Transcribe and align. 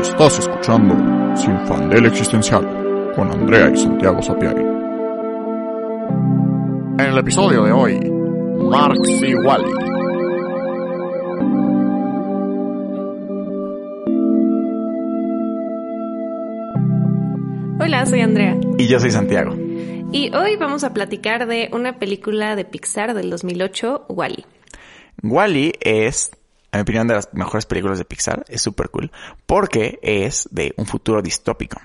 Estás 0.00 0.38
escuchando 0.38 0.94
Sin 1.36 1.58
Fandel 1.66 2.04
Existencial 2.06 3.12
con 3.14 3.30
Andrea 3.30 3.70
y 3.72 3.76
Santiago 3.76 4.20
Sapiari. 4.20 4.60
En 6.98 7.00
el 7.00 7.18
episodio 7.18 7.64
de 7.64 7.72
hoy, 7.72 7.98
Marx 8.58 9.08
y 9.08 9.34
Wally. 9.34 9.72
Hola, 17.80 18.04
soy 18.04 18.20
Andrea. 18.20 18.56
Y 18.78 18.86
yo 18.86 19.00
soy 19.00 19.10
Santiago. 19.10 19.54
Y 20.12 20.30
hoy 20.34 20.56
vamos 20.56 20.84
a 20.84 20.92
platicar 20.92 21.46
de 21.46 21.70
una 21.72 21.98
película 21.98 22.54
de 22.54 22.66
Pixar 22.66 23.14
del 23.14 23.30
2008, 23.30 24.06
Wally. 24.10 24.44
Wally 25.22 25.72
es, 25.80 26.32
mi 26.76 26.82
opinión, 26.82 27.06
de 27.06 27.14
las 27.14 27.32
mejores 27.32 27.66
películas 27.66 27.98
de 27.98 28.04
Pixar. 28.04 28.44
Es 28.48 28.62
súper 28.62 28.90
cool. 28.90 29.10
Porque 29.46 29.98
es 30.02 30.48
de 30.50 30.74
un 30.76 30.86
futuro 30.86 31.22
distópico. 31.22 31.80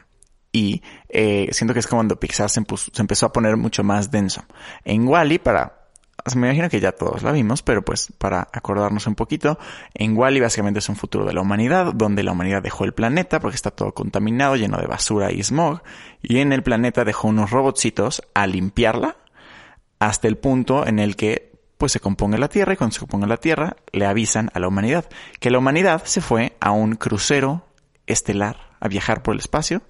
Y 0.51 0.81
eh, 1.07 1.49
siento 1.51 1.73
que 1.73 1.79
es 1.79 1.87
como 1.87 1.99
cuando 1.99 2.19
Pixar 2.19 2.49
se, 2.49 2.61
empezó 2.97 3.25
a 3.25 3.33
poner 3.33 3.57
mucho 3.57 3.83
más 3.83 4.11
denso. 4.11 4.43
En 4.83 5.07
Wally, 5.07 5.39
para 5.39 5.81
me 6.35 6.47
imagino 6.47 6.69
que 6.69 6.79
ya 6.79 6.91
todos 6.91 7.23
la 7.23 7.31
vimos, 7.31 7.63
pero 7.63 7.83
pues 7.83 8.13
para 8.17 8.47
acordarnos 8.51 9.07
un 9.07 9.15
poquito, 9.15 9.57
en 9.93 10.15
Wally 10.15 10.39
básicamente 10.39 10.79
es 10.79 10.89
un 10.89 10.95
futuro 10.95 11.25
de 11.25 11.33
la 11.33 11.41
humanidad, 11.41 11.93
donde 11.93 12.23
la 12.23 12.31
humanidad 12.31 12.61
dejó 12.61 12.85
el 12.85 12.93
planeta 12.93 13.39
porque 13.39 13.55
está 13.55 13.71
todo 13.71 13.93
contaminado, 13.93 14.55
lleno 14.55 14.77
de 14.77 14.87
basura 14.87 15.31
y 15.31 15.41
smog, 15.41 15.81
y 16.21 16.37
en 16.37 16.53
el 16.53 16.63
planeta 16.63 17.03
dejó 17.03 17.27
unos 17.27 17.49
robotcitos 17.49 18.21
a 18.33 18.45
limpiarla 18.45 19.17
hasta 19.99 20.27
el 20.27 20.37
punto 20.37 20.85
en 20.85 20.99
el 20.99 21.15
que 21.15 21.50
pues 21.81 21.93
se 21.93 21.99
componga 21.99 22.37
la 22.37 22.47
Tierra 22.47 22.73
y 22.73 22.77
cuando 22.77 22.93
se 22.93 22.99
componga 22.99 23.25
la 23.25 23.37
Tierra 23.37 23.75
le 23.91 24.05
avisan 24.05 24.51
a 24.53 24.59
la 24.59 24.67
humanidad 24.67 25.09
que 25.39 25.49
la 25.49 25.57
humanidad 25.57 26.03
se 26.05 26.21
fue 26.21 26.55
a 26.59 26.69
un 26.69 26.93
crucero 26.93 27.65
estelar 28.05 28.69
a 28.79 28.87
viajar 28.87 29.23
por 29.23 29.33
el 29.33 29.39
espacio 29.39 29.81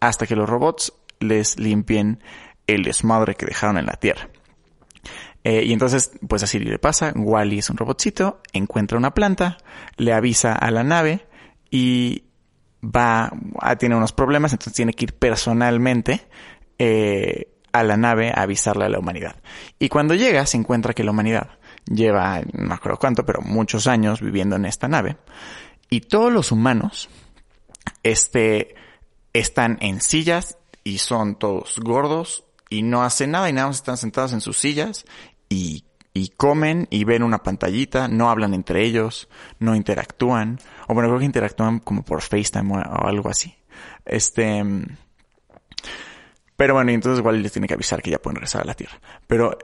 hasta 0.00 0.26
que 0.26 0.34
los 0.34 0.48
robots 0.48 0.94
les 1.20 1.56
limpien 1.56 2.24
el 2.66 2.82
desmadre 2.82 3.36
que 3.36 3.46
dejaron 3.46 3.78
en 3.78 3.86
la 3.86 3.92
Tierra. 3.92 4.30
Eh, 5.44 5.62
y 5.64 5.72
entonces, 5.72 6.10
pues 6.28 6.42
así 6.42 6.58
le 6.58 6.80
pasa. 6.80 7.12
Wally 7.14 7.60
es 7.60 7.70
un 7.70 7.76
robotcito, 7.76 8.40
encuentra 8.52 8.98
una 8.98 9.14
planta, 9.14 9.58
le 9.96 10.12
avisa 10.12 10.54
a 10.54 10.72
la 10.72 10.82
nave 10.82 11.28
y 11.70 12.24
va, 12.82 13.30
a, 13.60 13.76
tiene 13.76 13.94
unos 13.94 14.12
problemas, 14.12 14.52
entonces 14.52 14.74
tiene 14.74 14.92
que 14.92 15.04
ir 15.04 15.14
personalmente 15.14 16.26
eh, 16.80 17.57
a 17.72 17.82
la 17.82 17.96
nave 17.96 18.30
a 18.30 18.42
avisarle 18.42 18.84
a 18.84 18.88
la 18.88 18.98
humanidad. 18.98 19.36
Y 19.78 19.88
cuando 19.88 20.14
llega, 20.14 20.46
se 20.46 20.56
encuentra 20.56 20.94
que 20.94 21.04
la 21.04 21.10
humanidad 21.10 21.58
lleva, 21.86 22.40
no 22.52 22.74
acuerdo 22.74 22.98
cuánto, 22.98 23.24
pero 23.24 23.40
muchos 23.42 23.86
años 23.86 24.20
viviendo 24.20 24.56
en 24.56 24.64
esta 24.64 24.88
nave. 24.88 25.16
Y 25.90 26.02
todos 26.02 26.32
los 26.32 26.52
humanos, 26.52 27.08
este, 28.02 28.74
están 29.32 29.78
en 29.80 30.00
sillas 30.00 30.58
y 30.84 30.98
son 30.98 31.38
todos 31.38 31.78
gordos 31.80 32.44
y 32.70 32.82
no 32.82 33.02
hacen 33.02 33.30
nada 33.30 33.48
y 33.48 33.52
nada 33.52 33.68
más 33.68 33.76
están 33.76 33.96
sentados 33.96 34.32
en 34.32 34.40
sus 34.40 34.58
sillas 34.58 35.06
y, 35.48 35.84
y 36.12 36.30
comen 36.30 36.86
y 36.90 37.04
ven 37.04 37.22
una 37.22 37.42
pantallita, 37.42 38.08
no 38.08 38.30
hablan 38.30 38.54
entre 38.54 38.84
ellos, 38.84 39.28
no 39.58 39.74
interactúan, 39.74 40.58
o 40.86 40.94
bueno, 40.94 41.08
creo 41.08 41.20
que 41.20 41.24
interactúan 41.24 41.78
como 41.78 42.02
por 42.02 42.22
FaceTime 42.22 42.76
o, 42.76 43.06
algo 43.06 43.28
así. 43.28 43.54
Este, 44.04 44.64
pero 46.58 46.74
bueno, 46.74 46.90
entonces 46.90 47.24
Wally 47.24 47.40
les 47.40 47.52
tiene 47.52 47.68
que 47.68 47.74
avisar 47.74 48.02
que 48.02 48.10
ya 48.10 48.18
pueden 48.18 48.34
regresar 48.34 48.62
a 48.62 48.64
la 48.64 48.74
Tierra. 48.74 48.98
Pero 49.28 49.56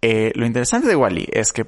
eh, 0.00 0.30
lo 0.36 0.46
interesante 0.46 0.86
de 0.86 0.94
Wally 0.94 1.26
es 1.32 1.52
que, 1.52 1.66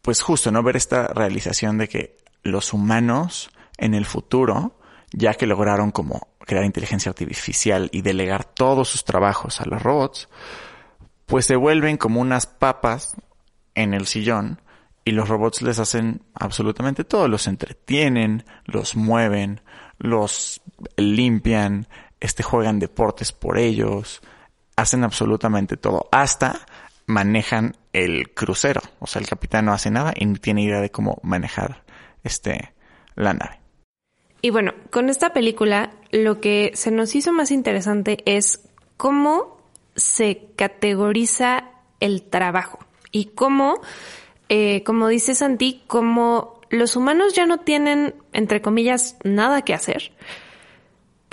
pues 0.00 0.22
justo, 0.22 0.50
¿no? 0.50 0.62
Ver 0.62 0.76
esta 0.76 1.08
realización 1.08 1.76
de 1.76 1.88
que 1.88 2.16
los 2.42 2.72
humanos 2.72 3.50
en 3.76 3.92
el 3.92 4.06
futuro, 4.06 4.78
ya 5.12 5.34
que 5.34 5.46
lograron 5.46 5.90
como 5.90 6.28
crear 6.38 6.64
inteligencia 6.64 7.10
artificial 7.10 7.90
y 7.92 8.00
delegar 8.00 8.44
todos 8.44 8.88
sus 8.88 9.04
trabajos 9.04 9.60
a 9.60 9.66
los 9.66 9.82
robots, 9.82 10.30
pues 11.26 11.44
se 11.44 11.56
vuelven 11.56 11.98
como 11.98 12.22
unas 12.22 12.46
papas 12.46 13.14
en 13.74 13.92
el 13.92 14.06
sillón 14.06 14.62
y 15.04 15.10
los 15.10 15.28
robots 15.28 15.60
les 15.60 15.78
hacen 15.78 16.22
absolutamente 16.32 17.04
todo, 17.04 17.28
los 17.28 17.46
entretienen, 17.46 18.46
los 18.64 18.96
mueven, 18.96 19.60
los 19.98 20.62
limpian, 20.96 21.88
este 22.22 22.42
juegan 22.42 22.78
deportes 22.78 23.32
por 23.32 23.58
ellos, 23.58 24.22
hacen 24.76 25.04
absolutamente 25.04 25.76
todo, 25.76 26.08
hasta 26.12 26.66
manejan 27.06 27.76
el 27.92 28.32
crucero, 28.32 28.80
o 29.00 29.06
sea, 29.06 29.20
el 29.20 29.28
capitán 29.28 29.66
no 29.66 29.72
hace 29.72 29.90
nada 29.90 30.14
y 30.16 30.24
no 30.24 30.38
tiene 30.38 30.62
idea 30.62 30.80
de 30.80 30.90
cómo 30.90 31.18
manejar 31.22 31.82
este 32.22 32.72
la 33.16 33.34
nave. 33.34 33.58
Y 34.40 34.50
bueno, 34.50 34.72
con 34.90 35.08
esta 35.08 35.32
película 35.32 35.90
lo 36.10 36.40
que 36.40 36.72
se 36.74 36.90
nos 36.90 37.14
hizo 37.14 37.32
más 37.32 37.50
interesante 37.50 38.22
es 38.24 38.68
cómo 38.96 39.58
se 39.94 40.48
categoriza 40.56 41.64
el 42.00 42.22
trabajo 42.22 42.78
y 43.10 43.26
cómo, 43.26 43.80
eh, 44.48 44.82
como 44.84 45.08
dice 45.08 45.34
Santi, 45.34 45.82
como 45.86 46.60
los 46.70 46.96
humanos 46.96 47.34
ya 47.34 47.46
no 47.46 47.58
tienen, 47.58 48.14
entre 48.32 48.62
comillas, 48.62 49.16
nada 49.22 49.62
que 49.62 49.74
hacer, 49.74 50.12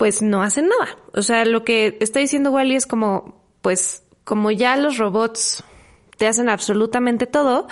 pues 0.00 0.22
no 0.22 0.42
hacen 0.42 0.66
nada. 0.66 0.96
O 1.12 1.20
sea, 1.20 1.44
lo 1.44 1.62
que 1.62 1.98
está 2.00 2.20
diciendo 2.20 2.50
Wally 2.50 2.74
es 2.74 2.86
como, 2.86 3.44
pues, 3.60 4.02
como 4.24 4.50
ya 4.50 4.78
los 4.78 4.96
robots 4.96 5.62
te 6.16 6.26
hacen 6.26 6.48
absolutamente 6.48 7.26
todo, 7.26 7.68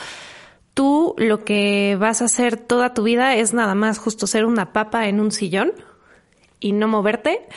tú 0.74 1.14
lo 1.16 1.42
que 1.42 1.96
vas 1.98 2.20
a 2.20 2.26
hacer 2.26 2.58
toda 2.58 2.92
tu 2.92 3.02
vida 3.02 3.34
es 3.34 3.54
nada 3.54 3.74
más 3.74 3.98
justo 3.98 4.26
ser 4.26 4.44
una 4.44 4.74
papa 4.74 5.08
en 5.08 5.20
un 5.20 5.32
sillón 5.32 5.72
y 6.60 6.72
no 6.72 6.86
moverte 6.86 7.48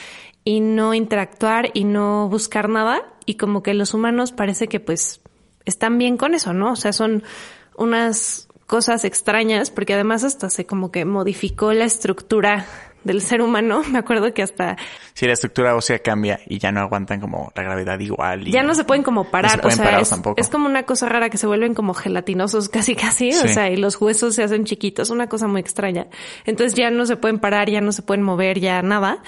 y 0.45 0.61
no 0.61 0.93
interactuar 0.93 1.71
y 1.73 1.83
no 1.83 2.29
buscar 2.29 2.69
nada 2.69 3.03
y 3.25 3.35
como 3.35 3.63
que 3.63 3.73
los 3.73 3.93
humanos 3.93 4.31
parece 4.31 4.69
que 4.69 4.79
pues 4.79 5.19
están 5.65 5.97
bien 5.97 6.15
con 6.15 6.33
eso, 6.33 6.53
¿no? 6.53 6.71
O 6.71 6.75
sea, 6.77 6.93
son 6.93 7.23
unas 7.75 8.47
cosas 8.67 9.03
extrañas 9.03 9.69
porque 9.69 9.95
además 9.95 10.23
hasta 10.23 10.49
se 10.49 10.65
como 10.65 10.93
que 10.93 11.03
modificó 11.03 11.73
la 11.73 11.83
estructura 11.83 12.65
del 13.03 13.21
ser 13.21 13.41
humano. 13.41 13.83
Me 13.91 13.99
acuerdo 13.99 14.33
que 14.33 14.43
hasta... 14.43 14.77
Sí, 15.13 15.25
la 15.25 15.33
estructura 15.33 15.75
ósea 15.75 15.99
cambia 15.99 16.39
y 16.47 16.59
ya 16.59 16.71
no 16.71 16.81
aguantan 16.81 17.19
como 17.19 17.51
la 17.55 17.63
gravedad 17.63 17.99
igual. 17.99 18.45
ya 18.45 18.63
no 18.63 18.73
se 18.73 18.83
pueden 18.83 19.03
como 19.03 19.29
parar. 19.29 19.65
o 19.65 19.71
sea, 19.71 19.99
es, 19.99 20.13
es, 20.37 20.49
como 20.49 20.67
una 20.67 20.83
cosa 20.83 21.09
rara 21.09 21.29
que 21.29 21.37
se 21.37 21.47
vuelven 21.47 21.73
como 21.73 21.93
gelatinosos 21.93 22.69
casi 22.69 22.95
casi. 22.95 23.29
O 23.29 23.47
sea, 23.47 23.69
y 23.69 23.77
los 23.77 23.99
huesos 23.99 24.35
se 24.35 24.43
hacen 24.43 24.65
chiquitos. 24.65 25.09
Una 25.09 25.27
cosa 25.27 25.47
muy 25.47 25.61
extraña. 25.61 26.07
Entonces 26.45 26.75
ya 26.75 26.89
no 26.91 27.05
se 27.05 27.17
pueden 27.17 27.39
parar, 27.39 27.69
ya 27.69 27.81
no 27.81 27.91
se 27.91 28.01
pueden 28.01 28.23
mover, 28.23 28.59
ya 28.59 28.81
nada. 28.81 29.21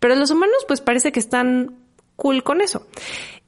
Pero 0.00 0.14
los 0.14 0.30
humanos 0.30 0.64
pues 0.66 0.80
parece 0.80 1.12
que 1.12 1.20
están 1.20 1.76
cool 2.16 2.42
con 2.42 2.60
eso. 2.60 2.86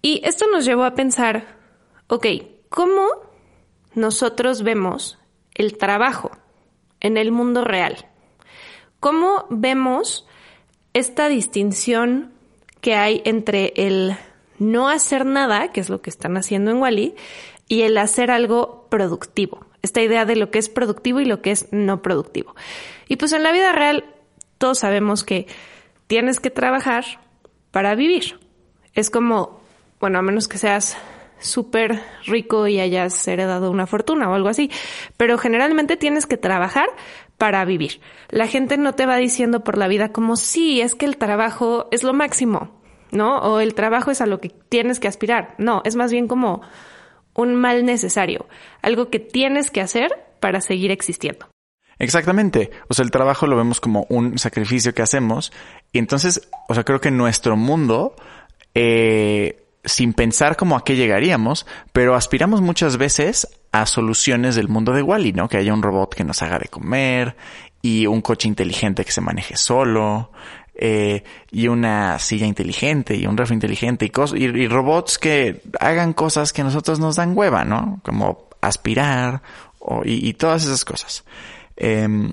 Y 0.02 0.22
esto 0.24 0.46
nos 0.50 0.64
llevó 0.64 0.84
a 0.84 0.94
pensar, 0.94 1.58
ok, 2.06 2.26
¿cómo 2.68 3.06
nosotros 3.94 4.62
vemos 4.62 5.18
el 5.54 5.76
trabajo 5.76 6.30
en 7.00 7.16
el 7.16 7.32
mundo 7.32 7.64
real? 7.64 8.09
¿Cómo 9.00 9.46
vemos 9.48 10.26
esta 10.92 11.28
distinción 11.28 12.32
que 12.82 12.94
hay 12.94 13.22
entre 13.24 13.72
el 13.76 14.16
no 14.58 14.88
hacer 14.88 15.24
nada, 15.24 15.72
que 15.72 15.80
es 15.80 15.88
lo 15.88 16.02
que 16.02 16.10
están 16.10 16.36
haciendo 16.36 16.70
en 16.70 16.76
Wally, 16.76 17.14
y 17.66 17.82
el 17.82 17.96
hacer 17.96 18.30
algo 18.30 18.86
productivo? 18.90 19.64
Esta 19.80 20.02
idea 20.02 20.26
de 20.26 20.36
lo 20.36 20.50
que 20.50 20.58
es 20.58 20.68
productivo 20.68 21.20
y 21.20 21.24
lo 21.24 21.40
que 21.40 21.50
es 21.50 21.68
no 21.72 22.02
productivo. 22.02 22.54
Y 23.08 23.16
pues 23.16 23.32
en 23.32 23.42
la 23.42 23.52
vida 23.52 23.72
real 23.72 24.04
todos 24.58 24.80
sabemos 24.80 25.24
que 25.24 25.46
tienes 26.06 26.38
que 26.38 26.50
trabajar 26.50 27.04
para 27.70 27.94
vivir. 27.94 28.38
Es 28.94 29.08
como, 29.08 29.62
bueno, 29.98 30.18
a 30.18 30.22
menos 30.22 30.46
que 30.48 30.58
seas 30.58 30.98
súper 31.38 32.02
rico 32.26 32.66
y 32.66 32.80
hayas 32.80 33.26
heredado 33.26 33.70
una 33.70 33.86
fortuna 33.86 34.28
o 34.28 34.34
algo 34.34 34.48
así, 34.48 34.70
pero 35.16 35.38
generalmente 35.38 35.96
tienes 35.96 36.26
que 36.26 36.36
trabajar 36.36 36.88
para 37.40 37.64
vivir. 37.64 38.02
La 38.28 38.46
gente 38.46 38.76
no 38.76 38.92
te 38.92 39.06
va 39.06 39.16
diciendo 39.16 39.64
por 39.64 39.78
la 39.78 39.88
vida 39.88 40.12
como 40.12 40.36
sí, 40.36 40.82
es 40.82 40.94
que 40.94 41.06
el 41.06 41.16
trabajo 41.16 41.88
es 41.90 42.02
lo 42.02 42.12
máximo, 42.12 42.82
¿no? 43.12 43.38
O 43.38 43.60
el 43.60 43.72
trabajo 43.72 44.10
es 44.10 44.20
a 44.20 44.26
lo 44.26 44.40
que 44.40 44.50
tienes 44.50 45.00
que 45.00 45.08
aspirar. 45.08 45.54
No, 45.56 45.80
es 45.86 45.96
más 45.96 46.12
bien 46.12 46.28
como 46.28 46.60
un 47.32 47.54
mal 47.54 47.86
necesario, 47.86 48.46
algo 48.82 49.08
que 49.08 49.20
tienes 49.20 49.70
que 49.70 49.80
hacer 49.80 50.12
para 50.38 50.60
seguir 50.60 50.90
existiendo. 50.90 51.48
Exactamente. 51.98 52.72
O 52.88 52.94
sea, 52.94 53.06
el 53.06 53.10
trabajo 53.10 53.46
lo 53.46 53.56
vemos 53.56 53.80
como 53.80 54.04
un 54.10 54.38
sacrificio 54.38 54.92
que 54.92 55.00
hacemos. 55.00 55.50
Y 55.92 55.98
entonces, 55.98 56.46
o 56.68 56.74
sea, 56.74 56.84
creo 56.84 57.00
que 57.00 57.10
nuestro 57.10 57.56
mundo, 57.56 58.16
eh, 58.74 59.64
sin 59.84 60.12
pensar 60.12 60.56
como 60.56 60.76
a 60.76 60.84
qué 60.84 60.96
llegaríamos, 60.96 61.66
pero 61.92 62.14
aspiramos 62.14 62.60
muchas 62.60 62.96
veces 62.96 63.48
a 63.72 63.86
soluciones 63.86 64.56
del 64.56 64.68
mundo 64.68 64.92
de 64.92 65.02
Wally, 65.02 65.32
¿no? 65.32 65.48
Que 65.48 65.56
haya 65.56 65.72
un 65.72 65.82
robot 65.82 66.14
que 66.14 66.24
nos 66.24 66.42
haga 66.42 66.58
de 66.58 66.68
comer 66.68 67.36
y 67.82 68.06
un 68.06 68.20
coche 68.20 68.48
inteligente 68.48 69.04
que 69.04 69.12
se 69.12 69.20
maneje 69.20 69.56
solo. 69.56 70.32
Eh, 70.82 71.24
y 71.50 71.68
una 71.68 72.18
silla 72.18 72.46
inteligente 72.46 73.14
y 73.14 73.26
un 73.26 73.36
refri 73.36 73.52
inteligente 73.52 74.10
y, 74.10 74.44
y, 74.44 74.66
robots 74.66 75.18
que 75.18 75.60
hagan 75.78 76.14
cosas 76.14 76.54
que 76.54 76.62
a 76.62 76.64
nosotros 76.64 76.98
nos 76.98 77.16
dan 77.16 77.36
hueva, 77.36 77.66
¿no? 77.66 78.00
Como 78.02 78.48
aspirar 78.62 79.42
y, 80.04 80.32
todas 80.34 80.64
esas 80.64 80.84
cosas. 80.84 81.24
Em, 81.76 82.32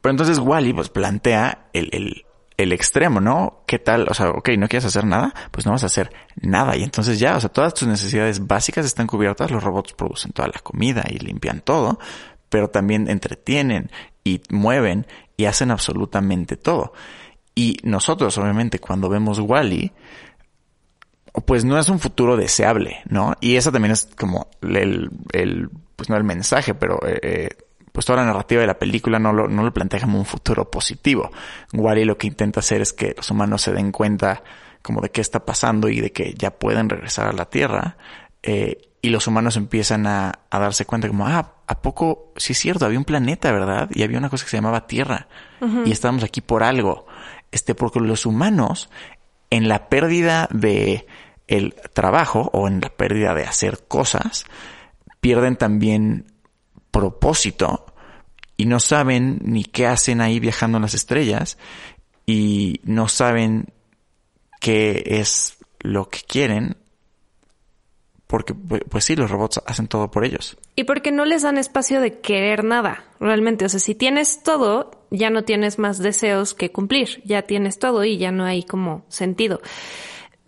Pero 0.00 0.10
entonces 0.10 0.38
Wally 0.38 0.72
pues 0.72 0.88
plantea 0.88 1.66
el, 1.72 1.88
el, 1.92 2.23
el 2.56 2.72
extremo, 2.72 3.20
¿no? 3.20 3.62
¿Qué 3.66 3.78
tal? 3.78 4.06
O 4.08 4.14
sea, 4.14 4.30
ok, 4.30 4.50
no 4.58 4.68
quieres 4.68 4.84
hacer 4.84 5.04
nada, 5.04 5.34
pues 5.50 5.66
no 5.66 5.72
vas 5.72 5.82
a 5.82 5.86
hacer 5.86 6.10
nada. 6.40 6.76
Y 6.76 6.82
entonces 6.82 7.18
ya, 7.18 7.36
o 7.36 7.40
sea, 7.40 7.50
todas 7.50 7.74
tus 7.74 7.88
necesidades 7.88 8.46
básicas 8.46 8.86
están 8.86 9.06
cubiertas, 9.06 9.50
los 9.50 9.62
robots 9.62 9.92
producen 9.92 10.32
toda 10.32 10.48
la 10.48 10.60
comida 10.60 11.04
y 11.08 11.18
limpian 11.18 11.60
todo, 11.60 11.98
pero 12.48 12.70
también 12.70 13.08
entretienen 13.08 13.90
y 14.22 14.40
mueven 14.50 15.06
y 15.36 15.46
hacen 15.46 15.70
absolutamente 15.70 16.56
todo. 16.56 16.92
Y 17.54 17.78
nosotros, 17.82 18.36
obviamente, 18.38 18.78
cuando 18.78 19.08
vemos 19.08 19.38
Wally, 19.38 19.92
pues 21.46 21.64
no 21.64 21.78
es 21.78 21.88
un 21.88 21.98
futuro 21.98 22.36
deseable, 22.36 23.02
¿no? 23.06 23.34
Y 23.40 23.56
eso 23.56 23.72
también 23.72 23.92
es 23.92 24.08
como 24.16 24.48
el, 24.62 25.10
el 25.32 25.68
pues 25.96 26.08
no 26.08 26.16
el 26.16 26.24
mensaje, 26.24 26.74
pero 26.74 26.98
eh, 27.06 27.18
eh, 27.22 27.48
pues 27.94 28.06
toda 28.06 28.22
la 28.22 28.26
narrativa 28.26 28.60
de 28.60 28.66
la 28.66 28.76
película 28.76 29.20
no 29.20 29.32
lo, 29.32 29.46
no 29.46 29.62
lo 29.62 29.72
plantea 29.72 30.00
como 30.00 30.18
un 30.18 30.24
futuro 30.24 30.68
positivo. 30.68 31.30
Wally 31.72 32.04
lo 32.04 32.18
que 32.18 32.26
intenta 32.26 32.58
hacer 32.58 32.82
es 32.82 32.92
que 32.92 33.14
los 33.16 33.30
humanos 33.30 33.62
se 33.62 33.72
den 33.72 33.92
cuenta 33.92 34.42
como 34.82 35.00
de 35.00 35.10
qué 35.10 35.20
está 35.20 35.44
pasando 35.46 35.88
y 35.88 36.00
de 36.00 36.10
que 36.10 36.34
ya 36.34 36.50
pueden 36.50 36.88
regresar 36.88 37.28
a 37.28 37.32
la 37.32 37.44
Tierra. 37.44 37.96
Eh, 38.42 38.90
y 39.00 39.10
los 39.10 39.28
humanos 39.28 39.56
empiezan 39.56 40.08
a, 40.08 40.40
a, 40.50 40.58
darse 40.58 40.86
cuenta 40.86 41.06
como, 41.06 41.28
ah, 41.28 41.54
¿a 41.68 41.82
poco? 41.82 42.32
Sí 42.36 42.54
es 42.54 42.58
cierto, 42.58 42.84
había 42.84 42.98
un 42.98 43.04
planeta, 43.04 43.52
¿verdad? 43.52 43.88
Y 43.94 44.02
había 44.02 44.18
una 44.18 44.28
cosa 44.28 44.44
que 44.44 44.50
se 44.50 44.56
llamaba 44.56 44.88
Tierra. 44.88 45.28
Y 45.84 45.92
estábamos 45.92 46.24
aquí 46.24 46.40
por 46.40 46.64
algo. 46.64 47.06
Este, 47.52 47.76
porque 47.76 48.00
los 48.00 48.26
humanos, 48.26 48.90
en 49.50 49.68
la 49.68 49.88
pérdida 49.88 50.48
de 50.50 51.06
el 51.46 51.76
trabajo 51.92 52.50
o 52.52 52.66
en 52.66 52.80
la 52.80 52.88
pérdida 52.88 53.34
de 53.34 53.44
hacer 53.44 53.84
cosas, 53.86 54.46
pierden 55.20 55.54
también 55.54 56.33
propósito 56.94 57.86
y 58.56 58.66
no 58.66 58.78
saben 58.78 59.40
ni 59.42 59.64
qué 59.64 59.86
hacen 59.86 60.20
ahí 60.20 60.38
viajando 60.38 60.78
en 60.78 60.82
las 60.82 60.94
estrellas 60.94 61.58
y 62.24 62.80
no 62.84 63.08
saben 63.08 63.66
qué 64.60 65.02
es 65.04 65.58
lo 65.80 66.08
que 66.08 66.20
quieren 66.20 66.76
porque 68.26 68.54
pues 68.54 69.04
sí, 69.04 69.14
los 69.14 69.30
robots 69.30 69.60
hacen 69.66 69.86
todo 69.86 70.10
por 70.10 70.24
ellos. 70.24 70.56
Y 70.74 70.84
porque 70.84 71.12
no 71.12 71.24
les 71.24 71.42
dan 71.42 71.58
espacio 71.58 72.00
de 72.00 72.18
querer 72.18 72.64
nada, 72.64 73.04
realmente. 73.20 73.64
O 73.64 73.68
sea, 73.68 73.78
si 73.78 73.94
tienes 73.94 74.42
todo, 74.42 75.06
ya 75.10 75.30
no 75.30 75.44
tienes 75.44 75.78
más 75.78 75.98
deseos 75.98 76.54
que 76.54 76.72
cumplir, 76.72 77.22
ya 77.24 77.42
tienes 77.42 77.78
todo 77.78 78.02
y 78.02 78.16
ya 78.16 78.32
no 78.32 78.44
hay 78.44 78.64
como 78.64 79.04
sentido. 79.08 79.60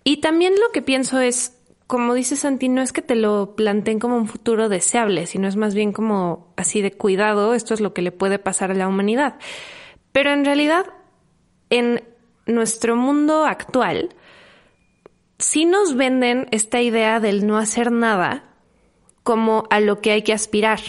Y 0.03 0.17
también 0.17 0.55
lo 0.55 0.73
que 0.73 0.83
pienso 0.83 1.21
es, 1.21 1.56
como 1.87 2.15
dice 2.15 2.37
Santi, 2.37 2.69
no 2.69 2.83
es 2.83 2.93
que 2.93 3.03
te 3.03 3.15
lo 3.15 3.55
planteen 3.55 4.01
como 4.01 4.17
un 4.17 4.27
futuro 4.27 4.69
deseable, 4.69 5.27
sino 5.27 5.47
es 5.47 5.57
más 5.57 5.75
bien 5.75 5.93
como 5.93 6.53
así 6.57 6.83
de 6.83 6.93
cuidado, 6.93 7.55
esto 7.55 7.75
es 7.75 7.81
lo 7.81 7.95
que 7.95 8.03
le 8.03 8.13
puede 8.13 8.39
pasar 8.39 8.71
a 8.73 8.75
la 8.75 8.89
humanidad. 8.89 9.37
Pero 10.11 10.33
en 10.33 10.45
realidad, 10.45 10.87
en 11.71 12.03
nuestro 12.47 12.97
mundo 12.97 13.45
actual, 13.45 14.15
sí 15.39 15.65
nos 15.65 15.95
venden 15.95 16.49
esta 16.51 16.81
idea 16.81 17.21
del 17.21 17.47
no 17.47 17.57
hacer 17.57 17.93
nada 17.93 18.45
como 19.23 19.65
a 19.71 19.81
lo 19.81 20.01
que 20.01 20.11
hay 20.11 20.23
que 20.23 20.33
aspirar. 20.33 20.81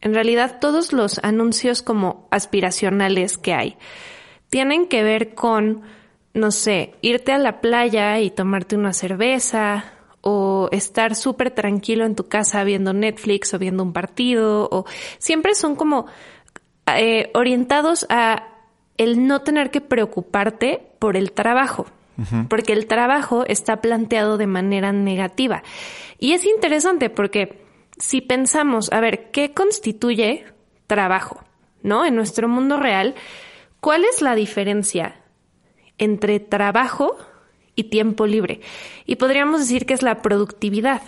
En 0.00 0.14
realidad, 0.14 0.58
todos 0.60 0.92
los 0.92 1.20
anuncios 1.22 1.82
como 1.82 2.26
aspiracionales 2.30 3.38
que 3.38 3.54
hay 3.54 3.76
tienen 4.48 4.88
que 4.88 5.04
ver 5.04 5.34
con, 5.34 5.82
no 6.34 6.50
sé, 6.50 6.94
irte 7.02 7.32
a 7.32 7.38
la 7.38 7.60
playa 7.60 8.18
y 8.18 8.30
tomarte 8.30 8.76
una 8.76 8.92
cerveza, 8.92 9.99
o 10.22 10.68
estar 10.72 11.14
súper 11.14 11.50
tranquilo 11.50 12.04
en 12.04 12.14
tu 12.14 12.28
casa 12.28 12.62
viendo 12.64 12.92
Netflix 12.92 13.54
o 13.54 13.58
viendo 13.58 13.82
un 13.82 13.92
partido 13.92 14.68
o 14.70 14.84
siempre 15.18 15.54
son 15.54 15.76
como 15.76 16.06
eh, 16.86 17.30
orientados 17.34 18.06
a 18.08 18.48
el 18.98 19.26
no 19.26 19.40
tener 19.40 19.70
que 19.70 19.80
preocuparte 19.80 20.92
por 20.98 21.16
el 21.16 21.32
trabajo, 21.32 21.86
porque 22.50 22.74
el 22.74 22.86
trabajo 22.86 23.46
está 23.46 23.80
planteado 23.80 24.36
de 24.36 24.46
manera 24.46 24.92
negativa. 24.92 25.62
Y 26.18 26.32
es 26.32 26.44
interesante 26.44 27.08
porque 27.08 27.64
si 27.96 28.20
pensamos, 28.20 28.92
a 28.92 29.00
ver, 29.00 29.30
¿qué 29.30 29.54
constituye 29.54 30.44
trabajo? 30.86 31.42
¿No? 31.82 32.04
En 32.04 32.14
nuestro 32.14 32.46
mundo 32.46 32.76
real, 32.76 33.14
¿cuál 33.80 34.04
es 34.04 34.20
la 34.20 34.34
diferencia 34.34 35.16
entre 35.96 36.38
trabajo 36.38 37.16
y 37.80 37.84
tiempo 37.84 38.26
libre. 38.26 38.60
Y 39.06 39.16
podríamos 39.16 39.60
decir 39.60 39.86
que 39.86 39.94
es 39.94 40.02
la 40.02 40.22
productividad, 40.22 41.02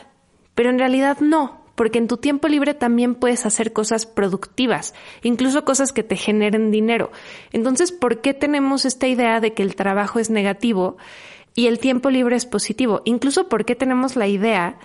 pero 0.55 0.71
en 0.71 0.79
realidad 0.79 1.19
no, 1.21 1.63
porque 1.75 1.99
en 1.99 2.09
tu 2.09 2.17
tiempo 2.17 2.49
libre 2.49 2.75
también 2.75 3.15
puedes 3.15 3.47
hacer 3.47 3.73
cosas 3.73 4.07
productivas, 4.07 4.95
incluso 5.23 5.65
cosas 5.65 5.93
que 5.93 6.03
te 6.03 6.17
generen 6.17 6.71
dinero. 6.71 7.11
Entonces, 7.53 7.93
¿por 7.93 8.21
qué 8.21 8.35
tenemos 8.35 8.85
esta 8.85 9.07
idea 9.07 9.41
de 9.41 9.53
que 9.53 9.63
el 9.63 9.75
trabajo 9.75 10.19
es 10.19 10.31
negativo 10.31 10.97
y 11.55 11.67
el 11.67 11.79
tiempo 11.79 12.11
libre 12.11 12.37
es 12.37 12.47
positivo? 12.47 13.03
Incluso, 13.05 13.49
¿por 13.49 13.65
qué 13.65 13.75
tenemos 13.75 14.17
la 14.17 14.27
idea 14.27 14.79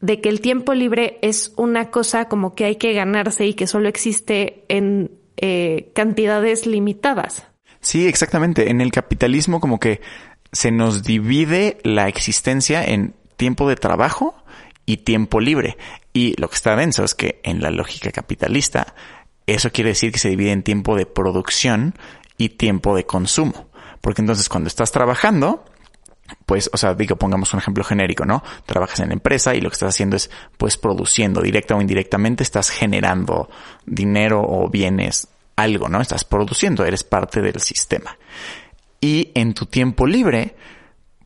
de 0.00 0.20
que 0.20 0.28
el 0.28 0.40
tiempo 0.40 0.74
libre 0.74 1.18
es 1.22 1.52
una 1.56 1.90
cosa 1.90 2.26
como 2.26 2.54
que 2.54 2.64
hay 2.64 2.76
que 2.76 2.92
ganarse 2.92 3.46
y 3.46 3.54
que 3.54 3.66
solo 3.66 3.88
existe 3.88 4.64
en 4.68 5.10
eh, 5.36 5.90
cantidades 5.94 6.66
limitadas? 6.66 7.46
Sí, 7.80 8.06
exactamente. 8.06 8.70
En 8.70 8.80
el 8.80 8.92
capitalismo 8.92 9.60
como 9.60 9.80
que 9.80 10.00
se 10.52 10.70
nos 10.70 11.02
divide 11.02 11.78
la 11.84 12.08
existencia 12.08 12.84
en 12.84 13.14
tiempo 13.36 13.68
de 13.68 13.76
trabajo 13.76 14.34
y 14.86 14.98
tiempo 14.98 15.40
libre. 15.40 15.76
Y 16.12 16.34
lo 16.40 16.48
que 16.48 16.56
está 16.56 16.76
denso 16.76 17.04
es 17.04 17.14
que 17.14 17.40
en 17.44 17.62
la 17.62 17.70
lógica 17.70 18.10
capitalista, 18.10 18.94
eso 19.46 19.70
quiere 19.70 19.90
decir 19.90 20.12
que 20.12 20.18
se 20.18 20.28
divide 20.28 20.52
en 20.52 20.62
tiempo 20.62 20.96
de 20.96 21.06
producción 21.06 21.94
y 22.36 22.50
tiempo 22.50 22.96
de 22.96 23.06
consumo. 23.06 23.70
Porque 24.00 24.22
entonces 24.22 24.48
cuando 24.48 24.68
estás 24.68 24.92
trabajando, 24.92 25.64
pues, 26.46 26.70
o 26.72 26.76
sea, 26.76 26.94
digo, 26.94 27.16
pongamos 27.16 27.52
un 27.52 27.60
ejemplo 27.60 27.84
genérico, 27.84 28.24
¿no? 28.24 28.42
Trabajas 28.66 29.00
en 29.00 29.08
la 29.08 29.14
empresa 29.14 29.54
y 29.54 29.60
lo 29.60 29.68
que 29.70 29.74
estás 29.74 29.94
haciendo 29.94 30.16
es, 30.16 30.30
pues, 30.56 30.76
produciendo, 30.76 31.40
directa 31.42 31.74
o 31.76 31.80
indirectamente, 31.80 32.42
estás 32.42 32.70
generando 32.70 33.48
dinero 33.86 34.42
o 34.42 34.68
bienes, 34.68 35.28
algo, 35.56 35.88
¿no? 35.88 36.00
Estás 36.00 36.24
produciendo, 36.24 36.84
eres 36.84 37.04
parte 37.04 37.40
del 37.40 37.60
sistema. 37.60 38.16
Y 39.00 39.30
en 39.34 39.54
tu 39.54 39.66
tiempo 39.66 40.06
libre, 40.06 40.54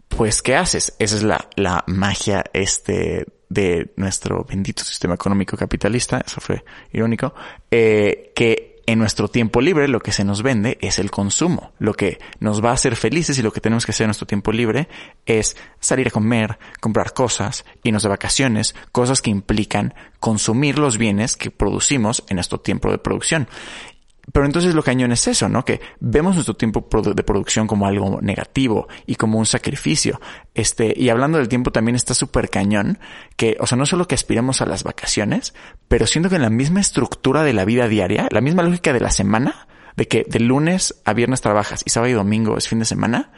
pues, 0.08 0.42
¿qué 0.42 0.56
haces? 0.56 0.94
Esa 0.98 1.16
es 1.16 1.22
la, 1.22 1.48
la 1.56 1.84
magia 1.86 2.44
este 2.52 3.26
de 3.48 3.92
nuestro 3.96 4.44
bendito 4.44 4.82
sistema 4.84 5.14
económico 5.14 5.56
capitalista, 5.56 6.22
eso 6.26 6.40
fue 6.40 6.64
irónico, 6.92 7.34
eh, 7.70 8.32
que 8.34 8.74
en 8.86 8.98
nuestro 8.98 9.28
tiempo 9.28 9.60
libre 9.60 9.88
lo 9.88 10.00
que 10.00 10.12
se 10.12 10.24
nos 10.24 10.42
vende 10.42 10.76
es 10.80 10.98
el 10.98 11.10
consumo. 11.10 11.72
Lo 11.78 11.94
que 11.94 12.18
nos 12.40 12.62
va 12.62 12.70
a 12.70 12.74
hacer 12.74 12.96
felices 12.96 13.38
y 13.38 13.42
lo 13.42 13.52
que 13.52 13.60
tenemos 13.60 13.86
que 13.86 13.92
hacer 13.92 14.04
en 14.04 14.08
nuestro 14.08 14.26
tiempo 14.26 14.52
libre 14.52 14.88
es 15.24 15.56
salir 15.80 16.08
a 16.08 16.10
comer, 16.10 16.58
comprar 16.80 17.14
cosas, 17.14 17.64
irnos 17.82 18.02
de 18.02 18.10
vacaciones, 18.10 18.74
cosas 18.92 19.22
que 19.22 19.30
implican 19.30 19.94
consumir 20.20 20.78
los 20.78 20.98
bienes 20.98 21.36
que 21.36 21.50
producimos 21.50 22.24
en 22.28 22.36
nuestro 22.36 22.60
tiempo 22.60 22.90
de 22.90 22.98
producción. 22.98 23.48
Pero 24.32 24.46
entonces 24.46 24.74
lo 24.74 24.82
cañón 24.82 25.12
es 25.12 25.28
eso, 25.28 25.48
¿no? 25.48 25.64
Que 25.64 25.80
vemos 26.00 26.34
nuestro 26.34 26.54
tiempo 26.54 26.86
de 27.14 27.22
producción 27.22 27.66
como 27.66 27.86
algo 27.86 28.20
negativo 28.22 28.88
y 29.06 29.16
como 29.16 29.38
un 29.38 29.46
sacrificio. 29.46 30.20
Este, 30.54 30.94
y 30.96 31.08
hablando 31.08 31.38
del 31.38 31.48
tiempo 31.48 31.72
también 31.72 31.96
está 31.96 32.14
súper 32.14 32.48
cañón 32.48 32.98
que, 33.36 33.56
o 33.60 33.66
sea, 33.66 33.76
no 33.76 33.86
solo 33.86 34.06
que 34.08 34.14
aspiramos 34.14 34.60
a 34.60 34.66
las 34.66 34.84
vacaciones, 34.84 35.54
pero 35.88 36.06
siento 36.06 36.30
que 36.30 36.36
en 36.36 36.42
la 36.42 36.50
misma 36.50 36.80
estructura 36.80 37.42
de 37.42 37.52
la 37.52 37.64
vida 37.64 37.88
diaria, 37.88 38.28
la 38.30 38.40
misma 38.40 38.62
lógica 38.62 38.92
de 38.92 39.00
la 39.00 39.10
semana, 39.10 39.66
de 39.96 40.08
que 40.08 40.24
de 40.28 40.40
lunes 40.40 41.00
a 41.04 41.12
viernes 41.12 41.40
trabajas 41.40 41.82
y 41.84 41.90
sábado 41.90 42.10
y 42.10 42.14
domingo 42.14 42.56
es 42.56 42.68
fin 42.68 42.78
de 42.78 42.84
semana, 42.84 43.30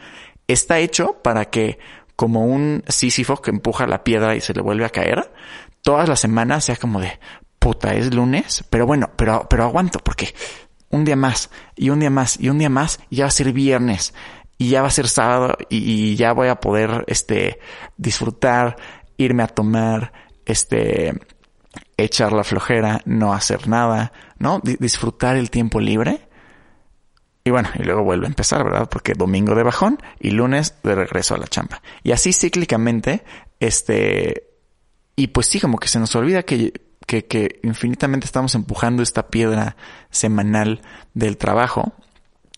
está 0.47 0.79
hecho 0.79 1.21
para 1.23 1.47
que 1.47 1.79
como 2.15 2.47
un 2.47 2.83
Sísifo 2.89 3.43
que 3.43 3.51
empuja 3.51 3.87
la 3.87 4.03
piedra 4.03 4.35
y 4.37 4.41
se 4.41 4.55
le 4.55 4.63
vuelve 4.63 4.87
a 4.87 4.91
caer, 4.91 5.31
todas 5.83 6.09
las 6.09 6.21
semanas 6.21 6.65
sea 6.65 6.77
como 6.77 7.01
de, 7.01 7.19
puta, 7.59 7.95
es 7.95 8.15
lunes, 8.15 8.65
pero 8.71 8.87
bueno, 8.87 9.11
pero, 9.17 9.47
pero 9.51 9.65
aguanto 9.65 9.99
porque 9.99 10.35
un 10.91 11.05
día 11.05 11.17
más 11.17 11.51
y 11.75 11.91
un 11.91 12.01
día 12.01 12.11
más 12.11 12.39
y 12.41 12.49
un 12.49 12.59
día 12.59 12.71
más 12.71 13.01
y 13.11 13.17
ya 13.17 13.25
va 13.25 13.29
a 13.29 13.33
ser 13.33 13.53
viernes 13.53 14.15
y 14.59 14.71
ya 14.71 14.83
va 14.83 14.89
a 14.89 14.93
ser 14.93 15.09
sábado 15.09 15.57
y, 15.69 16.17
ya 16.17 16.33
voy 16.33 16.49
a 16.49 16.61
poder 16.61 17.05
este 17.09 17.61
disfrutar, 17.97 18.77
irme 19.17 19.43
a 19.43 19.49
tomar, 19.49 20.13
este 20.47 21.13
echar 21.97 22.33
la 22.33 22.45
flojera, 22.45 23.01
no 23.05 23.33
hacer 23.33 23.69
nada, 23.69 24.13
¿no? 24.39 24.61
disfrutar 24.63 25.37
el 25.37 25.51
tiempo 25.51 25.81
libre. 25.81 26.29
Y 27.45 27.51
bueno, 27.51 27.69
y 27.79 27.85
luego 27.85 28.03
vuelve 28.03 28.27
a 28.27 28.29
empezar, 28.29 28.65
¿verdad? 28.65 28.89
Porque 28.91 29.13
domingo 29.13 29.55
de 29.55 29.63
bajón 29.63 30.03
y 30.19 30.31
lunes 30.31 30.75
de 30.83 30.97
regreso 30.97 31.35
a 31.35 31.39
la 31.39 31.47
chamba. 31.47 31.81
Y 32.03 32.11
así 32.11 32.33
cíclicamente, 32.33 33.23
este, 33.61 34.49
y 35.15 35.29
pues 35.29 35.47
sí, 35.47 35.61
como 35.61 35.79
que 35.79 35.87
se 35.87 36.01
nos 36.01 36.17
olvida 36.17 36.43
que 36.43 36.73
que, 37.07 37.25
que 37.25 37.61
infinitamente 37.63 38.27
estamos 38.27 38.55
empujando 38.55 39.03
esta 39.03 39.29
piedra 39.29 39.77
semanal 40.11 40.83
del 41.15 41.37
trabajo. 41.37 41.95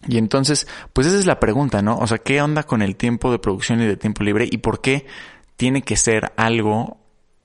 Y 0.07 0.19
entonces, 0.19 0.67
pues 0.93 1.07
esa 1.07 1.19
es 1.19 1.26
la 1.26 1.40
pregunta, 1.40 1.83
¿no? 1.83 1.99
O 1.99 2.07
sea, 2.07 2.19
¿qué 2.19 2.40
onda 2.40 2.62
con 2.62 2.83
el 2.83 2.97
tiempo 2.97 3.31
de 3.31 3.38
producción 3.38 3.81
y 3.81 3.87
de 3.87 3.97
tiempo 3.97 4.23
libre 4.23 4.49
y 4.50 4.59
por 4.59 4.81
qué 4.81 5.07
tiene 5.57 5.83
que 5.83 5.97
ser 5.97 6.33
algo 6.37 6.99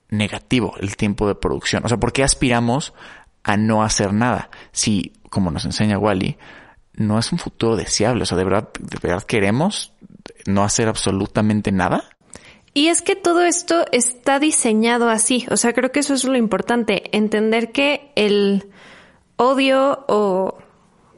negativo 0.08 0.74
el 0.80 0.96
tiempo 0.96 1.26
de 1.26 1.34
producción? 1.34 1.84
O 1.84 1.88
sea, 1.88 1.98
¿por 1.98 2.12
qué 2.12 2.22
aspiramos 2.22 2.94
a 3.42 3.56
no 3.56 3.82
hacer 3.82 4.12
nada? 4.12 4.50
Si, 4.72 5.12
como 5.30 5.50
nos 5.50 5.64
enseña 5.64 5.98
Wally, 5.98 6.38
no 6.94 7.18
es 7.18 7.32
un 7.32 7.38
futuro 7.38 7.76
deseable. 7.76 8.22
O 8.22 8.26
sea, 8.26 8.38
de 8.38 8.44
verdad, 8.44 8.68
de 8.78 8.98
verdad 9.02 9.24
queremos 9.24 9.92
no 10.46 10.62
hacer 10.64 10.88
absolutamente 10.88 11.72
nada. 11.72 12.04
Y 12.76 12.88
es 12.88 13.02
que 13.02 13.14
todo 13.14 13.42
esto 13.42 13.84
está 13.92 14.40
diseñado 14.40 15.08
así. 15.08 15.46
O 15.48 15.56
sea, 15.56 15.72
creo 15.72 15.92
que 15.92 16.00
eso 16.00 16.12
es 16.12 16.24
lo 16.24 16.36
importante. 16.36 17.04
Entender 17.16 17.70
que 17.70 18.10
el 18.16 18.66
odio 19.36 20.04
o 20.08 20.58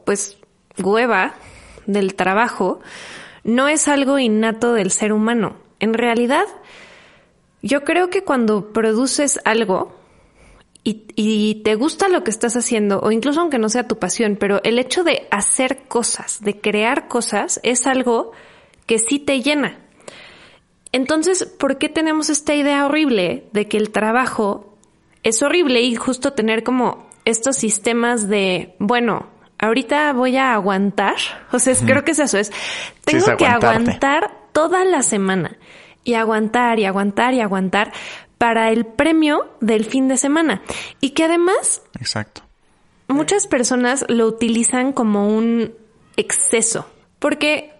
pues 0.05 0.37
hueva 0.77 1.33
del 1.87 2.13
trabajo 2.13 2.79
no 3.43 3.67
es 3.67 3.87
algo 3.87 4.19
innato 4.19 4.73
del 4.73 4.91
ser 4.91 5.11
humano. 5.11 5.57
En 5.79 5.95
realidad, 5.95 6.45
yo 7.63 7.83
creo 7.83 8.11
que 8.11 8.23
cuando 8.23 8.71
produces 8.71 9.39
algo 9.43 9.95
y, 10.83 11.05
y, 11.15 11.63
te 11.63 11.75
gusta 11.75 12.07
lo 12.07 12.23
que 12.23 12.31
estás 12.31 12.55
haciendo, 12.55 13.01
o 13.01 13.11
incluso 13.11 13.41
aunque 13.41 13.59
no 13.59 13.67
sea 13.67 13.89
tu 13.89 13.99
pasión, 13.99 14.37
pero 14.39 14.61
el 14.63 14.79
hecho 14.79 15.03
de 15.03 15.27
hacer 15.31 15.83
cosas, 15.89 16.41
de 16.41 16.61
crear 16.61 17.09
cosas, 17.09 17.59
es 17.63 17.87
algo 17.87 18.31
que 18.85 18.97
sí 18.97 19.19
te 19.19 19.41
llena. 19.41 19.86
Entonces, 20.91 21.45
¿por 21.45 21.77
qué 21.77 21.89
tenemos 21.89 22.29
esta 22.29 22.55
idea 22.55 22.85
horrible 22.85 23.45
de 23.51 23.67
que 23.67 23.77
el 23.77 23.91
trabajo 23.91 24.77
es 25.23 25.41
horrible 25.41 25.81
y 25.81 25.95
justo 25.95 26.33
tener 26.33 26.63
como 26.63 27.07
estos 27.25 27.57
sistemas 27.57 28.29
de, 28.29 28.75
bueno, 28.79 29.27
ahorita 29.59 30.13
voy 30.13 30.37
a 30.37 30.53
aguantar, 30.53 31.15
o 31.51 31.59
sea, 31.59 31.73
creo 31.85 32.03
que 32.05 32.11
es 32.11 32.19
eso, 32.19 32.37
es, 32.37 32.51
tengo 33.03 33.35
que 33.35 33.45
aguantar 33.45 34.31
toda 34.53 34.85
la 34.85 35.03
semana 35.03 35.57
y 36.03 36.13
aguantar 36.13 36.79
y 36.79 36.85
aguantar 36.85 37.33
y 37.33 37.41
aguantar 37.41 37.91
para 38.37 38.71
el 38.71 38.85
premio 38.85 39.49
del 39.59 39.83
fin 39.83 40.07
de 40.07 40.17
semana. 40.17 40.61
Y 41.01 41.09
que 41.09 41.23
además... 41.23 41.81
Exacto. 41.99 42.43
Muchas 43.09 43.47
personas 43.47 44.05
lo 44.09 44.27
utilizan 44.27 44.93
como 44.93 45.27
un 45.27 45.73
exceso, 46.17 46.89
porque 47.19 47.73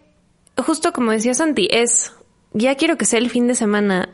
justo 0.58 0.94
como 0.94 1.12
decía 1.12 1.34
Santi, 1.34 1.68
es, 1.72 2.14
ya 2.58 2.76
quiero 2.76 2.98
que 2.98 3.06
sea 3.06 3.20
el 3.20 3.30
fin 3.30 3.48
de 3.48 3.56
semana 3.56 4.10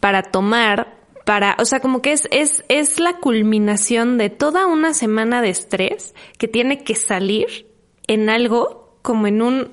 para 0.00 0.22
tomar, 0.22 0.96
para, 1.24 1.56
o 1.58 1.64
sea, 1.64 1.80
como 1.80 2.02
que 2.02 2.12
es, 2.12 2.28
es, 2.30 2.64
es 2.68 3.00
la 3.00 3.14
culminación 3.14 4.18
de 4.18 4.30
toda 4.30 4.66
una 4.66 4.94
semana 4.94 5.40
de 5.40 5.50
estrés 5.50 6.14
que 6.38 6.48
tiene 6.48 6.82
que 6.82 6.94
salir 6.94 7.66
en 8.06 8.28
algo 8.28 8.98
como 9.02 9.26
en 9.26 9.42
un, 9.42 9.72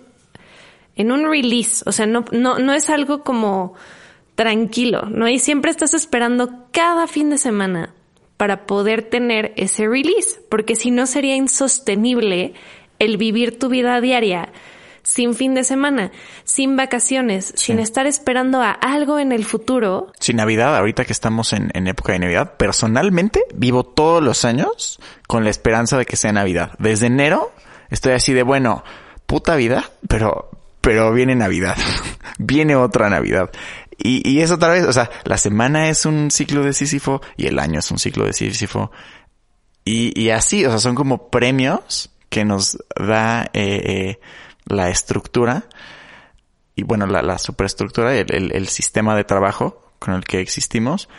en 0.95 1.11
un 1.11 1.29
release. 1.29 1.83
O 1.85 1.91
sea, 1.91 2.05
no, 2.05 2.25
no, 2.31 2.59
no 2.59 2.73
es 2.73 2.89
algo 2.89 3.23
como 3.23 3.73
tranquilo, 4.35 5.03
¿no? 5.09 5.27
Y 5.27 5.39
siempre 5.39 5.71
estás 5.71 5.93
esperando 5.93 6.67
cada 6.71 7.07
fin 7.07 7.29
de 7.29 7.37
semana 7.37 7.93
para 8.37 8.65
poder 8.65 9.03
tener 9.03 9.53
ese 9.55 9.87
release, 9.87 10.41
porque 10.49 10.75
si 10.75 10.89
no 10.89 11.05
sería 11.05 11.35
insostenible 11.35 12.53
el 12.97 13.17
vivir 13.17 13.59
tu 13.59 13.69
vida 13.69 13.99
diaria 14.01 14.51
sin 15.03 15.34
fin 15.36 15.53
de 15.53 15.63
semana, 15.63 16.12
sin 16.43 16.75
vacaciones, 16.75 17.53
sin 17.55 17.79
estar 17.79 18.08
esperando 18.08 18.62
a 18.62 18.72
algo 18.72 19.20
en 19.20 19.31
el 19.31 19.46
futuro. 19.46 20.12
Sin 20.20 20.38
Navidad, 20.38 20.77
ahorita 20.77 21.05
que 21.05 21.13
estamos 21.13 21.53
en, 21.53 21.72
época 21.88 22.13
de 22.13 22.20
Navidad, 22.20 22.58
personalmente 22.58 23.43
vivo 23.53 23.84
todos 23.84 24.24
los 24.24 24.46
años 24.46 25.00
con 25.27 25.43
la 25.43 25.50
esperanza 25.50 25.98
de 25.98 26.05
que 26.05 26.15
sea 26.15 26.31
Navidad. 26.31 26.72
Desde 26.79 27.08
enero 27.08 27.51
estoy 27.89 28.13
así 28.13 28.34
de, 28.34 28.43
bueno, 28.43 28.84
puta 29.25 29.55
vida, 29.55 29.89
pero, 30.08 30.50
pero 30.81 31.13
viene 31.13 31.36
Navidad. 31.36 31.77
viene 32.38 32.75
otra 32.75 33.10
Navidad. 33.10 33.51
Y, 33.98 34.27
y 34.27 34.41
es 34.41 34.51
otra 34.51 34.70
vez, 34.70 34.86
o 34.86 34.93
sea, 34.93 35.10
la 35.25 35.38
semana 35.38 35.89
es 35.89 36.05
un 36.05 36.31
ciclo 36.31 36.63
de 36.63 36.74
Sísifo 36.74 37.22
y 37.38 37.48
el 37.48 37.60
año 37.60 37.79
es 37.79 37.91
un 37.91 38.00
ciclo 38.00 38.25
de 38.25 38.34
Sísifo. 38.34 38.91
Y, 39.84 40.20
y 40.20 40.29
así, 40.29 40.65
o 40.65 40.70
sea, 40.70 40.79
son 40.79 40.96
como 40.96 41.29
premios 41.29 42.12
que 42.31 42.46
nos 42.46 42.77
da 42.96 43.43
eh, 43.53 43.81
eh, 43.84 44.20
la 44.65 44.89
estructura 44.89 45.65
y 46.75 46.83
bueno, 46.83 47.05
la, 47.05 47.21
la 47.21 47.37
superestructura, 47.37 48.15
el, 48.15 48.51
el, 48.51 48.67
sistema 48.67 49.15
de 49.15 49.23
trabajo 49.23 49.91
con 49.99 50.13
el 50.13 50.23
que 50.23 50.39
existimos. 50.39 51.09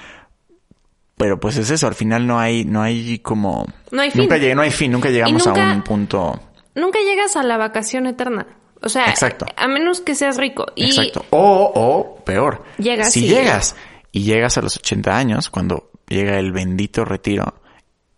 Pero 1.16 1.38
pues 1.38 1.56
es 1.56 1.70
eso, 1.70 1.86
al 1.86 1.94
final 1.94 2.26
no 2.26 2.40
hay, 2.40 2.64
no 2.64 2.82
hay 2.82 3.18
como... 3.18 3.66
No 3.90 4.02
hay 4.02 4.10
fin. 4.10 4.22
Nunca, 4.22 4.54
no 4.54 4.62
hay 4.62 4.70
fin, 4.70 4.90
nunca 4.90 5.10
llegamos 5.10 5.46
a 5.46 5.52
un 5.52 5.82
punto... 5.82 6.40
Nunca 6.74 6.98
llegas 7.00 7.36
a 7.36 7.42
la 7.42 7.58
vacación 7.58 8.06
eterna. 8.06 8.46
O 8.80 8.88
sea, 8.88 9.06
Exacto. 9.10 9.46
a 9.56 9.68
menos 9.68 10.00
que 10.00 10.14
seas 10.14 10.38
rico. 10.38 10.66
Y 10.74 10.86
Exacto. 10.86 11.24
O, 11.30 11.70
o 11.74 12.24
peor. 12.24 12.64
Llegas 12.78 13.12
si 13.12 13.28
llegas 13.28 13.76
y 14.10 14.22
llegas 14.22 14.56
a 14.56 14.62
los 14.62 14.76
80 14.76 15.16
años, 15.16 15.50
cuando 15.50 15.90
llega 16.08 16.38
el 16.38 16.50
bendito 16.50 17.04
retiro, 17.04 17.60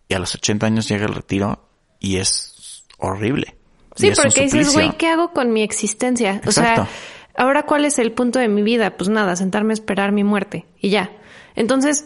y 0.07 0.13
a 0.13 0.19
los 0.19 0.33
80 0.33 0.65
años 0.65 0.87
llega 0.87 1.05
el 1.05 1.13
retiro 1.13 1.69
y 1.99 2.17
es 2.17 2.85
horrible. 2.97 3.54
Sí, 3.95 4.11
porque 4.15 4.41
dices, 4.41 4.73
güey, 4.73 4.97
¿qué 4.97 5.07
hago 5.07 5.31
con 5.31 5.53
mi 5.53 5.63
existencia? 5.63 6.41
O 6.45 6.51
sea, 6.51 6.87
ahora 7.35 7.63
cuál 7.63 7.85
es 7.85 7.97
el 7.97 8.11
punto 8.11 8.39
de 8.39 8.49
mi 8.49 8.61
vida? 8.61 8.97
Pues 8.97 9.09
nada, 9.09 9.35
sentarme 9.35 9.71
a 9.71 9.75
esperar 9.75 10.11
mi 10.11 10.23
muerte 10.23 10.65
y 10.79 10.89
ya. 10.89 11.11
Entonces, 11.55 12.05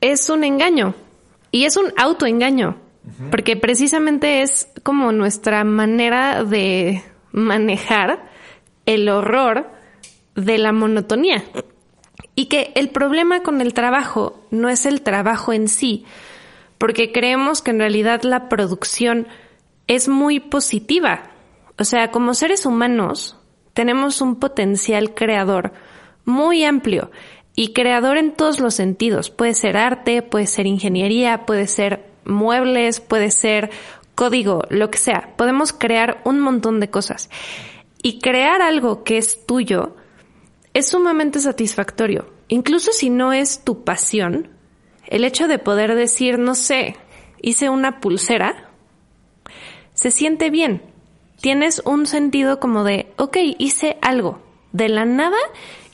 es 0.00 0.30
un 0.30 0.44
engaño 0.44 0.94
y 1.50 1.64
es 1.64 1.76
un 1.76 1.92
autoengaño, 1.96 2.78
porque 3.30 3.56
precisamente 3.56 4.42
es 4.42 4.68
como 4.82 5.12
nuestra 5.12 5.62
manera 5.64 6.42
de 6.44 7.04
manejar 7.32 8.30
el 8.86 9.08
horror 9.08 9.70
de 10.34 10.58
la 10.58 10.72
monotonía. 10.72 11.44
Y 12.34 12.46
que 12.46 12.72
el 12.76 12.88
problema 12.88 13.42
con 13.42 13.60
el 13.60 13.74
trabajo 13.74 14.46
no 14.50 14.70
es 14.70 14.86
el 14.86 15.02
trabajo 15.02 15.52
en 15.52 15.68
sí, 15.68 16.06
porque 16.78 17.12
creemos 17.12 17.60
que 17.60 17.72
en 17.72 17.78
realidad 17.78 18.22
la 18.22 18.48
producción 18.48 19.28
es 19.94 20.08
muy 20.08 20.40
positiva. 20.40 21.30
O 21.78 21.84
sea, 21.84 22.10
como 22.10 22.34
seres 22.34 22.66
humanos 22.66 23.36
tenemos 23.74 24.20
un 24.20 24.36
potencial 24.36 25.14
creador 25.14 25.72
muy 26.24 26.64
amplio 26.64 27.10
y 27.54 27.72
creador 27.72 28.16
en 28.16 28.32
todos 28.32 28.60
los 28.60 28.74
sentidos. 28.74 29.30
Puede 29.30 29.54
ser 29.54 29.76
arte, 29.76 30.22
puede 30.22 30.46
ser 30.46 30.66
ingeniería, 30.66 31.44
puede 31.44 31.66
ser 31.66 32.06
muebles, 32.24 33.00
puede 33.00 33.30
ser 33.30 33.70
código, 34.14 34.62
lo 34.70 34.90
que 34.90 34.98
sea. 34.98 35.34
Podemos 35.36 35.72
crear 35.72 36.20
un 36.24 36.40
montón 36.40 36.80
de 36.80 36.90
cosas. 36.90 37.28
Y 38.02 38.18
crear 38.20 38.62
algo 38.62 39.04
que 39.04 39.18
es 39.18 39.46
tuyo 39.46 39.96
es 40.74 40.88
sumamente 40.88 41.38
satisfactorio. 41.40 42.30
Incluso 42.48 42.92
si 42.92 43.10
no 43.10 43.32
es 43.32 43.64
tu 43.64 43.84
pasión, 43.84 44.48
el 45.06 45.24
hecho 45.24 45.48
de 45.48 45.58
poder 45.58 45.94
decir, 45.94 46.38
no 46.38 46.54
sé, 46.54 46.96
hice 47.40 47.68
una 47.68 48.00
pulsera 48.00 48.71
se 49.94 50.10
siente 50.10 50.50
bien. 50.50 50.82
Tienes 51.40 51.82
un 51.84 52.06
sentido 52.06 52.60
como 52.60 52.84
de, 52.84 53.12
ok, 53.16 53.36
hice 53.58 53.98
algo. 54.00 54.42
De 54.72 54.88
la 54.88 55.04
nada 55.04 55.38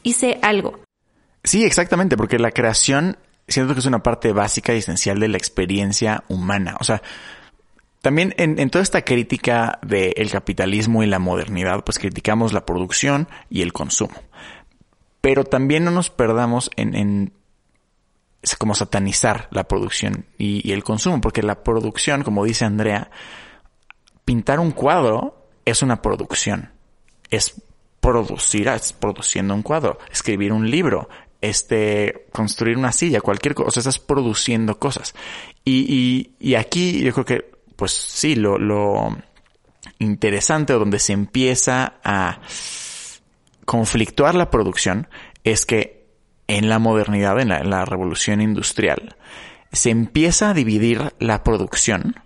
hice 0.02 0.38
algo. 0.42 0.80
Sí, 1.42 1.64
exactamente, 1.64 2.16
porque 2.16 2.38
la 2.38 2.50
creación 2.50 3.16
siento 3.48 3.72
que 3.72 3.80
es 3.80 3.86
una 3.86 4.02
parte 4.02 4.32
básica 4.32 4.74
y 4.74 4.78
esencial 4.78 5.18
de 5.18 5.28
la 5.28 5.38
experiencia 5.38 6.24
humana. 6.28 6.76
O 6.80 6.84
sea, 6.84 7.02
también 8.02 8.34
en, 8.36 8.70
toda 8.70 8.82
esta 8.82 9.02
crítica 9.02 9.78
del 9.82 10.30
capitalismo 10.30 11.02
y 11.02 11.06
la 11.06 11.18
modernidad, 11.18 11.82
pues 11.84 11.98
criticamos 11.98 12.52
la 12.52 12.64
producción 12.64 13.28
y 13.50 13.62
el 13.62 13.72
consumo. 13.72 14.14
Pero 15.20 15.44
también 15.44 15.84
no 15.84 15.90
nos 15.90 16.10
perdamos 16.10 16.70
en, 16.76 16.94
en 16.94 17.32
como 18.58 18.74
satanizar 18.74 19.48
la 19.50 19.64
producción 19.64 20.26
y, 20.38 20.70
el 20.72 20.84
consumo, 20.84 21.20
porque 21.20 21.42
la 21.42 21.64
producción, 21.64 22.22
como 22.22 22.44
dice 22.44 22.64
Andrea, 22.64 23.10
pintar 24.28 24.60
un 24.60 24.72
cuadro 24.72 25.48
es 25.64 25.80
una 25.80 26.02
producción. 26.02 26.70
Es 27.30 27.62
producir, 27.98 28.68
es 28.68 28.92
produciendo 28.92 29.54
un 29.54 29.62
cuadro. 29.62 29.98
Escribir 30.12 30.52
un 30.52 30.70
libro, 30.70 31.08
este, 31.40 32.26
construir 32.30 32.76
una 32.76 32.92
silla, 32.92 33.22
cualquier 33.22 33.54
cosa. 33.54 33.68
O 33.68 33.70
sea, 33.70 33.80
estás 33.80 33.98
produciendo 33.98 34.78
cosas. 34.78 35.14
Y, 35.64 35.86
y, 35.88 36.46
y 36.46 36.56
aquí 36.56 37.02
yo 37.02 37.14
creo 37.14 37.24
que, 37.24 37.50
pues 37.74 37.92
sí, 37.92 38.34
lo, 38.34 38.58
lo 38.58 39.16
interesante 39.98 40.74
o 40.74 40.78
donde 40.78 40.98
se 40.98 41.14
empieza 41.14 41.94
a 42.04 42.40
conflictuar 43.64 44.34
la 44.34 44.50
producción 44.50 45.08
es 45.42 45.64
que 45.64 46.06
en 46.48 46.68
la 46.68 46.78
modernidad, 46.78 47.40
en 47.40 47.48
la, 47.48 47.60
en 47.60 47.70
la 47.70 47.86
revolución 47.86 48.42
industrial, 48.42 49.16
se 49.72 49.88
empieza 49.88 50.50
a 50.50 50.54
dividir 50.54 51.14
la 51.18 51.42
producción 51.42 52.16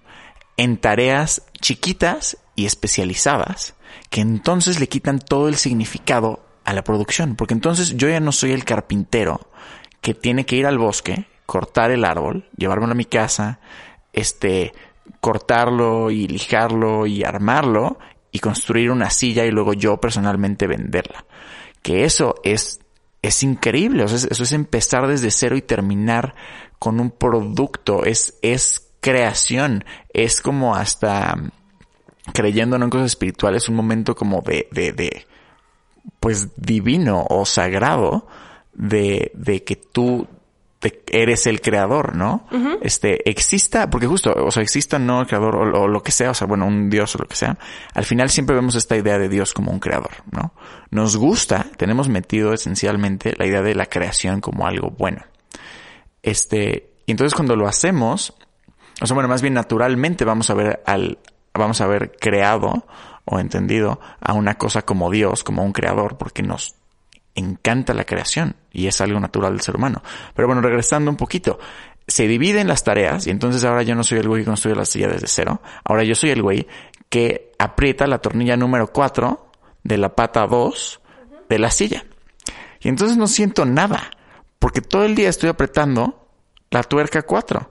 en 0.63 0.77
tareas 0.77 1.43
chiquitas 1.61 2.37
y 2.55 2.67
especializadas 2.67 3.75
que 4.11 4.21
entonces 4.21 4.79
le 4.79 4.89
quitan 4.89 5.19
todo 5.19 5.49
el 5.49 5.57
significado 5.57 6.47
a 6.65 6.73
la 6.73 6.85
producción, 6.85 7.35
porque 7.35 7.55
entonces 7.55 7.97
yo 7.97 8.09
ya 8.09 8.21
no 8.21 8.31
soy 8.31 8.53
el 8.53 8.65
carpintero 8.65 9.41
que 10.01 10.15
tiene 10.15 10.47
que 10.47 10.55
ir 10.55 10.67
al 10.67 10.79
bosque, 10.79 11.27
cortar 11.47 11.91
el 11.91 12.05
árbol, 12.05 12.49
llevármelo 12.57 12.93
a 12.93 12.95
mi 12.95 13.07
casa, 13.07 13.59
este, 14.13 14.73
cortarlo 15.21 16.13
y 16.13 16.29
lijarlo 16.29 17.09
y 17.09 17.25
armarlo 17.25 17.99
y 18.31 18.39
construir 18.39 18.93
una 18.93 19.11
silla 19.11 19.45
y 19.45 19.51
luego 19.51 19.73
yo 19.73 19.97
personalmente 19.97 20.69
venderla. 20.69 21.25
Que 21.83 22.05
eso 22.05 22.37
es, 22.45 22.79
es 23.21 23.43
increíble, 23.43 24.05
eso 24.05 24.29
es 24.29 24.53
empezar 24.53 25.09
desde 25.09 25.33
cero 25.33 25.57
y 25.57 25.63
terminar 25.63 26.37
con 26.79 27.01
un 27.01 27.11
producto, 27.11 28.05
es, 28.05 28.39
es 28.43 28.92
creación, 29.03 29.85
es 30.15 30.41
como 30.41 30.75
hasta 30.75 31.37
creyendo 32.33 32.77
en 32.77 32.89
cosas 32.89 33.09
espirituales, 33.09 33.69
un 33.69 33.75
momento 33.75 34.15
como 34.15 34.41
de, 34.41 34.69
de, 34.71 34.93
de, 34.93 35.27
pues 36.21 36.49
divino 36.57 37.27
o 37.29 37.45
sagrado 37.45 38.29
de, 38.73 39.33
de 39.35 39.65
que 39.65 39.77
tú 39.77 40.29
eres 41.11 41.47
el 41.47 41.61
creador, 41.61 42.17
¿no? 42.17 42.47
Este, 42.81 43.29
exista, 43.29 43.91
porque 43.91 44.07
justo, 44.07 44.33
o 44.33 44.51
sea, 44.51 44.63
exista 44.63 44.99
no 44.99 45.21
el 45.21 45.27
creador 45.27 45.57
o, 45.57 45.87
lo 45.87 46.03
que 46.03 46.11
sea, 46.11 46.31
o 46.31 46.35
sea, 46.35 46.47
bueno, 46.47 46.67
un 46.67 46.91
dios 46.91 47.15
o 47.15 47.19
lo 47.19 47.27
que 47.27 47.37
sea, 47.37 47.59
al 47.95 48.05
final 48.05 48.31
siempre 48.31 48.57
vemos 48.57 48.75
esta 48.75 48.97
idea 48.97 49.19
de 49.19 49.29
Dios 49.29 49.53
como 49.53 49.71
un 49.71 49.79
creador, 49.79 50.11
¿no? 50.31 50.55
Nos 50.91 51.17
gusta, 51.17 51.67
tenemos 51.77 52.09
metido 52.09 52.53
esencialmente 52.53 53.35
la 53.37 53.47
idea 53.47 53.63
de 53.63 53.75
la 53.75 53.87
creación 53.87 54.41
como 54.41 54.67
algo 54.67 54.91
bueno. 54.91 55.25
Este, 56.23 56.95
y 57.07 57.13
entonces 57.13 57.35
cuando 57.35 57.55
lo 57.57 57.69
hacemos, 57.69 58.35
o 59.11 59.15
bueno, 59.15 59.29
más 59.29 59.43
bien 59.43 59.55
naturalmente 59.55 60.25
vamos 60.25 60.51
a 60.51 60.55
ver 60.55 60.83
al, 60.87 61.19
vamos 61.55 61.81
a 61.81 61.87
ver 61.87 62.13
creado 62.21 62.87
o 63.25 63.39
entendido 63.39 64.01
a 64.21 64.33
una 64.33 64.55
cosa 64.59 64.83
como 64.83 65.11
Dios, 65.11 65.45
como 65.45 65.65
un 65.65 65.73
creador, 65.73 66.17
porque 66.17 66.43
nos 66.43 66.75
encanta 67.35 67.95
la 67.95 68.05
creación 68.05 68.57
y 68.73 68.87
es 68.87 69.01
algo 69.01 69.19
natural 69.21 69.53
del 69.53 69.63
ser 69.63 69.77
humano. 69.77 70.03
Pero 70.35 70.49
bueno, 70.49 70.61
regresando 70.61 71.11
un 71.11 71.17
poquito, 71.17 71.59
se 72.07 72.27
dividen 72.27 72.69
las 72.69 72.85
tareas 72.85 73.27
y 73.27 73.31
entonces 73.31 73.65
ahora 73.65 73.83
yo 73.83 73.95
no 73.95 74.05
soy 74.05 74.19
el 74.19 74.29
güey 74.29 74.43
que 74.43 74.47
construye 74.47 74.77
la 74.77 74.85
silla 74.85 75.09
desde 75.09 75.29
cero, 75.29 75.63
ahora 75.85 76.05
yo 76.05 76.15
soy 76.15 76.31
el 76.31 76.43
güey 76.43 76.67
que 77.09 77.53
aprieta 77.59 78.07
la 78.07 78.19
tornilla 78.19 78.57
número 78.57 78.89
4 78.89 79.51
de 79.85 79.99
la 79.99 80.15
pata 80.15 80.47
2 80.47 81.01
de 81.49 81.59
la 81.59 81.71
silla. 81.71 82.05
Y 82.81 82.89
entonces 82.89 83.17
no 83.17 83.27
siento 83.27 83.65
nada, 83.65 84.11
porque 84.59 84.81
todo 84.81 85.05
el 85.05 85.15
día 85.15 85.29
estoy 85.29 85.49
apretando 85.49 86.29
la 86.71 86.83
tuerca 86.83 87.23
4. 87.23 87.71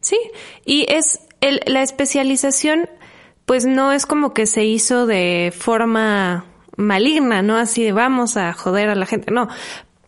Sí, 0.00 0.18
y 0.64 0.86
es 0.88 1.20
el, 1.40 1.60
la 1.66 1.82
especialización, 1.82 2.88
pues 3.46 3.66
no 3.66 3.92
es 3.92 4.06
como 4.06 4.32
que 4.32 4.46
se 4.46 4.64
hizo 4.64 5.06
de 5.06 5.52
forma 5.56 6.46
maligna, 6.76 7.42
¿no? 7.42 7.56
Así 7.56 7.84
de 7.84 7.92
vamos 7.92 8.36
a 8.36 8.52
joder 8.52 8.88
a 8.88 8.94
la 8.94 9.06
gente, 9.06 9.30
no. 9.30 9.48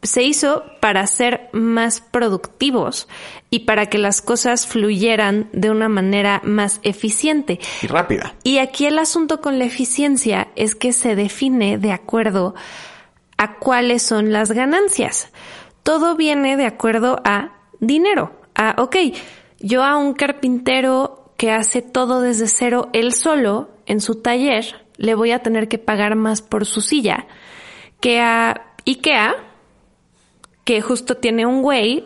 Se 0.02 0.24
hizo 0.24 0.64
para 0.80 1.06
ser 1.06 1.48
más 1.52 2.00
productivos 2.00 3.06
y 3.50 3.60
para 3.60 3.86
que 3.86 3.98
las 3.98 4.20
cosas 4.20 4.66
fluyeran 4.66 5.48
de 5.52 5.70
una 5.70 5.88
manera 5.88 6.40
más 6.42 6.80
eficiente. 6.82 7.60
Y 7.82 7.86
rápida. 7.86 8.34
Y 8.42 8.58
aquí 8.58 8.86
el 8.86 8.98
asunto 8.98 9.40
con 9.40 9.60
la 9.60 9.64
eficiencia 9.64 10.48
es 10.56 10.74
que 10.74 10.92
se 10.92 11.14
define 11.14 11.78
de 11.78 11.92
acuerdo 11.92 12.56
a 13.36 13.58
cuáles 13.58 14.02
son 14.02 14.32
las 14.32 14.50
ganancias. 14.50 15.30
Todo 15.84 16.16
viene 16.16 16.56
de 16.56 16.66
acuerdo 16.66 17.20
a 17.24 17.52
dinero. 17.78 18.32
A, 18.56 18.74
ok, 18.78 18.96
yo 19.62 19.82
a 19.82 19.96
un 19.96 20.14
carpintero 20.14 21.32
que 21.36 21.50
hace 21.50 21.82
todo 21.82 22.20
desde 22.20 22.46
cero 22.46 22.90
él 22.92 23.12
solo 23.12 23.70
en 23.86 24.00
su 24.00 24.16
taller, 24.16 24.86
le 24.96 25.14
voy 25.14 25.32
a 25.32 25.40
tener 25.40 25.68
que 25.68 25.78
pagar 25.78 26.16
más 26.16 26.42
por 26.42 26.66
su 26.66 26.80
silla 26.80 27.26
que 28.00 28.20
a 28.20 28.74
IKEA, 28.84 29.36
que 30.64 30.82
justo 30.82 31.16
tiene 31.16 31.46
un 31.46 31.62
güey 31.62 32.04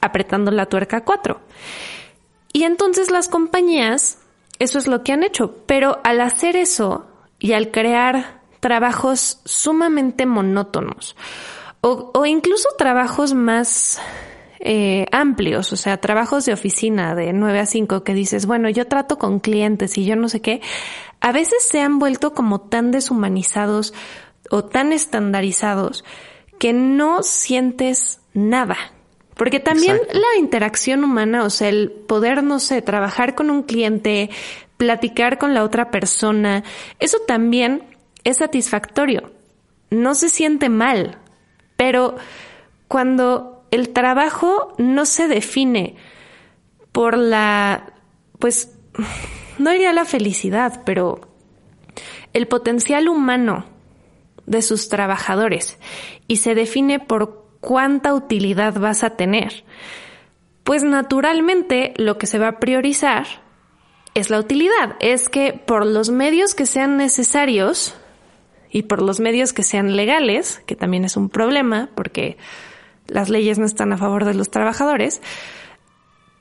apretando 0.00 0.50
la 0.50 0.66
tuerca 0.66 1.04
4. 1.04 1.40
Y 2.52 2.64
entonces 2.64 3.10
las 3.10 3.28
compañías, 3.28 4.18
eso 4.58 4.78
es 4.78 4.88
lo 4.88 5.02
que 5.04 5.12
han 5.12 5.22
hecho, 5.22 5.56
pero 5.66 6.00
al 6.04 6.20
hacer 6.20 6.56
eso 6.56 7.06
y 7.38 7.52
al 7.52 7.70
crear 7.70 8.40
trabajos 8.60 9.40
sumamente 9.44 10.26
monótonos 10.26 11.16
o, 11.80 12.10
o 12.14 12.26
incluso 12.26 12.68
trabajos 12.76 13.34
más 13.34 14.00
eh, 14.60 15.06
amplios, 15.12 15.72
o 15.72 15.76
sea, 15.76 15.98
trabajos 15.98 16.44
de 16.44 16.52
oficina 16.52 17.14
de 17.14 17.32
9 17.32 17.60
a 17.60 17.66
5 17.66 18.04
que 18.04 18.14
dices, 18.14 18.46
bueno, 18.46 18.68
yo 18.68 18.86
trato 18.86 19.18
con 19.18 19.40
clientes 19.40 19.98
y 19.98 20.04
yo 20.04 20.16
no 20.16 20.28
sé 20.28 20.40
qué, 20.40 20.60
a 21.20 21.32
veces 21.32 21.62
se 21.68 21.80
han 21.80 21.98
vuelto 21.98 22.34
como 22.34 22.60
tan 22.60 22.90
deshumanizados 22.90 23.94
o 24.50 24.64
tan 24.64 24.92
estandarizados 24.92 26.04
que 26.58 26.72
no 26.72 27.22
sientes 27.22 28.20
nada. 28.32 28.76
Porque 29.34 29.60
también 29.60 29.98
la 30.12 30.38
interacción 30.40 31.04
humana, 31.04 31.44
o 31.44 31.50
sea, 31.50 31.68
el 31.68 31.90
poder, 31.90 32.42
no 32.42 32.58
sé, 32.58 32.80
trabajar 32.80 33.34
con 33.34 33.50
un 33.50 33.64
cliente, 33.64 34.30
platicar 34.78 35.36
con 35.36 35.52
la 35.52 35.62
otra 35.62 35.90
persona, 35.90 36.64
eso 37.00 37.18
también 37.26 37.82
es 38.24 38.38
satisfactorio. 38.38 39.30
No 39.90 40.14
se 40.14 40.30
siente 40.30 40.70
mal, 40.70 41.18
pero 41.76 42.16
cuando 42.88 43.55
el 43.70 43.90
trabajo 43.90 44.74
no 44.78 45.06
se 45.06 45.28
define 45.28 45.96
por 46.92 47.16
la, 47.18 47.92
pues, 48.38 48.76
no 49.58 49.70
diría 49.70 49.92
la 49.92 50.04
felicidad, 50.04 50.82
pero 50.84 51.20
el 52.32 52.48
potencial 52.48 53.08
humano 53.08 53.66
de 54.46 54.62
sus 54.62 54.88
trabajadores 54.88 55.78
y 56.28 56.36
se 56.36 56.54
define 56.54 57.00
por 57.00 57.46
cuánta 57.60 58.14
utilidad 58.14 58.78
vas 58.78 59.02
a 59.04 59.10
tener, 59.10 59.64
pues 60.64 60.84
naturalmente 60.84 61.94
lo 61.96 62.18
que 62.18 62.26
se 62.26 62.38
va 62.38 62.48
a 62.48 62.60
priorizar 62.60 63.26
es 64.14 64.30
la 64.30 64.38
utilidad. 64.38 64.96
Es 65.00 65.28
que 65.28 65.52
por 65.52 65.84
los 65.84 66.10
medios 66.10 66.54
que 66.54 66.66
sean 66.66 66.96
necesarios 66.96 67.94
y 68.70 68.82
por 68.82 69.02
los 69.02 69.20
medios 69.20 69.52
que 69.52 69.62
sean 69.62 69.96
legales, 69.96 70.62
que 70.66 70.74
también 70.74 71.04
es 71.04 71.16
un 71.16 71.28
problema 71.28 71.90
porque 71.94 72.36
las 73.08 73.28
leyes 73.28 73.58
no 73.58 73.66
están 73.66 73.92
a 73.92 73.96
favor 73.96 74.24
de 74.24 74.34
los 74.34 74.50
trabajadores, 74.50 75.20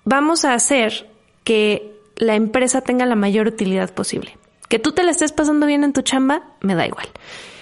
vamos 0.03 0.45
a 0.45 0.53
hacer 0.53 1.09
que 1.43 1.99
la 2.15 2.35
empresa 2.35 2.81
tenga 2.81 3.05
la 3.05 3.15
mayor 3.15 3.47
utilidad 3.47 3.93
posible. 3.93 4.37
Que 4.69 4.79
tú 4.79 4.93
te 4.93 5.03
la 5.03 5.11
estés 5.11 5.31
pasando 5.31 5.65
bien 5.65 5.83
en 5.83 5.93
tu 5.93 6.01
chamba, 6.01 6.43
me 6.61 6.75
da 6.75 6.87
igual. 6.87 7.07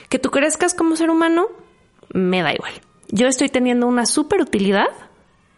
Que 0.10 0.20
tú 0.20 0.32
crezcas 0.32 0.74
como 0.74 0.96
ser 0.96 1.10
humano, 1.10 1.48
me 2.14 2.42
da 2.42 2.54
igual. 2.54 2.74
Yo 3.10 3.28
estoy 3.28 3.50
teniendo 3.50 3.88
una 3.88 4.06
super 4.06 4.42
utilidad 4.42 4.88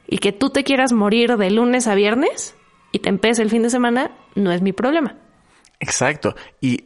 y 0.07 0.17
que 0.17 0.31
tú 0.31 0.49
te 0.49 0.63
quieras 0.63 0.93
morir 0.93 1.37
de 1.37 1.51
lunes 1.51 1.87
a 1.87 1.95
viernes 1.95 2.55
y 2.91 2.99
te 2.99 3.09
empieces 3.09 3.39
el 3.39 3.49
fin 3.49 3.63
de 3.63 3.69
semana, 3.69 4.11
no 4.35 4.51
es 4.51 4.61
mi 4.61 4.71
problema. 4.71 5.15
Exacto. 5.79 6.35
Y 6.61 6.85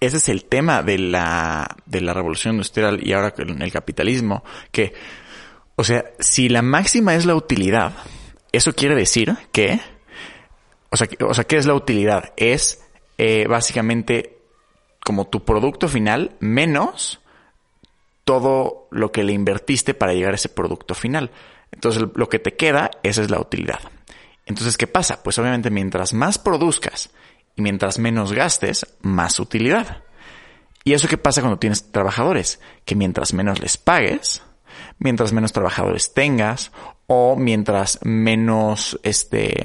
ese 0.00 0.16
es 0.16 0.28
el 0.28 0.44
tema 0.44 0.82
de 0.82 0.98
la, 0.98 1.76
de 1.86 2.00
la 2.00 2.14
revolución 2.14 2.54
industrial 2.54 3.06
y 3.06 3.12
ahora 3.12 3.34
en 3.36 3.60
el 3.60 3.72
capitalismo, 3.72 4.42
que, 4.72 4.94
o 5.80 5.84
sea, 5.84 6.04
si 6.18 6.50
la 6.50 6.60
máxima 6.60 7.14
es 7.14 7.24
la 7.24 7.34
utilidad, 7.34 7.94
eso 8.52 8.74
quiere 8.74 8.94
decir 8.94 9.34
que 9.50 9.80
o 10.90 11.34
sea, 11.34 11.44
¿qué 11.44 11.56
es 11.56 11.66
la 11.66 11.74
utilidad? 11.74 12.32
Es 12.36 12.84
eh, 13.16 13.46
básicamente 13.48 14.38
como 15.04 15.28
tu 15.28 15.44
producto 15.44 15.88
final 15.88 16.36
menos 16.40 17.20
todo 18.24 18.88
lo 18.90 19.10
que 19.10 19.24
le 19.24 19.32
invertiste 19.32 19.94
para 19.94 20.12
llegar 20.12 20.32
a 20.32 20.34
ese 20.34 20.48
producto 20.48 20.94
final. 20.94 21.30
Entonces, 21.72 22.04
lo 22.14 22.28
que 22.28 22.38
te 22.38 22.56
queda, 22.56 22.90
esa 23.02 23.22
es 23.22 23.30
la 23.30 23.40
utilidad. 23.40 23.80
Entonces, 24.46 24.76
¿qué 24.76 24.86
pasa? 24.86 25.22
Pues 25.22 25.38
obviamente 25.38 25.70
mientras 25.70 26.12
más 26.12 26.38
produzcas 26.38 27.10
y 27.56 27.62
mientras 27.62 27.98
menos 27.98 28.32
gastes, 28.32 28.86
más 29.00 29.40
utilidad. 29.40 30.02
¿Y 30.84 30.94
eso 30.94 31.08
qué 31.08 31.18
pasa 31.18 31.40
cuando 31.40 31.58
tienes 31.58 31.92
trabajadores? 31.92 32.60
Que 32.84 32.96
mientras 32.96 33.32
menos 33.32 33.60
les 33.60 33.76
pagues, 33.76 34.42
mientras 35.00 35.32
menos 35.32 35.52
trabajadores 35.52 36.14
tengas 36.14 36.70
o 37.08 37.34
mientras 37.34 37.98
menos 38.04 39.00
este 39.02 39.64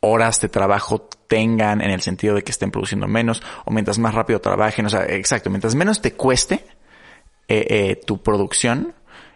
horas 0.00 0.40
de 0.40 0.48
trabajo 0.48 1.08
tengan 1.28 1.80
en 1.80 1.92
el 1.92 2.00
sentido 2.00 2.34
de 2.34 2.42
que 2.42 2.50
estén 2.50 2.72
produciendo 2.72 3.06
menos 3.06 3.40
o 3.64 3.70
mientras 3.70 4.00
más 4.00 4.14
rápido 4.14 4.40
trabajen, 4.40 4.84
o 4.86 4.90
sea, 4.90 5.04
exacto, 5.04 5.48
mientras 5.48 5.76
menos 5.76 6.02
te 6.02 6.14
cueste 6.14 6.66
eh, 7.46 7.66
eh, 7.68 8.00
tu 8.04 8.20
producción 8.20 8.94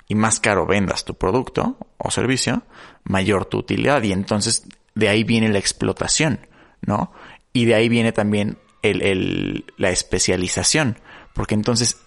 y 0.09 0.17
más 0.17 0.41
caro 0.41 0.67
vendas 0.67 1.05
tu 1.05 1.15
producto 1.15 1.77
o 1.99 2.11
servicio, 2.11 2.65
mayor 3.05 3.45
tu 3.45 3.59
utilidad 3.59 4.03
y 4.03 4.13
entonces 4.13 4.67
de 4.95 5.09
ahí 5.09 5.23
viene 5.23 5.51
la 5.51 5.59
explotación, 5.59 6.41
¿no? 6.81 7.13
Y 7.53 7.67
de 7.67 7.75
ahí 7.75 7.89
viene 7.89 8.13
también 8.13 8.59
el, 8.83 9.65
la 9.77 9.91
especialización, 9.91 10.99
porque 11.35 11.55
entonces 11.55 11.99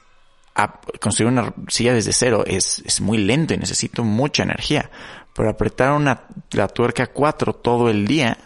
construir 0.99 1.31
una 1.31 1.53
silla 1.67 1.93
desde 1.93 2.13
cero 2.13 2.43
es, 2.45 2.83
es 2.85 3.01
muy 3.01 3.17
lento 3.17 3.53
y 3.53 3.57
necesito 3.57 4.03
mucha 4.03 4.43
energía. 4.43 4.89
Pero 5.33 5.49
apretar 5.49 5.93
una, 5.93 6.23
la 6.51 6.67
tuerca 6.67 7.07
4 7.07 7.53
todo 7.53 7.89
el 7.89 8.05
día, 8.05 8.38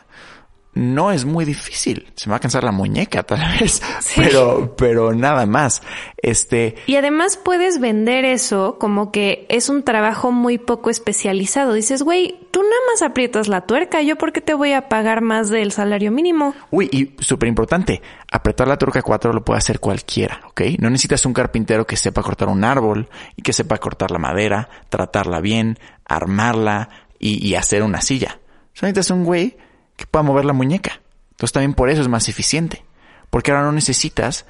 no 0.76 1.12
es 1.12 1.26
muy 1.26 1.46
difícil. 1.46 2.12
Se 2.16 2.28
me 2.28 2.32
va 2.32 2.38
a 2.38 2.40
cansar 2.40 2.64
la 2.64 2.72
muñeca 2.72 3.24
tal 3.24 3.40
vez, 3.60 3.82
pero, 4.16 4.76
pero 4.76 5.14
nada 5.14 5.46
más. 5.46 5.82
Este. 6.18 6.76
Y 6.88 6.96
además 6.96 7.38
puedes 7.38 7.80
vender 7.80 8.26
eso 8.26 8.78
como 8.80 9.12
que 9.12 9.46
es 9.50 9.70
un 9.70 9.84
trabajo 9.84 10.32
muy 10.32 10.58
poco 10.58 10.90
especializado. 10.90 11.74
Dices, 11.74 12.02
güey, 12.02 12.40
tú 12.52 12.62
nada 12.62 12.82
más 12.92 13.02
aprietas 13.02 13.48
la 13.48 13.62
tuerca. 13.62 14.02
Yo 14.02 14.18
por 14.18 14.34
qué 14.34 14.42
te 14.42 14.54
voy 14.54 14.74
a 14.74 14.90
pagar 14.90 15.22
más 15.22 15.50
del 15.50 15.72
salario 15.72 16.12
mínimo. 16.12 16.56
Uy, 16.72 16.90
y 16.92 17.24
súper 17.24 17.50
importante. 17.50 18.02
Apretar 18.32 18.68
la 18.68 18.78
tuerca 18.78 19.02
4 19.02 19.32
lo 19.32 19.44
puede 19.44 19.60
hacer 19.60 19.80
cualquiera, 19.80 20.42
¿ok? 20.48 20.62
No 20.80 20.90
necesitas 20.90 21.26
un 21.26 21.34
carpintero 21.34 21.86
que 21.86 21.98
sepa 21.98 22.24
cortar 22.24 22.48
un 22.48 22.64
árbol 22.64 23.10
y 23.36 23.44
que 23.44 23.54
sepa 23.54 23.78
cortar 23.78 24.10
la 24.10 24.18
madera, 24.18 24.70
tratarla 24.90 25.40
bien, 25.40 25.78
armarla 26.06 26.90
y, 27.20 27.48
y 27.48 27.56
hacer 27.56 27.84
una 27.84 28.02
silla. 28.02 28.40
Solo 28.74 28.90
necesitas 28.90 29.12
un 29.12 29.24
güey 29.24 29.56
que 29.96 30.06
pueda 30.06 30.24
mover 30.24 30.46
la 30.46 30.54
muñeca. 30.54 31.02
Entonces 31.32 31.54
también 31.54 31.74
por 31.74 31.90
eso 31.90 32.02
es 32.02 32.08
más 32.08 32.30
eficiente. 32.30 32.86
porque 33.30 33.50
ahora 33.52 33.64
no 33.64 33.72
necesitas 33.72 34.46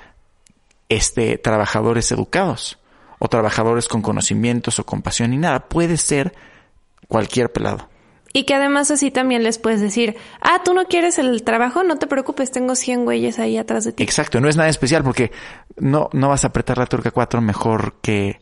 este 0.90 1.38
trabajadores 1.38 2.12
educados 2.12 2.80
o 3.18 3.30
trabajadores 3.30 3.88
con 3.88 4.02
conocimientos 4.02 4.78
o 4.80 4.86
compasión 4.86 5.32
ni 5.32 5.38
nada. 5.38 5.70
Puede 5.70 5.96
ser 5.96 6.34
cualquier 7.08 7.52
pelado. 7.52 7.88
Y 8.34 8.44
que 8.44 8.56
además 8.56 8.92
así 8.92 9.12
también 9.12 9.44
les 9.44 9.60
puedes 9.60 9.80
decir, 9.80 10.18
ah, 10.42 10.62
tú 10.66 10.74
no 10.74 10.86
quieres 10.86 11.20
el 11.20 11.44
trabajo, 11.44 11.84
no 11.84 11.98
te 11.98 12.08
preocupes, 12.08 12.52
tengo 12.52 12.76
100 12.76 13.06
güeyes 13.06 13.40
ahí 13.40 13.58
atrás 13.58 13.86
de 13.86 13.94
ti. 13.94 14.04
Exacto, 14.04 14.42
no 14.42 14.50
es 14.50 14.58
nada 14.58 14.70
especial 14.70 15.04
porque 15.04 15.32
no, 15.78 16.10
no 16.14 16.30
vas 16.30 16.44
a 16.44 16.48
apretar 16.48 16.78
la 16.80 16.88
turca 16.88 17.12
4 17.12 17.42
mejor 17.42 17.96
que 18.02 18.42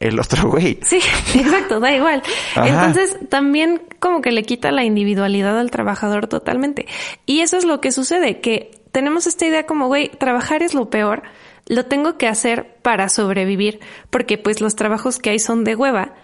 el 0.00 0.18
otro 0.18 0.50
güey. 0.50 0.78
Sí, 0.82 1.00
exacto, 1.34 1.80
da 1.80 1.94
igual. 1.94 2.22
Entonces 2.56 3.16
también 3.28 3.82
como 3.98 4.20
que 4.20 4.32
le 4.32 4.42
quita 4.42 4.70
la 4.70 4.84
individualidad 4.84 5.58
al 5.58 5.70
trabajador 5.70 6.26
totalmente. 6.26 6.86
Y 7.26 7.40
eso 7.40 7.56
es 7.56 7.64
lo 7.64 7.80
que 7.80 7.92
sucede, 7.92 8.40
que 8.40 8.70
tenemos 8.92 9.26
esta 9.26 9.46
idea 9.46 9.66
como, 9.66 9.86
güey, 9.88 10.08
trabajar 10.08 10.62
es 10.62 10.74
lo 10.74 10.90
peor, 10.90 11.22
lo 11.66 11.86
tengo 11.86 12.16
que 12.18 12.28
hacer 12.28 12.76
para 12.82 13.08
sobrevivir, 13.08 13.80
porque 14.10 14.38
pues 14.38 14.60
los 14.60 14.76
trabajos 14.76 15.18
que 15.18 15.30
hay 15.30 15.38
son 15.38 15.64
de 15.64 15.74
hueva. 15.74 16.14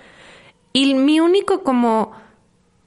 Y 0.72 0.94
mi 0.94 1.20
único 1.20 1.62
como 1.62 2.12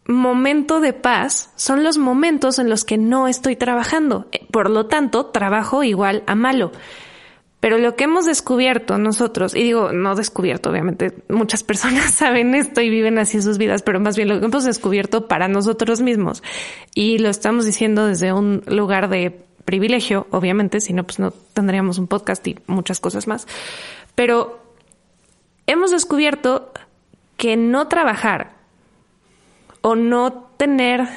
momento 0.05 0.79
de 0.79 0.93
paz 0.93 1.51
son 1.55 1.83
los 1.83 1.97
momentos 1.97 2.59
en 2.59 2.69
los 2.69 2.85
que 2.85 2.97
no 2.97 3.27
estoy 3.27 3.55
trabajando. 3.55 4.27
Por 4.51 4.69
lo 4.69 4.85
tanto, 4.85 5.27
trabajo 5.27 5.83
igual 5.83 6.23
a 6.27 6.35
malo. 6.35 6.71
Pero 7.63 7.77
lo 7.77 7.95
que 7.95 8.03
hemos 8.03 8.25
descubierto 8.25 8.97
nosotros, 8.97 9.55
y 9.55 9.63
digo, 9.63 9.93
no 9.93 10.15
descubierto, 10.15 10.69
obviamente, 10.69 11.13
muchas 11.29 11.63
personas 11.63 12.11
saben 12.13 12.55
esto 12.55 12.81
y 12.81 12.89
viven 12.89 13.17
así 13.17 13.41
sus 13.41 13.57
vidas, 13.57 13.83
pero 13.83 14.01
más 14.01 14.17
bien 14.17 14.27
lo 14.27 14.41
que 14.41 14.47
hemos 14.47 14.65
descubierto 14.65 15.29
para 15.29 15.47
nosotros 15.47 16.01
mismos, 16.01 16.43
y 16.93 17.19
lo 17.19 17.29
estamos 17.29 17.65
diciendo 17.65 18.05
desde 18.05 18.33
un 18.33 18.63
lugar 18.67 19.07
de 19.07 19.45
privilegio, 19.63 20.27
obviamente, 20.31 20.81
si 20.81 20.91
no, 20.91 21.05
pues 21.05 21.19
no 21.19 21.31
tendríamos 21.31 21.99
un 21.99 22.07
podcast 22.07 22.45
y 22.45 22.57
muchas 22.67 22.99
cosas 22.99 23.27
más. 23.27 23.47
Pero 24.13 24.59
hemos 25.65 25.91
descubierto 25.91 26.73
que 27.37 27.55
no 27.55 27.87
trabajar 27.87 28.57
o 29.79 29.95
no 29.95 30.49
tener 30.57 31.07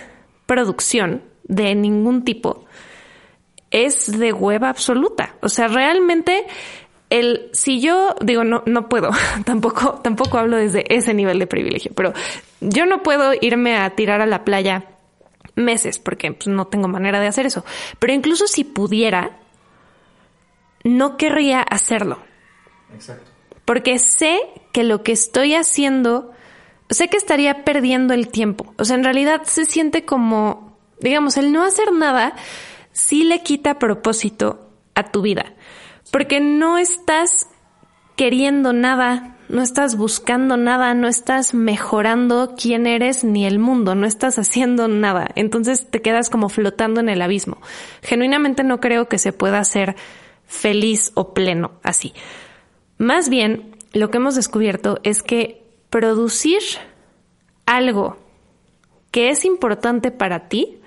producción 0.46 1.22
de 1.42 1.74
ningún 1.74 2.22
tipo 2.22 2.65
es 3.70 4.18
de 4.18 4.32
hueva 4.32 4.68
absoluta. 4.68 5.36
O 5.42 5.48
sea, 5.48 5.68
realmente 5.68 6.46
el 7.10 7.50
si 7.52 7.80
yo 7.80 8.16
digo 8.20 8.44
no 8.44 8.62
no 8.66 8.88
puedo, 8.88 9.10
tampoco 9.44 10.00
tampoco 10.02 10.38
hablo 10.38 10.56
desde 10.56 10.92
ese 10.94 11.14
nivel 11.14 11.38
de 11.38 11.46
privilegio, 11.46 11.92
pero 11.94 12.12
yo 12.60 12.86
no 12.86 13.02
puedo 13.02 13.32
irme 13.40 13.76
a 13.76 13.90
tirar 13.90 14.20
a 14.20 14.26
la 14.26 14.44
playa 14.44 14.86
meses 15.54 15.98
porque 15.98 16.32
pues, 16.32 16.48
no 16.48 16.66
tengo 16.66 16.88
manera 16.88 17.20
de 17.20 17.28
hacer 17.28 17.46
eso. 17.46 17.64
Pero 17.98 18.12
incluso 18.12 18.46
si 18.46 18.64
pudiera 18.64 19.38
no 20.84 21.16
querría 21.16 21.60
hacerlo. 21.62 22.18
Exacto. 22.94 23.30
Porque 23.64 23.98
sé 23.98 24.38
que 24.72 24.84
lo 24.84 25.02
que 25.02 25.12
estoy 25.12 25.54
haciendo 25.54 26.32
sé 26.90 27.08
que 27.08 27.16
estaría 27.16 27.64
perdiendo 27.64 28.14
el 28.14 28.28
tiempo. 28.28 28.72
O 28.78 28.84
sea, 28.84 28.96
en 28.96 29.04
realidad 29.04 29.42
se 29.44 29.64
siente 29.64 30.04
como, 30.04 30.76
digamos, 31.00 31.36
el 31.36 31.52
no 31.52 31.64
hacer 31.64 31.92
nada 31.92 32.34
sí 33.06 33.22
le 33.22 33.44
quita 33.44 33.78
propósito 33.78 34.68
a 34.96 35.12
tu 35.12 35.22
vida. 35.22 35.54
Porque 36.10 36.40
no 36.40 36.76
estás 36.76 37.48
queriendo 38.16 38.72
nada, 38.72 39.36
no 39.48 39.62
estás 39.62 39.96
buscando 39.96 40.56
nada, 40.56 40.92
no 40.94 41.06
estás 41.06 41.54
mejorando 41.54 42.54
quién 42.60 42.88
eres 42.88 43.22
ni 43.22 43.46
el 43.46 43.60
mundo, 43.60 43.94
no 43.94 44.08
estás 44.08 44.40
haciendo 44.40 44.88
nada. 44.88 45.28
Entonces 45.36 45.88
te 45.88 46.02
quedas 46.02 46.30
como 46.30 46.48
flotando 46.48 46.98
en 46.98 47.08
el 47.08 47.22
abismo. 47.22 47.58
Genuinamente 48.02 48.64
no 48.64 48.80
creo 48.80 49.08
que 49.08 49.18
se 49.18 49.32
pueda 49.32 49.62
ser 49.62 49.94
feliz 50.44 51.12
o 51.14 51.32
pleno 51.32 51.72
así. 51.84 52.12
Más 52.98 53.28
bien, 53.28 53.76
lo 53.92 54.10
que 54.10 54.16
hemos 54.16 54.34
descubierto 54.34 54.98
es 55.04 55.22
que 55.22 55.62
producir 55.90 56.60
algo 57.66 58.16
que 59.12 59.30
es 59.30 59.44
importante 59.44 60.10
para 60.10 60.48
ti 60.48 60.80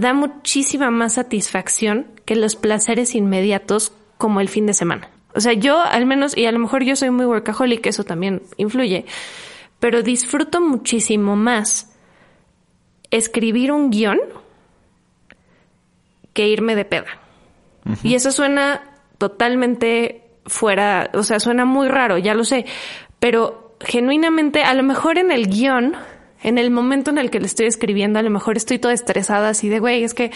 da 0.00 0.12
muchísima 0.12 0.90
más 0.90 1.14
satisfacción 1.14 2.06
que 2.24 2.36
los 2.36 2.56
placeres 2.56 3.14
inmediatos 3.14 3.92
como 4.18 4.40
el 4.40 4.48
fin 4.48 4.66
de 4.66 4.74
semana. 4.74 5.10
O 5.34 5.40
sea, 5.40 5.52
yo 5.52 5.80
al 5.80 6.06
menos, 6.06 6.36
y 6.36 6.46
a 6.46 6.52
lo 6.52 6.58
mejor 6.58 6.82
yo 6.82 6.96
soy 6.96 7.10
muy 7.10 7.26
workaholic, 7.26 7.86
eso 7.86 8.04
también 8.04 8.42
influye, 8.56 9.04
pero 9.80 10.02
disfruto 10.02 10.60
muchísimo 10.60 11.36
más 11.36 11.92
escribir 13.10 13.72
un 13.72 13.90
guion 13.90 14.18
que 16.32 16.48
irme 16.48 16.74
de 16.74 16.84
peda. 16.84 17.20
Y 18.02 18.14
eso 18.14 18.32
suena 18.32 18.82
totalmente 19.18 20.22
fuera, 20.44 21.10
o 21.14 21.22
sea, 21.22 21.38
suena 21.38 21.64
muy 21.64 21.88
raro, 21.88 22.18
ya 22.18 22.34
lo 22.34 22.44
sé, 22.44 22.66
pero 23.20 23.76
genuinamente, 23.80 24.62
a 24.62 24.74
lo 24.74 24.82
mejor 24.82 25.18
en 25.18 25.30
el 25.30 25.48
guion, 25.48 25.94
en 26.42 26.58
el 26.58 26.70
momento 26.70 27.10
en 27.10 27.18
el 27.18 27.30
que 27.30 27.40
le 27.40 27.46
estoy 27.46 27.66
escribiendo, 27.66 28.18
a 28.18 28.22
lo 28.22 28.30
mejor 28.30 28.56
estoy 28.56 28.78
toda 28.78 28.94
estresada 28.94 29.48
así 29.48 29.68
de, 29.68 29.78
güey, 29.78 30.04
es 30.04 30.14
que, 30.14 30.30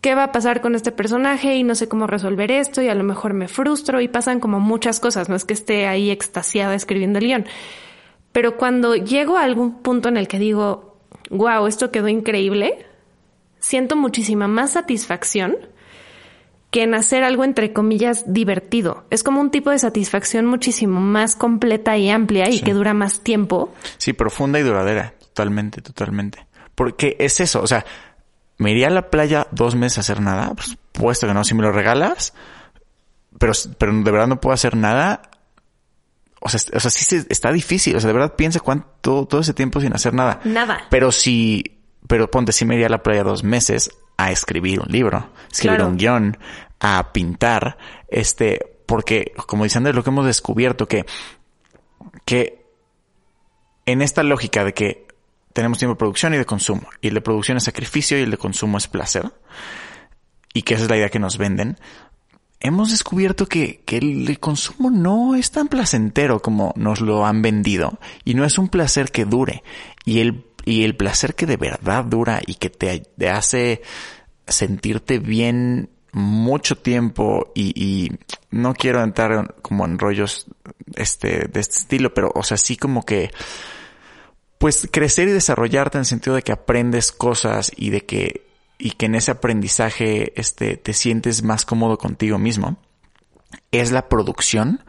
¿qué 0.00 0.14
va 0.14 0.24
a 0.24 0.32
pasar 0.32 0.60
con 0.60 0.74
este 0.74 0.92
personaje? 0.92 1.54
Y 1.56 1.62
no 1.62 1.74
sé 1.74 1.88
cómo 1.88 2.06
resolver 2.06 2.50
esto 2.50 2.82
y 2.82 2.88
a 2.88 2.94
lo 2.94 3.04
mejor 3.04 3.34
me 3.34 3.48
frustro 3.48 4.00
y 4.00 4.08
pasan 4.08 4.40
como 4.40 4.60
muchas 4.60 5.00
cosas, 5.00 5.28
no 5.28 5.36
es 5.36 5.44
que 5.44 5.54
esté 5.54 5.86
ahí 5.86 6.10
extasiada 6.10 6.74
escribiendo 6.74 7.18
el 7.18 7.26
guion. 7.26 7.46
Pero 8.32 8.56
cuando 8.56 8.94
llego 8.94 9.36
a 9.36 9.44
algún 9.44 9.82
punto 9.82 10.08
en 10.08 10.16
el 10.16 10.28
que 10.28 10.38
digo, 10.38 10.98
wow, 11.30 11.66
esto 11.66 11.90
quedó 11.90 12.08
increíble, 12.08 12.86
siento 13.58 13.96
muchísima 13.96 14.46
más 14.46 14.72
satisfacción 14.72 15.56
que 16.70 16.82
en 16.82 16.94
hacer 16.94 17.24
algo 17.24 17.44
entre 17.44 17.72
comillas 17.72 18.32
divertido. 18.32 19.04
Es 19.10 19.22
como 19.22 19.40
un 19.40 19.50
tipo 19.50 19.70
de 19.70 19.78
satisfacción 19.78 20.46
muchísimo 20.46 21.00
más 21.00 21.34
completa 21.34 21.96
y 21.96 22.10
amplia 22.10 22.50
y 22.50 22.60
que 22.60 22.74
dura 22.74 22.92
más 22.92 23.20
tiempo. 23.20 23.72
Sí, 23.98 24.12
profunda 24.12 24.60
y 24.60 24.62
duradera. 24.62 25.14
Totalmente, 25.36 25.82
totalmente. 25.82 26.46
Porque 26.74 27.14
es 27.20 27.40
eso, 27.40 27.60
o 27.60 27.66
sea, 27.66 27.84
me 28.56 28.70
iría 28.70 28.86
a 28.86 28.90
la 28.90 29.10
playa 29.10 29.46
dos 29.50 29.74
meses 29.74 29.98
a 29.98 30.00
hacer 30.00 30.22
nada, 30.22 30.54
pues 30.54 30.78
puesto 30.92 31.26
que 31.26 31.34
no, 31.34 31.44
si 31.44 31.54
me 31.54 31.62
lo 31.62 31.72
regalas, 31.72 32.32
pero, 33.38 33.52
pero 33.76 33.92
de 33.92 34.10
verdad 34.10 34.28
no 34.28 34.40
puedo 34.40 34.54
hacer 34.54 34.76
nada. 34.76 35.20
O 36.40 36.48
sea, 36.48 36.58
o 36.74 36.80
sea, 36.80 36.90
sí 36.90 37.22
está 37.28 37.52
difícil. 37.52 37.96
O 37.96 38.00
sea, 38.00 38.08
de 38.08 38.14
verdad 38.14 38.34
piensa 38.34 38.60
cuánto, 38.60 39.26
todo 39.26 39.42
ese 39.42 39.52
tiempo 39.52 39.78
sin 39.78 39.94
hacer 39.94 40.14
nada. 40.14 40.40
Nada. 40.44 40.86
Pero 40.88 41.12
si, 41.12 41.80
pero 42.06 42.30
ponte, 42.30 42.52
si 42.52 42.64
me 42.64 42.76
iría 42.76 42.86
a 42.86 42.90
la 42.90 43.02
playa 43.02 43.22
dos 43.22 43.44
meses 43.44 43.90
a 44.16 44.32
escribir 44.32 44.80
un 44.80 44.90
libro, 44.90 45.32
escribir 45.52 45.82
un 45.82 45.98
guion, 45.98 46.38
a 46.80 47.12
pintar, 47.12 47.76
este, 48.08 48.78
porque 48.86 49.32
como 49.46 49.64
dicen 49.64 49.84
de 49.84 49.92
lo 49.92 50.02
que 50.02 50.08
hemos 50.08 50.24
descubierto 50.24 50.88
que, 50.88 51.04
que 52.24 52.64
en 53.84 54.00
esta 54.00 54.22
lógica 54.22 54.64
de 54.64 54.72
que 54.72 55.05
tenemos 55.56 55.78
tiempo 55.78 55.94
de 55.94 55.98
producción 55.98 56.34
y 56.34 56.36
de 56.36 56.44
consumo, 56.44 56.86
y 57.00 57.08
el 57.08 57.14
de 57.14 57.22
producción 57.22 57.56
es 57.56 57.64
sacrificio 57.64 58.18
y 58.18 58.22
el 58.22 58.30
de 58.30 58.36
consumo 58.36 58.76
es 58.76 58.88
placer, 58.88 59.32
y 60.52 60.60
que 60.60 60.74
esa 60.74 60.82
es 60.82 60.90
la 60.90 60.98
idea 60.98 61.08
que 61.08 61.18
nos 61.18 61.38
venden, 61.38 61.78
hemos 62.60 62.90
descubierto 62.90 63.46
que, 63.46 63.80
que 63.86 63.96
el, 63.96 64.38
consumo 64.38 64.90
no 64.90 65.34
es 65.34 65.50
tan 65.52 65.68
placentero 65.68 66.42
como 66.42 66.74
nos 66.76 67.00
lo 67.00 67.24
han 67.24 67.40
vendido, 67.40 67.98
y 68.22 68.34
no 68.34 68.44
es 68.44 68.58
un 68.58 68.68
placer 68.68 69.10
que 69.10 69.24
dure, 69.24 69.62
y 70.04 70.20
el, 70.20 70.44
y 70.66 70.84
el 70.84 70.94
placer 70.94 71.34
que 71.34 71.46
de 71.46 71.56
verdad 71.56 72.04
dura 72.04 72.42
y 72.46 72.56
que 72.56 72.68
te, 72.68 73.00
te 73.16 73.30
hace 73.30 73.80
sentirte 74.46 75.18
bien 75.18 75.88
mucho 76.12 76.76
tiempo 76.76 77.50
y, 77.54 77.72
y, 77.82 78.12
no 78.50 78.74
quiero 78.74 79.02
entrar 79.02 79.54
como 79.62 79.86
en 79.86 79.98
rollos 79.98 80.46
este, 80.96 81.48
de 81.48 81.60
este 81.60 81.78
estilo, 81.78 82.12
pero 82.12 82.30
o 82.34 82.42
sea, 82.42 82.58
sí 82.58 82.76
como 82.76 83.04
que 83.04 83.30
pues 84.58 84.88
crecer 84.90 85.28
y 85.28 85.32
desarrollarte 85.32 85.98
en 85.98 86.00
el 86.00 86.06
sentido 86.06 86.36
de 86.36 86.42
que 86.42 86.52
aprendes 86.52 87.12
cosas 87.12 87.72
y 87.76 87.90
de 87.90 88.04
que 88.04 88.46
y 88.78 88.90
que 88.92 89.06
en 89.06 89.14
ese 89.14 89.30
aprendizaje 89.30 90.38
este 90.38 90.76
te 90.76 90.92
sientes 90.92 91.42
más 91.42 91.64
cómodo 91.64 91.98
contigo 91.98 92.38
mismo 92.38 92.78
es 93.72 93.92
la 93.92 94.08
producción 94.08 94.84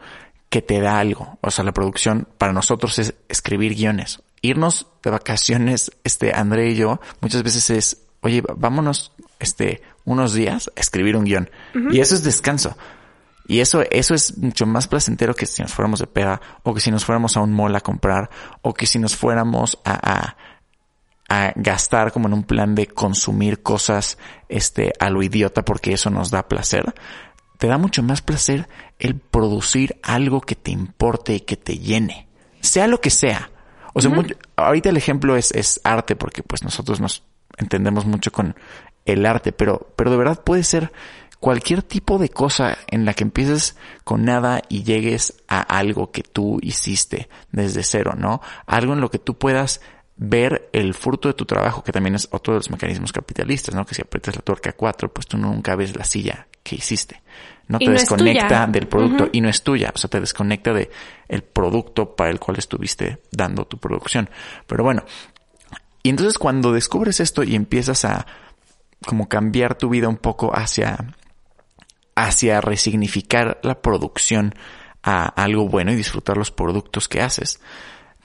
que 0.50 0.62
te 0.62 0.80
da 0.80 0.98
algo. 0.98 1.38
O 1.42 1.50
sea, 1.50 1.64
la 1.64 1.72
producción 1.72 2.26
para 2.38 2.52
nosotros 2.52 2.98
es 2.98 3.14
escribir 3.28 3.74
guiones. 3.74 4.22
Irnos 4.40 4.86
de 5.02 5.10
vacaciones, 5.10 5.90
este 6.04 6.32
André 6.34 6.70
y 6.70 6.76
yo, 6.76 7.00
muchas 7.20 7.42
veces 7.42 7.70
es, 7.70 8.02
oye, 8.20 8.42
vámonos 8.56 9.12
este 9.38 9.82
unos 10.04 10.32
días 10.32 10.70
a 10.74 10.80
escribir 10.80 11.16
un 11.16 11.24
guion. 11.24 11.50
Y 11.90 12.00
eso 12.00 12.14
es 12.14 12.24
descanso. 12.24 12.76
Y 13.48 13.60
eso, 13.60 13.82
eso 13.90 14.14
es 14.14 14.36
mucho 14.36 14.66
más 14.66 14.86
placentero 14.86 15.34
que 15.34 15.46
si 15.46 15.62
nos 15.62 15.72
fuéramos 15.72 16.00
de 16.00 16.06
peda, 16.06 16.40
o 16.62 16.74
que 16.74 16.80
si 16.80 16.90
nos 16.90 17.06
fuéramos 17.06 17.36
a 17.36 17.40
un 17.40 17.54
mall 17.54 17.74
a 17.74 17.80
comprar, 17.80 18.28
o 18.60 18.74
que 18.74 18.86
si 18.86 18.98
nos 18.98 19.16
fuéramos 19.16 19.78
a, 19.86 19.98
a, 20.12 20.36
a 21.28 21.52
gastar 21.56 22.12
como 22.12 22.28
en 22.28 22.34
un 22.34 22.42
plan 22.42 22.74
de 22.74 22.86
consumir 22.86 23.62
cosas, 23.62 24.18
este, 24.50 24.92
a 25.00 25.08
lo 25.08 25.22
idiota 25.22 25.64
porque 25.64 25.94
eso 25.94 26.10
nos 26.10 26.30
da 26.30 26.46
placer. 26.46 26.94
Te 27.56 27.68
da 27.68 27.78
mucho 27.78 28.02
más 28.02 28.20
placer 28.20 28.68
el 28.98 29.16
producir 29.16 29.98
algo 30.02 30.42
que 30.42 30.54
te 30.54 30.70
importe 30.70 31.34
y 31.34 31.40
que 31.40 31.56
te 31.56 31.78
llene. 31.78 32.28
Sea 32.60 32.86
lo 32.86 33.00
que 33.00 33.10
sea. 33.10 33.50
O 33.94 34.02
sea, 34.02 34.12
ahorita 34.56 34.90
el 34.90 34.98
ejemplo 34.98 35.36
es, 35.36 35.52
es 35.52 35.80
arte 35.84 36.16
porque 36.16 36.42
pues 36.42 36.62
nosotros 36.62 37.00
nos 37.00 37.24
entendemos 37.56 38.04
mucho 38.04 38.30
con 38.30 38.56
el 39.06 39.24
arte, 39.24 39.52
pero, 39.52 39.90
pero 39.96 40.10
de 40.10 40.18
verdad 40.18 40.44
puede 40.44 40.64
ser 40.64 40.92
cualquier 41.40 41.82
tipo 41.82 42.18
de 42.18 42.28
cosa 42.28 42.78
en 42.88 43.04
la 43.04 43.14
que 43.14 43.24
empieces 43.24 43.76
con 44.04 44.24
nada 44.24 44.62
y 44.68 44.82
llegues 44.82 45.42
a 45.46 45.60
algo 45.60 46.10
que 46.10 46.22
tú 46.22 46.58
hiciste 46.62 47.28
desde 47.52 47.82
cero, 47.82 48.14
¿no? 48.16 48.40
Algo 48.66 48.92
en 48.92 49.00
lo 49.00 49.10
que 49.10 49.18
tú 49.18 49.38
puedas 49.38 49.80
ver 50.16 50.68
el 50.72 50.94
fruto 50.94 51.28
de 51.28 51.34
tu 51.34 51.44
trabajo, 51.44 51.84
que 51.84 51.92
también 51.92 52.16
es 52.16 52.28
otro 52.32 52.54
de 52.54 52.58
los 52.58 52.70
mecanismos 52.70 53.12
capitalistas, 53.12 53.74
¿no? 53.74 53.86
Que 53.86 53.94
si 53.94 54.02
aprietas 54.02 54.34
la 54.34 54.42
tuerca 54.42 54.72
4, 54.72 55.12
pues 55.12 55.26
tú 55.28 55.38
nunca 55.38 55.76
ves 55.76 55.96
la 55.96 56.04
silla 56.04 56.48
que 56.62 56.74
hiciste. 56.76 57.22
No 57.68 57.78
te 57.78 57.90
desconecta 57.90 58.66
del 58.66 58.88
producto 58.88 59.28
y 59.30 59.40
no 59.40 59.48
es 59.48 59.62
tuya, 59.62 59.92
o 59.94 59.98
sea, 59.98 60.08
te 60.08 60.20
desconecta 60.20 60.72
de 60.72 60.90
el 61.28 61.42
producto 61.42 62.16
para 62.16 62.30
el 62.30 62.40
cual 62.40 62.58
estuviste 62.58 63.18
dando 63.30 63.66
tu 63.66 63.78
producción. 63.78 64.28
Pero 64.66 64.82
bueno, 64.82 65.04
y 66.02 66.08
entonces 66.08 66.38
cuando 66.38 66.72
descubres 66.72 67.20
esto 67.20 67.42
y 67.44 67.54
empiezas 67.54 68.04
a 68.06 68.26
como 69.06 69.28
cambiar 69.28 69.76
tu 69.76 69.90
vida 69.90 70.08
un 70.08 70.16
poco 70.16 70.56
hacia 70.56 71.14
hacia 72.18 72.60
resignificar 72.60 73.60
la 73.62 73.80
producción 73.80 74.54
a 75.04 75.26
algo 75.26 75.68
bueno 75.68 75.92
y 75.92 75.96
disfrutar 75.96 76.36
los 76.36 76.50
productos 76.50 77.08
que 77.08 77.22
haces, 77.22 77.60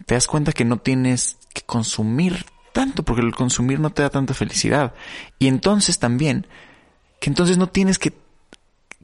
te 0.07 0.15
das 0.15 0.25
cuenta 0.25 0.51
que 0.51 0.65
no 0.65 0.77
tienes 0.77 1.37
que 1.53 1.61
consumir 1.61 2.45
tanto, 2.73 3.03
porque 3.03 3.21
el 3.21 3.35
consumir 3.35 3.79
no 3.79 3.91
te 3.91 4.01
da 4.01 4.09
tanta 4.09 4.33
felicidad. 4.33 4.95
Y 5.37 5.47
entonces 5.47 5.99
también, 5.99 6.47
que 7.19 7.29
entonces 7.29 7.59
no 7.59 7.67
tienes 7.67 7.99
que, 7.99 8.13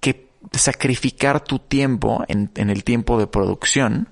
que 0.01 0.31
sacrificar 0.53 1.43
tu 1.43 1.59
tiempo 1.59 2.25
en, 2.27 2.51
en 2.55 2.71
el 2.71 2.83
tiempo 2.83 3.19
de 3.19 3.27
producción, 3.27 4.09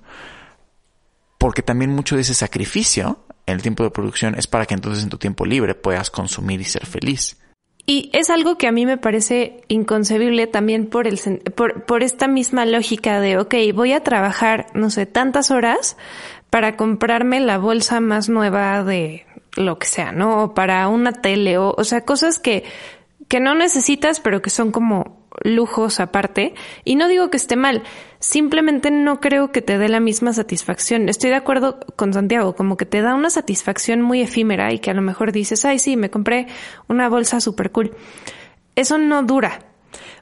porque 1.40 1.64
también 1.64 1.92
mucho 1.92 2.16
de 2.16 2.22
ese 2.22 2.36
sacrificio 2.36 3.26
en 3.48 3.56
el 3.56 3.64
tiempo 3.64 3.84
de 3.84 3.90
producción 3.90 4.36
es 4.36 4.46
para 4.46 4.68
que 4.68 4.76
entonces 4.76 5.04
en 5.04 5.10
tu 5.10 5.18
tiempo 5.18 5.44
libre 5.44 5.74
puedas 5.74 6.12
consumir 6.12 6.62
y 6.62 6.66
ser 6.66 6.86
feliz. 6.86 7.38
Y 7.90 8.10
es 8.12 8.30
algo 8.30 8.58
que 8.58 8.68
a 8.68 8.74
mí 8.74 8.86
me 8.86 8.98
parece 8.98 9.62
inconcebible 9.70 10.46
también 10.46 10.88
por, 10.88 11.08
el, 11.08 11.18
por, 11.56 11.86
por 11.86 12.04
esta 12.04 12.28
misma 12.28 12.66
lógica 12.66 13.22
de, 13.22 13.38
ok, 13.38 13.56
voy 13.74 13.94
a 13.94 14.04
trabajar, 14.04 14.68
no 14.74 14.90
sé, 14.90 15.06
tantas 15.06 15.52
horas 15.52 15.96
para 16.50 16.76
comprarme 16.76 17.40
la 17.40 17.58
bolsa 17.58 18.02
más 18.02 18.28
nueva 18.28 18.84
de 18.84 19.26
lo 19.56 19.80
que 19.80 19.88
sea, 19.88 20.12
¿no? 20.12 20.44
O 20.44 20.54
para 20.54 20.86
una 20.90 21.14
tele, 21.14 21.58
o, 21.58 21.74
o 21.78 21.84
sea, 21.86 22.02
cosas 22.02 22.40
que, 22.40 22.66
que 23.30 23.40
no 23.40 23.56
necesitas, 23.56 24.20
pero 24.20 24.42
que 24.42 24.50
son 24.50 24.74
como 24.74 25.26
lujos 25.44 26.02
aparte. 26.02 26.56
Y 26.84 26.96
no 26.96 27.08
digo 27.08 27.30
que 27.30 27.38
esté 27.38 27.56
mal, 27.56 27.84
simplemente 28.20 28.92
no 28.92 29.20
creo 29.20 29.52
que 29.52 29.62
te 29.62 29.78
dé 29.78 29.90
la 29.90 30.00
misma 30.00 30.34
satisfacción. 30.34 31.10
Estoy 31.10 31.30
de 31.30 31.36
acuerdo 31.36 31.80
con 31.96 32.14
Santiago, 32.14 32.56
como 32.56 32.78
que 32.78 32.86
te 32.86 33.02
da 33.02 33.16
una 33.16 33.30
satisfacción 33.30 34.02
muy 34.02 34.22
efímera 34.22 34.74
y 34.74 34.80
que 34.80 34.92
a 34.92 34.94
lo 34.94 35.02
mejor 35.02 35.32
dices, 35.32 35.66
ay, 35.66 35.80
sí, 35.80 35.98
me 35.98 36.10
compré 36.10 36.48
una 36.88 37.10
bolsa 37.10 37.40
super 37.42 37.72
cool. 37.72 37.96
Eso 38.76 38.98
no 38.98 39.24
dura. 39.24 39.60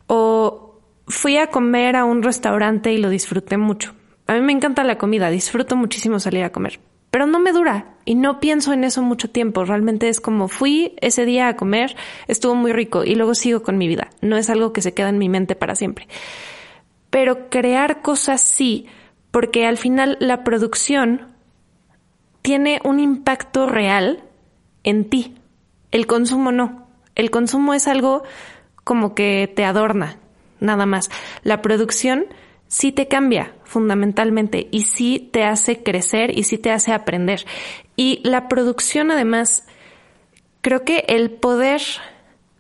O 0.08 0.82
fui 1.08 1.38
a 1.38 1.48
comer 1.48 1.96
a 1.96 2.06
un 2.06 2.24
restaurante 2.24 2.92
y 2.92 2.98
lo 2.98 3.10
disfruté 3.10 3.58
mucho. 3.58 3.94
A 4.28 4.34
mí 4.34 4.42
me 4.42 4.54
encanta 4.54 4.84
la 4.84 4.98
comida, 4.98 5.30
disfruto 5.30 5.76
muchísimo 5.76 6.20
salir 6.20 6.44
a 6.44 6.52
comer, 6.52 6.80
pero 7.12 7.28
no 7.28 7.40
me 7.40 7.52
dura 7.52 7.96
y 8.06 8.16
no 8.16 8.40
pienso 8.40 8.74
en 8.74 8.84
eso 8.84 9.04
mucho 9.04 9.30
tiempo. 9.30 9.66
Realmente 9.66 10.10
es 10.10 10.20
como 10.20 10.48
fui 10.48 10.96
ese 11.00 11.26
día 11.26 11.48
a 11.48 11.56
comer, 11.56 11.96
estuvo 12.28 12.56
muy 12.56 12.74
rico 12.74 13.04
y 13.04 13.16
luego 13.16 13.36
sigo 13.36 13.62
con 13.62 13.78
mi 13.78 13.88
vida. 13.88 14.10
No 14.22 14.38
es 14.38 14.50
algo 14.50 14.74
que 14.74 14.82
se 14.82 14.94
queda 14.94 15.10
en 15.10 15.20
mi 15.20 15.30
mente 15.30 15.56
para 15.56 15.76
siempre. 15.76 16.08
Pero 17.16 17.50
crear 17.50 18.02
cosas 18.02 18.42
sí, 18.42 18.88
porque 19.32 19.66
al 19.66 19.78
final 19.78 20.18
la 20.20 20.44
producción 20.44 21.34
tiene 22.42 22.82
un 22.84 23.00
impacto 23.00 23.68
real 23.68 24.26
en 24.84 25.10
ti. 25.10 25.34
El 25.92 26.08
consumo 26.08 26.52
no. 26.52 26.90
El 27.16 27.32
consumo 27.32 27.74
es 27.74 27.88
algo 27.88 28.24
como 28.84 29.16
que 29.16 29.50
te 29.56 29.64
adorna, 29.64 30.20
nada 30.60 30.86
más. 30.86 31.10
La 31.44 31.62
producción 31.62 32.26
sí 32.68 32.92
te 32.92 33.08
cambia 33.08 33.56
fundamentalmente 33.64 34.68
y 34.70 34.82
sí 34.82 35.30
te 35.32 35.46
hace 35.46 35.84
crecer 35.84 36.38
y 36.38 36.44
sí 36.44 36.58
te 36.58 36.72
hace 36.72 36.92
aprender. 36.92 37.46
Y 37.96 38.20
la 38.28 38.50
producción 38.50 39.10
además, 39.10 39.66
creo 40.60 40.84
que 40.84 41.06
el 41.08 41.32
poder 41.32 41.82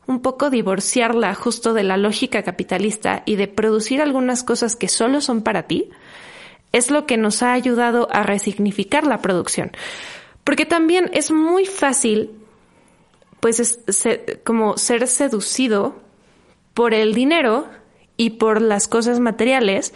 un 0.07 0.21
poco 0.21 0.49
divorciarla 0.49 1.33
justo 1.33 1.73
de 1.73 1.83
la 1.83 1.97
lógica 1.97 2.43
capitalista 2.43 3.23
y 3.25 3.35
de 3.35 3.47
producir 3.47 4.01
algunas 4.01 4.43
cosas 4.43 4.75
que 4.75 4.87
solo 4.87 5.21
son 5.21 5.41
para 5.41 5.63
ti, 5.63 5.89
es 6.71 6.91
lo 6.91 7.05
que 7.05 7.17
nos 7.17 7.41
ha 7.41 7.53
ayudado 7.53 8.07
a 8.11 8.23
resignificar 8.23 9.05
la 9.05 9.21
producción. 9.21 9.71
Porque 10.43 10.65
también 10.65 11.09
es 11.13 11.31
muy 11.31 11.65
fácil, 11.65 12.31
pues, 13.39 13.79
como 14.43 14.77
ser 14.77 15.07
seducido 15.07 15.95
por 16.73 16.93
el 16.93 17.13
dinero 17.13 17.67
y 18.17 18.31
por 18.31 18.61
las 18.61 18.87
cosas 18.87 19.19
materiales, 19.19 19.93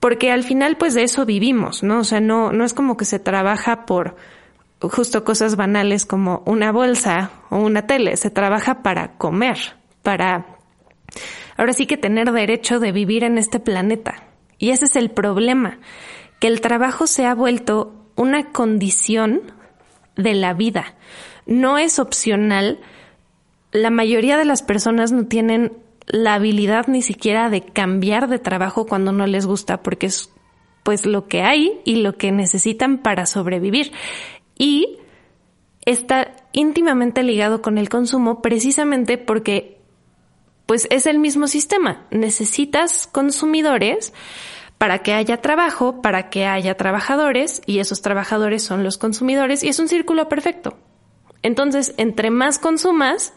porque 0.00 0.30
al 0.30 0.44
final, 0.44 0.76
pues, 0.76 0.94
de 0.94 1.02
eso 1.02 1.26
vivimos, 1.26 1.82
¿no? 1.82 2.00
O 2.00 2.04
sea, 2.04 2.20
no, 2.20 2.52
no 2.52 2.64
es 2.64 2.74
como 2.74 2.96
que 2.96 3.04
se 3.04 3.18
trabaja 3.18 3.84
por, 3.84 4.16
justo 4.80 5.24
cosas 5.24 5.56
banales 5.56 6.06
como 6.06 6.42
una 6.46 6.72
bolsa 6.72 7.30
o 7.50 7.58
una 7.58 7.86
tele, 7.86 8.16
se 8.16 8.30
trabaja 8.30 8.82
para 8.82 9.16
comer, 9.16 9.58
para 10.02 10.46
ahora 11.56 11.72
sí 11.72 11.86
que 11.86 11.96
tener 11.96 12.32
derecho 12.32 12.80
de 12.80 12.92
vivir 12.92 13.24
en 13.24 13.38
este 13.38 13.60
planeta. 13.60 14.24
Y 14.58 14.70
ese 14.70 14.86
es 14.86 14.96
el 14.96 15.10
problema, 15.10 15.78
que 16.40 16.48
el 16.48 16.60
trabajo 16.60 17.06
se 17.06 17.26
ha 17.26 17.34
vuelto 17.34 18.10
una 18.16 18.52
condición 18.52 19.42
de 20.16 20.34
la 20.34 20.54
vida. 20.54 20.94
No 21.46 21.78
es 21.78 21.98
opcional. 21.98 22.80
La 23.72 23.90
mayoría 23.90 24.36
de 24.38 24.44
las 24.44 24.62
personas 24.62 25.12
no 25.12 25.26
tienen 25.26 25.72
la 26.06 26.34
habilidad 26.34 26.86
ni 26.86 27.02
siquiera 27.02 27.50
de 27.50 27.62
cambiar 27.62 28.28
de 28.28 28.38
trabajo 28.38 28.86
cuando 28.86 29.12
no 29.12 29.26
les 29.26 29.46
gusta 29.46 29.82
porque 29.82 30.06
es 30.06 30.30
pues 30.82 31.06
lo 31.06 31.28
que 31.28 31.42
hay 31.42 31.80
y 31.84 31.96
lo 31.96 32.16
que 32.16 32.30
necesitan 32.30 32.98
para 32.98 33.24
sobrevivir 33.24 33.92
y 34.56 34.98
está 35.84 36.32
íntimamente 36.52 37.22
ligado 37.22 37.62
con 37.62 37.78
el 37.78 37.88
consumo 37.88 38.42
precisamente 38.42 39.18
porque 39.18 39.74
pues 40.66 40.86
es 40.90 41.06
el 41.06 41.18
mismo 41.18 41.46
sistema. 41.46 42.06
Necesitas 42.10 43.06
consumidores 43.06 44.12
para 44.78 45.00
que 45.00 45.12
haya 45.12 45.40
trabajo, 45.40 46.00
para 46.02 46.30
que 46.30 46.46
haya 46.46 46.76
trabajadores 46.76 47.62
y 47.66 47.78
esos 47.78 48.02
trabajadores 48.02 48.62
son 48.62 48.82
los 48.82 48.98
consumidores 48.98 49.62
y 49.62 49.68
es 49.68 49.78
un 49.78 49.88
círculo 49.88 50.28
perfecto. 50.28 50.78
Entonces, 51.42 51.94
entre 51.98 52.30
más 52.30 52.58
consumas, 52.58 53.34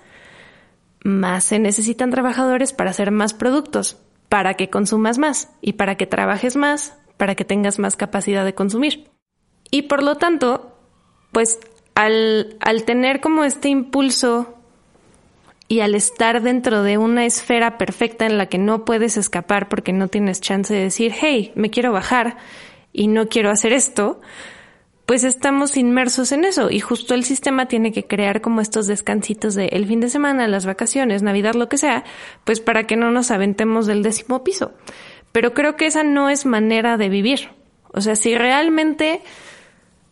más 1.04 1.44
se 1.44 1.60
necesitan 1.60 2.12
trabajadores 2.12 2.74
para 2.74 2.92
hacer 2.92 3.12
más 3.12 3.34
productos, 3.34 3.98
para 4.30 4.54
que 4.56 4.70
consumas 4.70 5.18
más 5.18 5.52
y 5.62 5.74
para 5.74 5.96
que 5.96 6.08
trabajes 6.08 6.56
más, 6.56 6.98
para 7.18 7.36
que 7.36 7.46
tengas 7.46 7.80
más 7.80 7.96
capacidad 7.96 8.46
de 8.46 8.56
consumir. 8.56 9.10
Y 9.70 9.84
por 9.84 10.04
lo 10.04 10.16
tanto, 10.16 10.77
pues 11.38 11.60
al, 11.94 12.58
al 12.62 12.84
tener 12.84 13.22
como 13.22 13.44
este 13.44 13.70
impulso 13.70 14.56
y 15.68 15.82
al 15.82 15.94
estar 15.94 16.42
dentro 16.42 16.82
de 16.82 16.98
una 16.98 17.28
esfera 17.28 17.78
perfecta 17.78 18.26
en 18.26 18.40
la 18.40 18.48
que 18.48 18.58
no 18.58 18.86
puedes 18.86 19.18
escapar 19.18 19.70
porque 19.70 19.94
no 19.94 20.08
tienes 20.08 20.42
chance 20.42 20.74
de 20.74 20.82
decir, 20.82 21.14
hey, 21.16 21.52
me 21.54 21.70
quiero 21.70 21.92
bajar 21.92 22.38
y 22.92 23.06
no 23.06 23.30
quiero 23.30 23.52
hacer 23.52 23.72
esto, 23.72 24.20
pues 25.06 25.24
estamos 25.24 25.78
inmersos 25.78 26.32
en 26.32 26.44
eso 26.44 26.72
y 26.72 26.80
justo 26.80 27.14
el 27.14 27.24
sistema 27.24 27.68
tiene 27.68 27.92
que 27.92 28.08
crear 28.08 28.42
como 28.42 28.60
estos 28.60 28.88
descansitos 28.88 29.54
de 29.54 29.68
el 29.68 29.86
fin 29.86 30.00
de 30.00 30.10
semana, 30.10 30.48
las 30.48 30.66
vacaciones, 30.66 31.22
Navidad, 31.22 31.54
lo 31.54 31.70
que 31.70 31.78
sea, 31.78 32.04
pues 32.46 32.62
para 32.62 32.88
que 32.88 32.96
no 32.96 33.12
nos 33.12 33.30
aventemos 33.30 33.86
del 33.86 34.02
décimo 34.02 34.44
piso. 34.44 34.72
Pero 35.32 35.54
creo 35.54 35.76
que 35.76 35.86
esa 35.86 36.04
no 36.04 36.30
es 36.30 36.48
manera 36.48 36.98
de 36.98 37.10
vivir. 37.10 37.50
O 37.94 38.02
sea, 38.02 38.16
si 38.16 38.36
realmente 38.36 39.22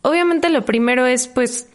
obviamente 0.06 0.50
lo 0.50 0.64
primero 0.64 1.06
es 1.08 1.28
pues 1.28 1.68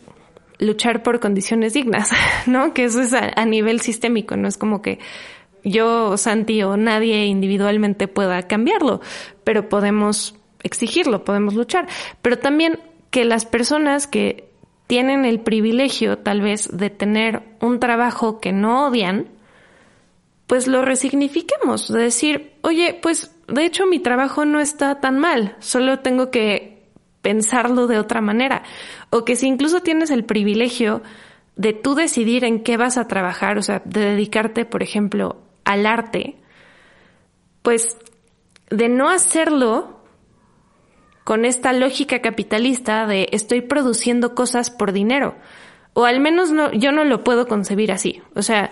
luchar 0.59 1.03
por 1.03 1.19
condiciones 1.21 1.73
dignas, 1.73 2.11
¿no? 2.47 2.73
Que 2.73 2.85
eso 2.85 3.01
es 3.01 3.12
a, 3.12 3.45
nivel 3.45 3.81
sistémico, 3.81 4.37
no 4.37 4.47
es 4.49 4.57
como 4.57 4.83
que 4.83 4.99
yo, 5.64 6.16
Santi 6.16 6.62
o 6.62 6.77
nadie 6.77 7.27
individualmente 7.27 8.09
pueda 8.09 8.43
cambiarlo, 8.47 9.01
pero 9.45 9.69
podemos 9.69 10.35
exigirlo, 10.62 11.25
podemos 11.25 11.55
luchar. 11.55 11.87
Pero 12.23 12.38
también 12.38 12.79
que 13.11 13.25
las 13.25 13.45
personas 13.45 14.07
que 14.07 14.49
tienen 14.87 15.25
el 15.25 15.40
privilegio 15.40 16.19
tal 16.19 16.40
vez 16.40 16.69
de 16.73 16.88
tener 16.88 17.43
un 17.61 17.79
trabajo 17.79 18.40
que 18.40 18.53
no 18.53 18.87
odian, 18.87 19.29
pues 20.47 20.66
lo 20.66 20.83
resignifiquemos, 20.83 21.93
de 21.93 22.03
decir, 22.03 22.53
oye, 22.62 22.99
pues 23.01 23.37
de 23.49 23.64
hecho 23.64 23.87
mi 23.87 23.99
trabajo 23.99 24.45
no 24.45 24.61
está 24.61 25.01
tan 25.01 25.19
mal, 25.19 25.57
solo 25.59 25.99
tengo 25.99 26.31
que 26.31 26.80
pensarlo 27.23 27.87
de 27.87 27.99
otra 27.99 28.21
manera. 28.21 28.63
O 29.11 29.25
que 29.25 29.37
si 29.37 29.47
incluso 29.47 29.81
tienes 29.81 30.11
el 30.11 30.25
privilegio 30.25 31.03
de 31.57 31.73
tú 31.73 31.95
decidir 31.95 32.45
en 32.45 32.63
qué 32.63 32.77
vas 32.77 32.97
a 32.97 33.07
trabajar, 33.07 33.59
o 33.59 33.63
sea, 33.63 33.83
de 33.85 34.01
dedicarte, 34.01 34.65
por 34.65 34.83
ejemplo, 34.83 35.43
al 35.65 35.87
arte, 35.87 36.37
pues 37.63 37.99
de 38.71 38.89
no 38.89 39.11
hacerlo 39.11 40.01
con 41.25 41.45
esta 41.45 41.73
lógica 41.73 42.21
capitalista 42.21 43.07
de 43.07 43.29
estoy 43.33 43.61
produciendo 43.61 44.35
cosas 44.35 44.71
por 44.71 44.93
dinero. 44.93 45.37
O 45.93 46.05
al 46.05 46.21
menos 46.21 46.51
no, 46.51 46.73
yo 46.73 46.93
no 46.93 47.05
lo 47.05 47.25
puedo 47.25 47.47
concebir 47.47 47.93
así. 47.93 48.23
O 48.35 48.43
sea, 48.43 48.71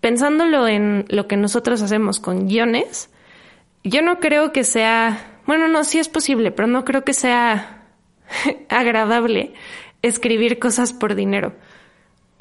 pensándolo 0.00 0.68
en 0.68 1.06
lo 1.08 1.26
que 1.26 1.36
nosotros 1.36 1.82
hacemos 1.82 2.20
con 2.20 2.46
guiones, 2.46 3.10
yo 3.82 4.02
no 4.02 4.20
creo 4.20 4.52
que 4.52 4.64
sea, 4.64 5.39
bueno, 5.46 5.68
no, 5.68 5.84
sí 5.84 5.98
es 5.98 6.08
posible, 6.08 6.50
pero 6.50 6.68
no 6.68 6.84
creo 6.84 7.04
que 7.04 7.14
sea 7.14 7.84
agradable 8.68 9.54
escribir 10.02 10.58
cosas 10.58 10.92
por 10.92 11.14
dinero. 11.14 11.52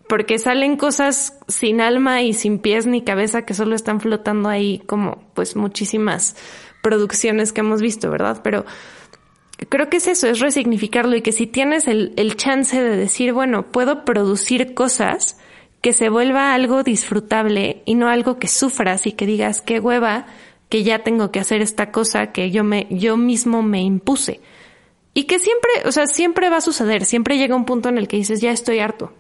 Porque 0.07 0.39
salen 0.39 0.75
cosas 0.75 1.38
sin 1.47 1.81
alma 1.81 2.23
y 2.23 2.33
sin 2.33 2.57
pies 2.59 2.88
ni 2.88 3.03
cabeza 3.03 3.43
que 3.45 3.53
solo 3.53 3.75
están 3.75 4.01
flotando 4.01 4.49
ahí 4.49 4.81
como 4.88 5.23
pues 5.35 5.55
muchísimas 5.55 6.35
producciones 6.81 7.53
que 7.53 7.62
hemos 7.62 7.81
visto, 7.81 8.09
¿verdad? 8.09 8.41
Pero 8.43 8.65
creo 9.69 9.89
que 9.89 9.97
es 9.97 10.07
eso, 10.07 10.27
es 10.27 10.39
resignificarlo 10.39 11.15
y 11.15 11.21
que 11.21 11.31
si 11.31 11.45
tienes 11.45 11.88
el, 11.88 12.13
el 12.15 12.38
chance 12.38 12.81
de 12.81 12.95
decir, 12.95 13.33
bueno, 13.33 13.67
puedo 13.67 14.03
producir 14.03 14.73
cosas 14.73 15.38
que 15.81 15.93
se 15.93 16.09
vuelva 16.09 16.53
algo 16.53 16.83
disfrutable 16.83 17.83
y 17.85 17.95
no 17.95 18.07
algo 18.07 18.39
que 18.39 18.47
sufras 18.47 19.05
y 19.05 19.13
que 19.13 19.25
digas 19.25 19.62
qué 19.62 19.79
hueva 19.79 20.25
que 20.69 20.84
ya 20.84 20.99
tengo 20.99 21.32
que 21.32 21.39
hacer 21.39 21.62
esta 21.62 21.91
cosa 21.91 22.32
que 22.32 22.51
yo 22.51 22.63
me 22.63 22.88
yo 22.89 23.17
mismo 23.17 23.62
me 23.63 23.82
impuse. 23.82 24.39
Y 25.13 25.23
que 25.23 25.39
siempre, 25.39 25.71
o 25.86 25.91
sea, 25.91 26.08
siempre 26.08 26.49
va 26.49 26.58
a 26.58 26.62
suceder, 26.62 27.03
siempre 27.03 27.38
llega 27.38 27.55
un 27.55 27.65
punto 27.65 27.89
en 27.89 27.97
el 27.97 28.08
que 28.08 28.17
dices, 28.17 28.41
ya 28.41 28.51
estoy 28.51 28.79
harto. 28.79 29.12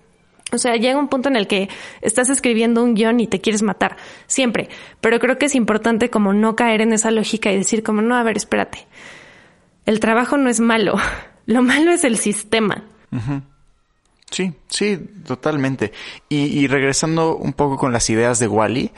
O 0.51 0.57
sea, 0.57 0.75
llega 0.75 0.97
un 0.97 1.09
punto 1.09 1.29
en 1.29 1.35
el 1.35 1.47
que 1.47 1.69
estás 2.01 2.29
escribiendo 2.29 2.83
un 2.83 2.95
guion 2.95 3.19
y 3.19 3.27
te 3.27 3.39
quieres 3.39 3.61
matar, 3.61 3.97
siempre. 4.25 4.69
Pero 4.99 5.19
creo 5.19 5.37
que 5.37 5.45
es 5.45 5.55
importante 5.55 6.09
como 6.09 6.33
no 6.33 6.55
caer 6.55 6.81
en 6.81 6.93
esa 6.93 7.11
lógica 7.11 7.51
y 7.51 7.57
decir 7.57 7.83
como, 7.83 8.01
no, 8.01 8.15
a 8.15 8.23
ver, 8.23 8.37
espérate. 8.37 8.87
El 9.85 9.99
trabajo 9.99 10.37
no 10.37 10.49
es 10.49 10.59
malo, 10.59 10.95
lo 11.45 11.61
malo 11.61 11.91
es 11.91 12.03
el 12.03 12.17
sistema. 12.17 12.83
Sí, 14.31 14.53
sí, 14.69 14.97
totalmente. 15.25 15.91
Y, 16.29 16.67
regresando 16.67 17.35
un 17.35 17.53
poco 17.53 17.77
con 17.77 17.91
las 17.91 18.09
ideas 18.09 18.39
de 18.39 18.47
Wally, 18.47 18.91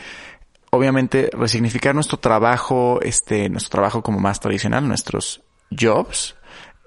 obviamente 0.72 1.30
resignificar 1.34 1.94
nuestro 1.94 2.18
trabajo, 2.18 3.00
este, 3.02 3.50
nuestro 3.50 3.72
trabajo 3.72 4.02
como 4.02 4.20
más 4.20 4.40
tradicional, 4.40 4.88
nuestros 4.88 5.44
jobs, 5.70 6.36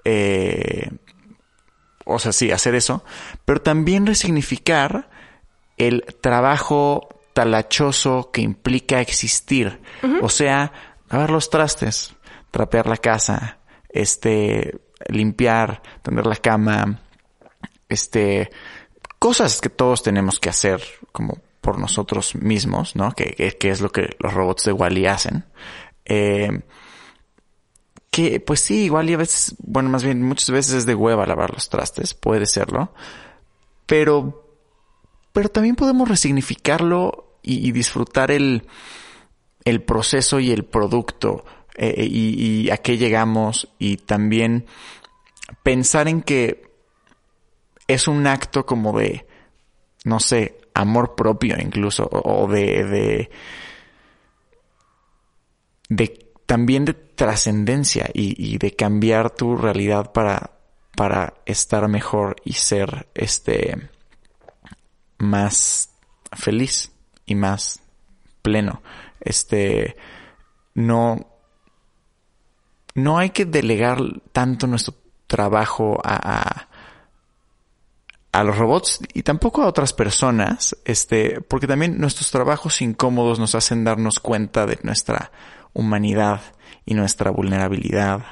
eh, 0.03 0.89
o 2.03 2.19
sea, 2.19 2.31
sí, 2.31 2.51
hacer 2.51 2.75
eso, 2.75 3.03
pero 3.45 3.61
también 3.61 4.05
resignificar 4.05 5.09
el 5.77 6.03
trabajo 6.21 7.09
talachoso 7.33 8.31
que 8.31 8.41
implica 8.41 9.01
existir, 9.01 9.81
o 10.21 10.29
sea, 10.29 10.71
lavar 11.09 11.31
los 11.31 11.49
trastes, 11.49 12.15
trapear 12.51 12.87
la 12.87 12.97
casa, 12.97 13.59
este, 13.89 14.79
limpiar, 15.09 15.81
tender 16.01 16.25
la 16.25 16.37
cama, 16.37 17.01
este, 17.89 18.49
cosas 19.19 19.61
que 19.61 19.69
todos 19.69 20.01
tenemos 20.01 20.39
que 20.39 20.49
hacer 20.49 20.81
como 21.11 21.39
por 21.65 21.79
nosotros 21.79 22.35
mismos, 22.35 22.95
¿no? 22.95 23.11
Que, 23.13 23.57
es 23.59 23.81
lo 23.81 23.91
que 23.91 24.15
los 24.19 24.31
robots 24.35 24.65
de 24.65 24.71
Wally 24.71 25.07
hacen. 25.07 25.45
Eh, 26.05 26.61
que 28.11 28.39
pues 28.39 28.59
sí, 28.59 28.83
igual 28.83 29.09
y 29.09 29.15
a 29.15 29.17
veces, 29.17 29.55
bueno, 29.57 29.89
más 29.89 30.03
bien 30.03 30.21
muchas 30.21 30.51
veces 30.51 30.73
es 30.75 30.85
de 30.85 30.93
hueva 30.93 31.25
lavar 31.25 31.51
los 31.51 31.67
trastes, 31.67 32.13
puede 32.13 32.45
serlo, 32.45 32.93
pero, 33.87 34.47
pero 35.33 35.49
también 35.49 35.75
podemos 35.75 36.07
resignificarlo 36.07 37.39
y, 37.41 37.71
disfrutar 37.71 38.29
el, 38.29 38.67
el 39.63 39.81
proceso 39.81 40.39
y 40.39 40.51
el 40.51 40.65
producto 40.65 41.45
eh, 41.73 42.05
y, 42.07 42.67
y 42.67 42.69
a 42.69 42.77
qué 42.77 42.99
llegamos 42.99 43.69
y 43.79 43.97
también 43.97 44.67
pensar 45.63 46.07
en 46.07 46.21
que 46.21 46.61
es 47.87 48.07
un 48.07 48.27
acto 48.27 48.67
como 48.67 48.95
de, 48.99 49.25
no 50.03 50.19
sé, 50.19 50.59
amor 50.75 51.15
propio 51.15 51.55
incluso, 51.59 52.07
o 52.11 52.47
de, 52.47 52.83
de, 52.83 53.29
de 55.89 56.25
también 56.45 56.85
de 56.85 56.93
trascendencia 56.93 58.09
y, 58.13 58.57
de 58.57 58.75
cambiar 58.75 59.31
tu 59.31 59.55
realidad 59.55 60.11
para, 60.11 60.51
para 60.95 61.33
estar 61.45 61.87
mejor 61.87 62.35
y 62.43 62.53
ser 62.53 63.07
este 63.15 63.89
más 65.17 65.89
feliz 66.33 66.91
y 67.25 67.35
más 67.35 67.79
pleno. 68.41 68.83
Este 69.21 69.95
no 70.75 71.31
no 72.93 73.17
hay 73.17 73.31
que 73.31 73.45
delegar 73.45 73.99
tanto 74.31 74.67
nuestro 74.67 74.93
trabajo 75.27 75.99
a, 76.03 76.15
a 76.15 76.69
los 78.43 78.57
robots 78.57 78.99
y 79.13 79.23
tampoco 79.23 79.61
a 79.61 79.67
otras 79.67 79.93
personas, 79.93 80.75
este, 80.85 81.41
porque 81.41 81.67
también 81.67 81.99
nuestros 81.99 82.31
trabajos 82.31 82.81
incómodos 82.81 83.39
nos 83.39 83.55
hacen 83.55 83.83
darnos 83.83 84.19
cuenta 84.19 84.65
de 84.65 84.79
nuestra 84.83 85.31
humanidad 85.73 86.41
y 86.85 86.93
nuestra 86.93 87.31
vulnerabilidad 87.31 88.23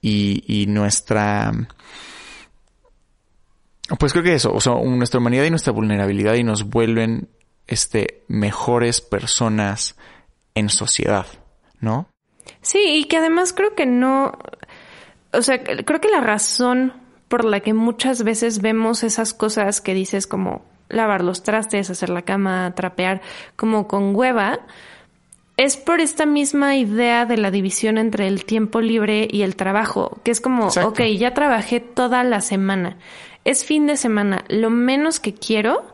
y, 0.00 0.44
y 0.46 0.66
nuestra, 0.66 1.52
pues 3.98 4.12
creo 4.12 4.24
que 4.24 4.34
eso, 4.34 4.52
o 4.52 4.60
sea, 4.60 4.74
nuestra 4.74 5.20
humanidad 5.20 5.44
y 5.44 5.50
nuestra 5.50 5.72
vulnerabilidad 5.72 6.34
y 6.34 6.44
nos 6.44 6.64
vuelven, 6.64 7.28
este, 7.66 8.24
mejores 8.28 9.00
personas 9.00 9.96
en 10.54 10.68
sociedad, 10.68 11.26
¿no? 11.80 12.08
Sí, 12.60 12.80
y 12.84 13.04
que 13.04 13.18
además 13.18 13.52
creo 13.52 13.74
que 13.74 13.86
no, 13.86 14.38
o 15.32 15.42
sea, 15.42 15.62
creo 15.62 16.00
que 16.00 16.08
la 16.08 16.20
razón 16.20 17.01
por 17.32 17.46
la 17.46 17.60
que 17.60 17.72
muchas 17.72 18.24
veces 18.24 18.60
vemos 18.60 19.02
esas 19.02 19.32
cosas 19.32 19.80
que 19.80 19.94
dices 19.94 20.26
como 20.26 20.66
lavar 20.90 21.24
los 21.24 21.42
trastes, 21.42 21.88
hacer 21.88 22.10
la 22.10 22.20
cama, 22.20 22.74
trapear, 22.74 23.22
como 23.56 23.88
con 23.88 24.14
hueva, 24.14 24.60
es 25.56 25.78
por 25.78 26.02
esta 26.02 26.26
misma 26.26 26.76
idea 26.76 27.24
de 27.24 27.38
la 27.38 27.50
división 27.50 27.96
entre 27.96 28.26
el 28.26 28.44
tiempo 28.44 28.82
libre 28.82 29.28
y 29.30 29.40
el 29.40 29.56
trabajo, 29.56 30.20
que 30.24 30.30
es 30.30 30.42
como, 30.42 30.66
ok, 30.66 31.00
ya 31.16 31.32
trabajé 31.32 31.80
toda 31.80 32.22
la 32.22 32.42
semana, 32.42 32.98
es 33.46 33.64
fin 33.64 33.86
de 33.86 33.96
semana, 33.96 34.44
lo 34.48 34.68
menos 34.68 35.18
que 35.18 35.32
quiero 35.32 35.86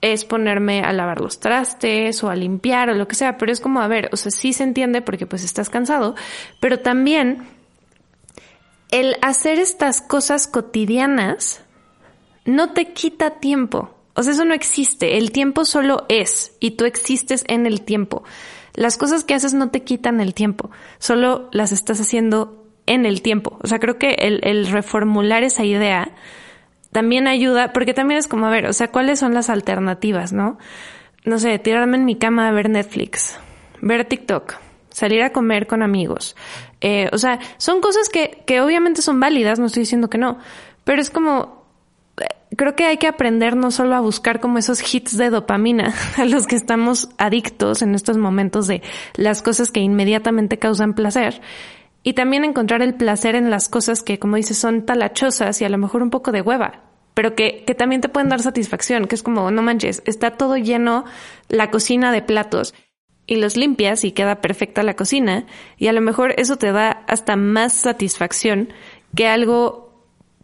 es 0.00 0.24
ponerme 0.24 0.80
a 0.80 0.94
lavar 0.94 1.20
los 1.20 1.38
trastes 1.38 2.24
o 2.24 2.30
a 2.30 2.34
limpiar 2.34 2.88
o 2.88 2.94
lo 2.94 3.06
que 3.06 3.14
sea, 3.14 3.36
pero 3.36 3.52
es 3.52 3.60
como, 3.60 3.82
a 3.82 3.88
ver, 3.88 4.08
o 4.10 4.16
sea, 4.16 4.30
sí 4.30 4.54
se 4.54 4.64
entiende 4.64 5.02
porque 5.02 5.26
pues 5.26 5.44
estás 5.44 5.68
cansado, 5.68 6.14
pero 6.60 6.78
también 6.78 7.51
el 8.92 9.16
hacer 9.22 9.58
estas 9.58 10.00
cosas 10.00 10.46
cotidianas 10.46 11.64
no 12.44 12.72
te 12.72 12.92
quita 12.92 13.40
tiempo. 13.40 13.94
O 14.14 14.22
sea, 14.22 14.34
eso 14.34 14.44
no 14.44 14.54
existe. 14.54 15.16
El 15.16 15.32
tiempo 15.32 15.64
solo 15.64 16.04
es 16.08 16.56
y 16.60 16.72
tú 16.72 16.84
existes 16.84 17.44
en 17.48 17.66
el 17.66 17.82
tiempo. 17.82 18.22
Las 18.74 18.98
cosas 18.98 19.24
que 19.24 19.34
haces 19.34 19.54
no 19.54 19.70
te 19.70 19.82
quitan 19.82 20.20
el 20.20 20.34
tiempo, 20.34 20.70
solo 20.98 21.48
las 21.52 21.72
estás 21.72 22.00
haciendo 22.00 22.66
en 22.86 23.06
el 23.06 23.22
tiempo. 23.22 23.58
O 23.62 23.66
sea, 23.66 23.78
creo 23.78 23.98
que 23.98 24.14
el, 24.14 24.66
reformular 24.66 25.42
esa 25.42 25.64
idea 25.64 26.10
también 26.90 27.26
ayuda, 27.26 27.72
porque 27.72 27.94
también 27.94 28.18
es 28.18 28.28
como, 28.28 28.46
a 28.46 28.50
ver, 28.50 28.66
o 28.66 28.72
sea, 28.72 28.88
¿cuáles 28.88 29.18
son 29.18 29.34
las 29.34 29.48
alternativas, 29.50 30.32
no? 30.32 30.58
No 31.24 31.38
sé, 31.38 31.58
tirarme 31.58 31.96
en 31.96 32.04
mi 32.04 32.16
cama 32.16 32.48
a 32.48 32.52
ver 32.52 32.68
Netflix, 32.68 33.38
ver 33.80 34.04
TikTok, 34.06 34.54
salir 34.92 35.22
a 35.22 35.32
comer 35.32 35.66
con 35.66 35.82
amigos. 35.82 36.36
Eh, 36.80 37.08
o 37.12 37.18
sea, 37.18 37.40
son 37.56 37.80
cosas 37.80 38.08
que, 38.08 38.42
que 38.46 38.60
obviamente 38.60 39.02
son 39.02 39.18
válidas, 39.20 39.58
no 39.58 39.66
estoy 39.66 39.82
diciendo 39.82 40.08
que 40.08 40.18
no, 40.18 40.38
pero 40.84 41.00
es 41.00 41.10
como, 41.10 41.64
eh, 42.20 42.26
creo 42.56 42.76
que 42.76 42.84
hay 42.84 42.98
que 42.98 43.08
aprender 43.08 43.56
no 43.56 43.70
solo 43.70 43.94
a 43.94 44.00
buscar 44.00 44.40
como 44.40 44.58
esos 44.58 44.94
hits 44.94 45.16
de 45.16 45.30
dopamina 45.30 45.94
a 46.16 46.24
los 46.24 46.46
que 46.46 46.56
estamos 46.56 47.08
adictos 47.18 47.82
en 47.82 47.94
estos 47.94 48.18
momentos 48.18 48.66
de 48.66 48.82
las 49.14 49.42
cosas 49.42 49.70
que 49.70 49.80
inmediatamente 49.80 50.58
causan 50.58 50.94
placer, 50.94 51.40
y 52.04 52.14
también 52.14 52.44
encontrar 52.44 52.82
el 52.82 52.94
placer 52.94 53.36
en 53.36 53.48
las 53.50 53.68
cosas 53.68 54.02
que, 54.02 54.18
como 54.18 54.36
dices, 54.36 54.58
son 54.58 54.84
talachosas 54.84 55.60
y 55.60 55.64
a 55.64 55.68
lo 55.68 55.78
mejor 55.78 56.02
un 56.02 56.10
poco 56.10 56.32
de 56.32 56.40
hueva, 56.40 56.82
pero 57.14 57.36
que, 57.36 57.62
que 57.64 57.76
también 57.76 58.00
te 58.00 58.08
pueden 58.08 58.28
dar 58.28 58.42
satisfacción, 58.42 59.06
que 59.06 59.14
es 59.14 59.22
como, 59.22 59.52
no 59.52 59.62
manches, 59.62 60.02
está 60.04 60.32
todo 60.32 60.56
lleno 60.56 61.04
la 61.48 61.70
cocina 61.70 62.10
de 62.10 62.22
platos 62.22 62.74
y 63.32 63.36
los 63.36 63.56
limpias 63.56 64.04
y 64.04 64.12
queda 64.12 64.42
perfecta 64.42 64.82
la 64.82 64.94
cocina 64.94 65.46
y 65.78 65.86
a 65.86 65.92
lo 65.92 66.02
mejor 66.02 66.34
eso 66.36 66.56
te 66.56 66.70
da 66.70 66.90
hasta 67.08 67.34
más 67.34 67.72
satisfacción 67.72 68.72
que 69.16 69.26
algo 69.26 69.90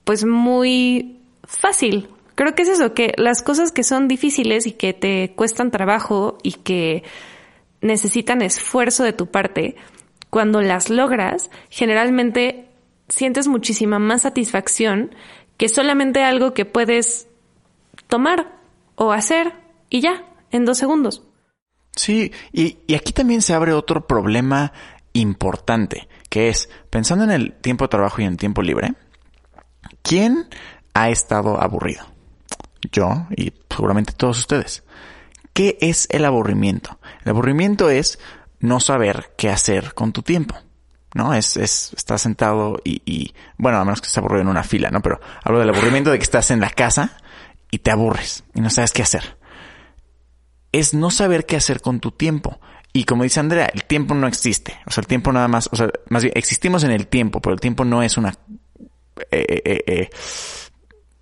pues 0.05 0.25
muy 0.25 1.21
fácil. 1.45 2.09
Creo 2.35 2.55
que 2.55 2.63
es 2.63 2.69
eso, 2.69 2.95
que 2.95 3.13
las 3.19 3.43
cosas 3.43 3.73
que 3.73 3.85
son 3.85 4.09
difíciles 4.09 4.67
y 4.67 4.73
que 4.73 4.95
te 4.95 5.35
cuestan 5.37 5.71
trabajo 5.71 6.39
y 6.43 6.53
que 6.53 7.03
necesitan 7.83 8.41
esfuerzo 8.41 9.05
de 9.05 9.13
tu 9.13 9.27
parte, 9.27 9.77
cuando 10.31 10.63
las 10.63 10.89
logras, 10.89 11.51
generalmente 11.69 12.69
sientes 13.09 13.49
muchísima 13.49 13.99
más 13.99 14.23
satisfacción 14.23 15.15
que 15.59 15.69
solamente 15.69 16.23
algo 16.23 16.55
que 16.55 16.65
puedes 16.65 17.29
tomar 18.07 18.59
o 18.95 19.13
hacer 19.13 19.53
y 19.91 20.01
ya, 20.01 20.25
en 20.51 20.65
dos 20.65 20.79
segundos. 20.79 21.28
Sí, 21.95 22.33
y, 22.53 22.79
y 22.87 22.95
aquí 22.95 23.13
también 23.13 23.43
se 23.43 23.55
abre 23.55 23.73
otro 23.73 24.07
problema 24.07 24.73
importante, 25.13 26.09
que 26.29 26.49
es, 26.49 26.69
pensando 26.91 27.25
en 27.25 27.31
el 27.31 27.53
tiempo 27.55 27.85
de 27.85 27.89
trabajo 27.89 28.21
y 28.21 28.25
en 28.25 28.33
el 28.33 28.37
tiempo 28.37 28.63
libre, 28.63 28.95
¿quién 30.03 30.49
ha 30.95 31.11
estado 31.11 31.61
aburrido? 31.61 32.05
Yo 32.93 33.27
y 33.37 33.53
seguramente 33.71 34.13
todos 34.13 34.39
ustedes. 34.39 34.85
¿Qué 35.53 35.77
es 35.81 36.07
el 36.11 36.25
aburrimiento? 36.25 37.01
El 37.25 37.31
aburrimiento 37.31 37.91
es 37.91 38.19
no 38.61 38.79
saber 38.81 39.33
qué 39.37 39.51
hacer 39.51 39.95
con 39.95 40.13
tu 40.13 40.23
tiempo. 40.23 40.57
¿no? 41.15 41.35
Es, 41.35 41.57
es, 41.57 41.93
estás 41.97 42.23
sentado 42.23 42.79
y, 42.85 43.03
y, 43.05 43.35
bueno, 43.57 43.79
a 43.79 43.85
menos 43.85 44.01
que 44.01 44.07
estés 44.07 44.19
aburrido 44.19 44.43
en 44.43 44.49
una 44.49 44.63
fila, 44.63 44.91
¿no? 44.91 45.01
Pero 45.01 45.21
hablo 45.43 45.59
del 45.59 45.71
aburrimiento 45.71 46.11
de 46.11 46.19
que 46.19 46.23
estás 46.23 46.51
en 46.51 46.61
la 46.61 46.71
casa 46.71 47.17
y 47.71 47.79
te 47.79 47.91
aburres 47.91 48.45
y 48.55 48.61
no 48.61 48.71
sabes 48.71 48.93
qué 48.93 49.03
hacer. 49.03 49.38
Es 50.79 50.95
no 50.95 51.11
saber 51.11 51.47
qué 51.47 51.57
hacer 51.57 51.81
con 51.81 52.01
tu 52.01 52.13
tiempo. 52.13 52.61
Y 52.93 53.05
como 53.05 53.23
dice 53.23 53.41
Andrea, 53.41 53.71
el 53.73 53.85
tiempo 53.85 54.15
no 54.15 54.27
existe. 54.27 54.79
O 54.87 54.91
sea, 54.91 55.03
el 55.03 55.07
tiempo 55.07 55.33
nada 55.33 55.49
más, 55.49 55.69
o 55.73 55.77
sea, 55.77 55.91
más 56.09 56.23
bien 56.23 56.33
existimos 56.37 56.85
en 56.85 56.91
el 56.91 57.07
tiempo, 57.07 57.41
pero 57.41 57.55
el 57.55 57.61
tiempo 57.61 57.85
no 57.85 58.03
es 58.03 58.17
una... 58.17 58.35
Eh, 59.31 59.63
eh, 59.65 59.85
eh, 59.87 60.11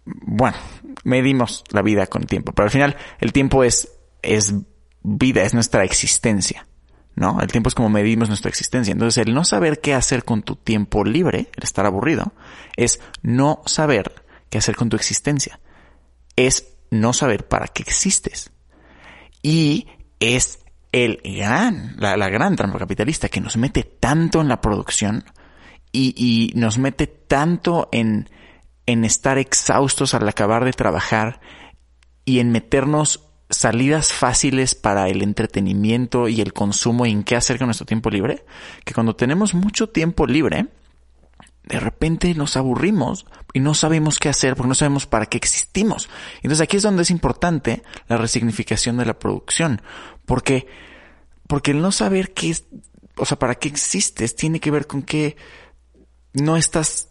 bueno, 0.05 0.57
medimos 1.05 1.65
la 1.71 1.83
vida 1.83 2.07
con 2.07 2.25
tiempo, 2.25 2.53
pero 2.53 2.65
al 2.65 2.71
final 2.71 2.97
el 3.19 3.33
tiempo 3.33 3.65
es, 3.65 3.93
es 4.23 4.55
vida, 5.03 5.43
es 5.43 5.55
nuestra 5.55 5.85
existencia. 5.85 6.67
¿no? 7.15 7.41
El 7.41 7.49
tiempo 7.49 7.69
es 7.69 7.75
como 7.75 7.89
medimos 7.89 8.29
nuestra 8.29 8.51
existencia. 8.51 8.93
Entonces, 8.93 9.27
el 9.27 9.35
no 9.35 9.45
saber 9.45 9.81
qué 9.81 9.95
hacer 9.95 10.25
con 10.25 10.43
tu 10.43 10.55
tiempo 10.55 11.05
libre, 11.05 11.49
el 11.57 11.65
estar 11.65 11.87
aburrido, 11.87 12.35
es 12.77 13.01
no 13.23 13.63
saber 13.65 14.23
qué 14.51 14.59
hacer 14.59 14.77
con 14.77 14.91
tu 14.91 14.97
existencia. 14.97 15.59
Es 16.37 16.75
no 16.91 17.13
saber 17.15 17.49
para 17.49 17.69
qué 17.69 17.83
existes. 17.83 18.53
Y 19.47 19.87
es 20.19 20.59
el 20.91 21.21
gran, 21.23 21.95
la, 22.01 22.17
gran 22.29 22.57
trampa 22.57 22.81
capitalista 22.81 23.29
que 23.29 23.41
nos 23.41 23.57
mete 23.57 23.85
tanto 23.85 24.41
en 24.41 24.49
la 24.49 24.61
producción 24.61 25.23
y, 25.93 26.15
y 26.17 26.59
nos 26.59 26.79
mete 26.79 27.07
tanto 27.07 27.89
en, 27.93 28.29
en 28.87 29.05
estar 29.05 29.39
exhaustos 29.39 30.15
al 30.15 30.29
acabar 30.29 30.65
de 30.65 30.73
trabajar 30.73 31.41
y 32.25 32.41
en 32.41 32.51
meternos 32.51 33.23
salidas 33.49 34.13
fáciles 34.13 34.75
para 34.75 35.09
el 35.09 35.23
entretenimiento 35.23 36.27
y 36.27 36.41
el 36.41 36.53
consumo 36.53 37.07
y 37.07 37.13
en 37.13 37.23
qué 37.23 37.37
hacer 37.37 37.59
con 37.59 37.69
nuestro 37.69 37.87
tiempo 37.87 38.11
libre, 38.11 38.45
que 38.85 38.95
cuando 38.95 39.15
tenemos 39.15 39.55
mucho 39.55 39.91
tiempo 39.91 40.27
libre, 40.27 40.67
de 41.67 41.81
repente 41.81 42.33
nos 42.35 42.57
aburrimos 42.57 43.27
y 43.53 43.61
no 43.61 43.75
sabemos 43.75 44.19
qué 44.19 44.29
hacer 44.29 44.55
porque 44.55 44.69
no 44.69 44.75
sabemos 44.75 45.07
para 45.07 45.27
qué 45.27 45.37
existimos. 45.37 46.09
Entonces 46.37 46.61
aquí 46.61 46.77
es 46.77 46.85
donde 46.85 47.03
es 47.03 47.11
importante 47.11 47.83
la 48.09 48.17
resignificación 48.17 48.97
de 48.97 49.07
la 49.07 49.19
producción, 49.19 49.83
porque, 50.25 50.67
porque 51.49 51.73
el 51.73 51.83
no 51.83 51.93
saber 51.93 52.33
qué 52.33 52.51
es, 52.51 52.65
o 53.17 53.25
sea, 53.25 53.39
para 53.39 53.57
qué 53.57 53.69
existes 53.69 54.37
tiene 54.37 54.61
que 54.61 54.71
ver 54.71 54.87
con 54.87 55.03
que 55.03 55.37
no 56.33 56.57
estás 56.57 57.11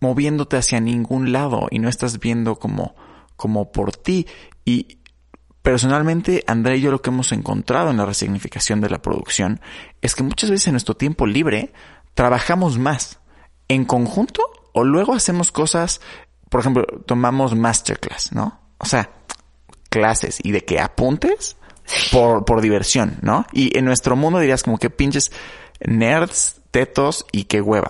moviéndote 0.00 0.56
hacia 0.56 0.80
ningún 0.80 1.32
lado 1.32 1.68
y 1.70 1.78
no 1.78 1.88
estás 1.88 2.18
viendo 2.18 2.58
como, 2.58 2.96
como 3.36 3.72
por 3.72 3.94
ti. 3.96 4.26
Y, 4.64 4.98
Personalmente, 5.66 6.44
André 6.46 6.76
y 6.76 6.80
yo 6.80 6.92
lo 6.92 7.02
que 7.02 7.10
hemos 7.10 7.32
encontrado 7.32 7.90
en 7.90 7.96
la 7.96 8.06
resignificación 8.06 8.80
de 8.80 8.88
la 8.88 9.02
producción 9.02 9.60
es 10.00 10.14
que 10.14 10.22
muchas 10.22 10.48
veces 10.48 10.68
en 10.68 10.74
nuestro 10.74 10.96
tiempo 10.96 11.26
libre 11.26 11.72
trabajamos 12.14 12.78
más 12.78 13.18
en 13.68 13.84
conjunto 13.84 14.42
o 14.72 14.84
luego 14.84 15.14
hacemos 15.14 15.52
cosas, 15.52 16.00
por 16.48 16.60
ejemplo, 16.60 16.84
tomamos 17.06 17.54
masterclass, 17.54 18.32
¿no? 18.32 18.60
O 18.78 18.84
sea, 18.84 19.10
clases 19.88 20.38
y 20.42 20.52
de 20.52 20.64
que 20.64 20.80
apuntes 20.80 21.56
por, 22.12 22.44
por 22.44 22.60
diversión, 22.60 23.18
¿no? 23.22 23.46
Y 23.52 23.76
en 23.76 23.84
nuestro 23.84 24.16
mundo 24.16 24.38
dirías 24.38 24.62
como 24.62 24.78
que 24.78 24.90
pinches 24.90 25.32
nerds, 25.80 26.60
tetos 26.70 27.26
y 27.32 27.44
qué 27.44 27.60
hueva. 27.60 27.88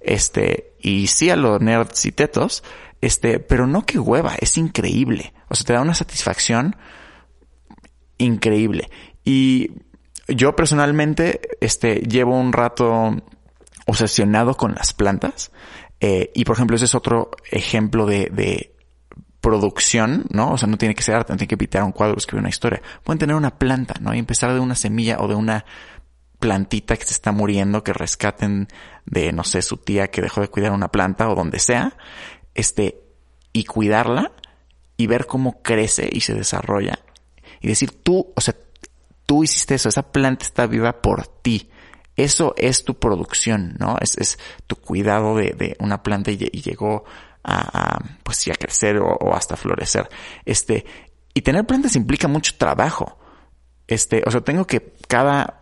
Este, 0.00 0.74
y 0.80 1.08
sí 1.08 1.30
a 1.30 1.36
los 1.36 1.60
nerds 1.60 2.04
y 2.06 2.12
tetos, 2.12 2.62
este, 3.00 3.40
pero 3.40 3.66
no 3.66 3.84
qué 3.84 3.98
hueva, 3.98 4.34
es 4.40 4.56
increíble. 4.58 5.32
O 5.48 5.54
sea, 5.54 5.66
te 5.66 5.72
da 5.72 5.82
una 5.82 5.94
satisfacción 5.94 6.76
increíble. 8.18 8.90
Y 9.24 9.72
yo 10.28 10.54
personalmente, 10.54 11.40
este, 11.60 11.96
llevo 11.96 12.38
un 12.38 12.52
rato 12.52 13.16
obsesionado 13.88 14.54
con 14.54 14.74
las 14.74 14.92
plantas. 14.92 15.50
Eh, 16.00 16.30
y 16.34 16.44
por 16.44 16.54
ejemplo, 16.54 16.76
ese 16.76 16.84
es 16.84 16.94
otro 16.94 17.30
ejemplo 17.50 18.06
de, 18.06 18.28
de 18.30 18.76
producción, 19.40 20.26
¿no? 20.30 20.52
O 20.52 20.58
sea, 20.58 20.68
no 20.68 20.78
tiene 20.78 20.94
que 20.94 21.02
ser 21.02 21.16
arte, 21.16 21.32
no 21.32 21.38
tiene 21.38 21.48
que 21.48 21.56
pintar 21.56 21.82
un 21.82 21.92
cuadro, 21.92 22.16
escribir 22.16 22.40
una 22.40 22.50
historia. 22.50 22.82
Pueden 23.02 23.18
tener 23.18 23.34
una 23.34 23.58
planta, 23.58 23.94
¿no? 24.00 24.14
Y 24.14 24.18
empezar 24.18 24.52
de 24.52 24.60
una 24.60 24.74
semilla 24.74 25.18
o 25.18 25.26
de 25.26 25.34
una 25.34 25.64
plantita 26.38 26.96
que 26.96 27.04
se 27.04 27.14
está 27.14 27.32
muriendo, 27.32 27.82
que 27.82 27.92
rescaten 27.92 28.68
de, 29.06 29.32
no 29.32 29.42
sé, 29.42 29.62
su 29.62 29.78
tía 29.78 30.08
que 30.08 30.22
dejó 30.22 30.40
de 30.40 30.48
cuidar 30.48 30.72
una 30.72 30.88
planta 30.88 31.28
o 31.28 31.34
donde 31.34 31.58
sea, 31.58 31.96
este, 32.54 33.00
y 33.52 33.64
cuidarla 33.64 34.32
y 34.96 35.06
ver 35.06 35.26
cómo 35.26 35.62
crece 35.62 36.08
y 36.12 36.20
se 36.20 36.34
desarrolla 36.34 37.00
y 37.60 37.68
decir 37.68 38.02
tú, 38.02 38.32
o 38.34 38.40
sea, 38.40 38.54
tú 39.26 39.44
hiciste 39.44 39.74
eso, 39.74 39.88
esa 39.88 40.12
planta 40.12 40.44
está 40.44 40.66
viva 40.66 41.02
por 41.02 41.26
ti. 41.26 41.70
Eso 42.18 42.52
es 42.56 42.84
tu 42.84 42.98
producción, 42.98 43.76
¿no? 43.78 43.96
Es, 44.00 44.38
tu 44.66 44.74
cuidado 44.74 45.36
de, 45.36 45.76
una 45.78 46.02
planta 46.02 46.32
y, 46.32 46.36
llegó 46.36 47.04
a, 47.44 48.02
pues 48.24 48.38
sí, 48.38 48.50
a 48.50 48.56
crecer 48.56 48.98
o, 48.98 49.34
hasta 49.36 49.56
florecer. 49.56 50.08
Este, 50.44 50.84
y 51.32 51.42
tener 51.42 51.64
plantas 51.64 51.94
implica 51.94 52.26
mucho 52.26 52.56
trabajo. 52.58 53.20
Este, 53.86 54.24
o 54.26 54.32
sea, 54.32 54.40
tengo 54.40 54.66
que 54.66 54.96
cada 55.06 55.60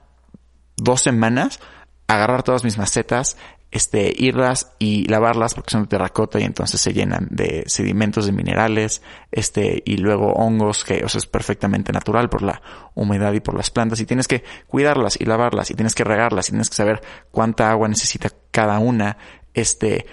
dos 0.79 1.03
semanas 1.03 1.61
agarrar 2.07 2.43
todas 2.43 2.65
mis 2.65 2.79
macetas, 2.79 3.37
este, 3.71 4.13
irlas 4.17 4.73
y 4.79 5.07
lavarlas 5.09 5.55
porque 5.55 5.71
son 5.71 5.83
de 5.83 5.89
terracota 5.89 6.41
y 6.41 6.45
entonces 6.45 6.81
se 6.81 6.93
llenan 6.93 7.29
de 7.31 7.65
sedimentos 7.67 8.27
de 8.27 8.33
minerales, 8.33 9.03
este, 9.33 9.83
y 9.85 9.97
luego 9.97 10.33
hongos 10.33 10.85
que, 10.85 11.05
o 11.05 11.09
sea, 11.09 11.19
es 11.19 11.27
perfectamente 11.27 11.93
natural 11.93 12.29
por 12.29 12.43
la 12.43 12.63
humedad 12.95 13.33
y 13.33 13.41
por 13.41 13.55
las 13.55 13.71
plantas 13.71 14.01
y 14.01 14.07
tienes 14.07 14.29
que 14.29 14.45
cuidarlas 14.67 15.21
y 15.21 15.25
lavarlas 15.25 15.71
y 15.71 15.75
tienes 15.75 15.95
que 15.95 16.05
regarlas 16.05 16.49
y 16.49 16.53
tienes 16.53 16.71
que 16.71 16.77
saber 16.77 17.03
cuánta 17.31 17.71
agua 17.71 17.89
necesita 17.89 18.31
cada 18.51 18.79
una, 18.79 19.19
este, 19.53 20.07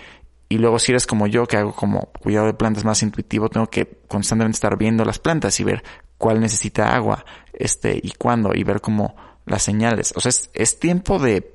y 0.49 0.57
luego 0.57 0.79
si 0.79 0.91
eres 0.91 1.07
como 1.07 1.27
yo 1.27 1.45
que 1.45 1.57
hago 1.57 1.73
como 1.73 2.11
cuidado 2.21 2.47
de 2.47 2.53
plantas 2.53 2.85
más 2.85 3.01
intuitivo, 3.01 3.49
tengo 3.49 3.69
que 3.69 4.01
constantemente 4.07 4.57
estar 4.57 4.77
viendo 4.77 5.05
las 5.05 5.19
plantas 5.19 5.59
y 5.59 5.63
ver 5.63 5.83
cuál 6.17 6.39
necesita 6.39 6.95
agua, 6.95 7.25
este, 7.53 7.99
y 8.01 8.11
cuándo, 8.11 8.51
y 8.53 8.63
ver 8.63 8.81
como 8.81 9.15
las 9.45 9.63
señales. 9.63 10.13
O 10.15 10.21
sea, 10.21 10.29
es, 10.29 10.49
es 10.53 10.79
tiempo 10.79 11.19
de 11.19 11.52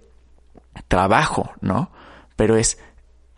trabajo, 0.89 1.53
¿no? 1.61 1.91
Pero 2.37 2.57
es 2.57 2.79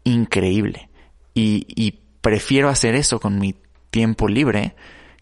increíble. 0.05 0.91
Y, 1.35 1.66
y 1.68 2.01
prefiero 2.20 2.68
hacer 2.68 2.95
eso 2.95 3.20
con 3.20 3.39
mi 3.39 3.57
tiempo 3.91 4.28
libre 4.28 4.74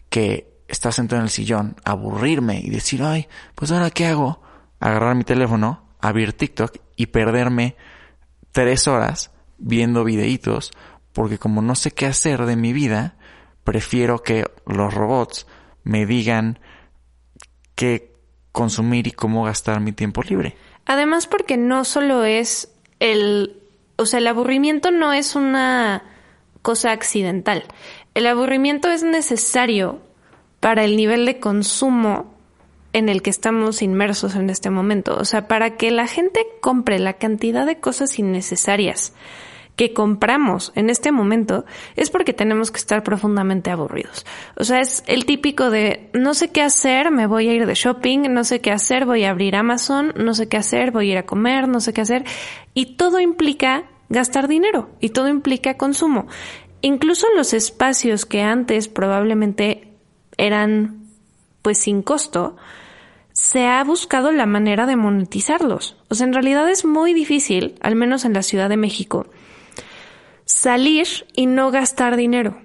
que 0.09 0.49
estar 0.67 0.93
sentado 0.93 1.19
en 1.19 1.25
el 1.25 1.31
sillón, 1.31 1.75
aburrirme 1.83 2.59
y 2.59 2.69
decir, 2.69 3.03
ay, 3.03 3.27
pues 3.55 3.71
ahora 3.71 3.89
qué 3.89 4.05
hago? 4.05 4.41
Agarrar 4.79 5.15
mi 5.15 5.23
teléfono, 5.23 5.83
abrir 5.99 6.33
TikTok 6.33 6.77
y 6.95 7.07
perderme 7.07 7.75
tres 8.51 8.87
horas 8.87 9.31
viendo 9.57 10.03
videitos 10.03 10.71
porque 11.13 11.37
como 11.37 11.61
no 11.61 11.75
sé 11.75 11.91
qué 11.91 12.05
hacer 12.05 12.45
de 12.45 12.55
mi 12.55 12.71
vida, 12.71 13.17
prefiero 13.63 14.23
que 14.23 14.45
los 14.65 14.93
robots 14.93 15.47
me 15.83 16.05
digan 16.05 16.59
qué 17.75 18.13
consumir 18.51 19.07
y 19.07 19.11
cómo 19.11 19.43
gastar 19.43 19.79
mi 19.79 19.91
tiempo 19.91 20.21
libre. 20.23 20.55
Además 20.89 21.27
porque 21.27 21.55
no 21.55 21.85
solo 21.85 22.25
es 22.25 22.73
el, 22.99 23.61
o 23.95 24.07
sea, 24.07 24.17
el 24.17 24.25
aburrimiento 24.25 24.89
no 24.89 25.13
es 25.13 25.35
una 25.35 26.01
cosa 26.63 26.91
accidental. 26.93 27.63
El 28.15 28.25
aburrimiento 28.25 28.89
es 28.89 29.03
necesario 29.03 29.99
para 30.59 30.83
el 30.83 30.97
nivel 30.97 31.27
de 31.27 31.39
consumo 31.39 32.33
en 32.91 33.07
el 33.07 33.21
que 33.21 33.29
estamos 33.29 33.83
inmersos 33.83 34.33
en 34.33 34.49
este 34.49 34.71
momento. 34.71 35.15
O 35.15 35.25
sea, 35.25 35.47
para 35.47 35.77
que 35.77 35.91
la 35.91 36.07
gente 36.07 36.39
compre 36.59 36.97
la 36.97 37.13
cantidad 37.13 37.67
de 37.67 37.79
cosas 37.79 38.17
innecesarias 38.17 39.13
que 39.79 39.93
compramos 39.93 40.73
en 40.75 40.89
este 40.89 41.13
momento 41.13 41.63
es 41.95 42.09
porque 42.09 42.33
tenemos 42.33 42.69
que 42.69 42.79
estar 42.79 43.01
profundamente 43.01 43.71
aburridos. 43.71 44.25
O 44.57 44.65
sea, 44.65 44.81
es 44.81 45.05
el 45.07 45.23
típico 45.23 45.69
de 45.69 46.09
no 46.11 46.33
sé 46.33 46.49
qué 46.49 46.61
hacer, 46.61 47.11
me 47.11 47.27
voy 47.27 47.47
a 47.47 47.53
ir 47.53 47.65
de 47.65 47.75
shopping, 47.75 48.23
no 48.29 48.43
sé 48.43 48.59
qué 48.59 48.71
hacer, 48.71 49.05
voy 49.05 49.23
a 49.23 49.29
abrir 49.29 49.55
Amazon, 49.55 50.13
no 50.17 50.33
sé 50.33 50.49
qué 50.49 50.57
hacer, 50.57 50.91
voy 50.91 51.07
a 51.07 51.11
ir 51.13 51.17
a 51.19 51.25
comer, 51.25 51.69
no 51.69 51.79
sé 51.79 51.93
qué 51.93 52.01
hacer. 52.01 52.25
Y 52.73 52.97
todo 52.97 53.21
implica 53.21 53.85
gastar 54.09 54.49
dinero 54.49 54.89
y 54.99 55.11
todo 55.11 55.29
implica 55.29 55.77
consumo. 55.77 56.27
Incluso 56.81 57.27
los 57.37 57.53
espacios 57.53 58.25
que 58.25 58.41
antes 58.41 58.89
probablemente 58.89 59.93
eran 60.35 61.05
pues 61.61 61.77
sin 61.77 62.01
costo, 62.01 62.57
se 63.31 63.65
ha 63.65 63.81
buscado 63.85 64.33
la 64.33 64.45
manera 64.45 64.85
de 64.85 64.97
monetizarlos. 64.97 65.95
O 66.09 66.15
sea, 66.15 66.27
en 66.27 66.33
realidad 66.33 66.69
es 66.69 66.83
muy 66.83 67.13
difícil, 67.13 67.75
al 67.79 67.95
menos 67.95 68.25
en 68.25 68.33
la 68.33 68.43
Ciudad 68.43 68.67
de 68.67 68.75
México, 68.75 69.27
salir 70.49 71.07
y 71.35 71.45
no 71.45 71.69
gastar 71.69 72.17
dinero. 72.17 72.59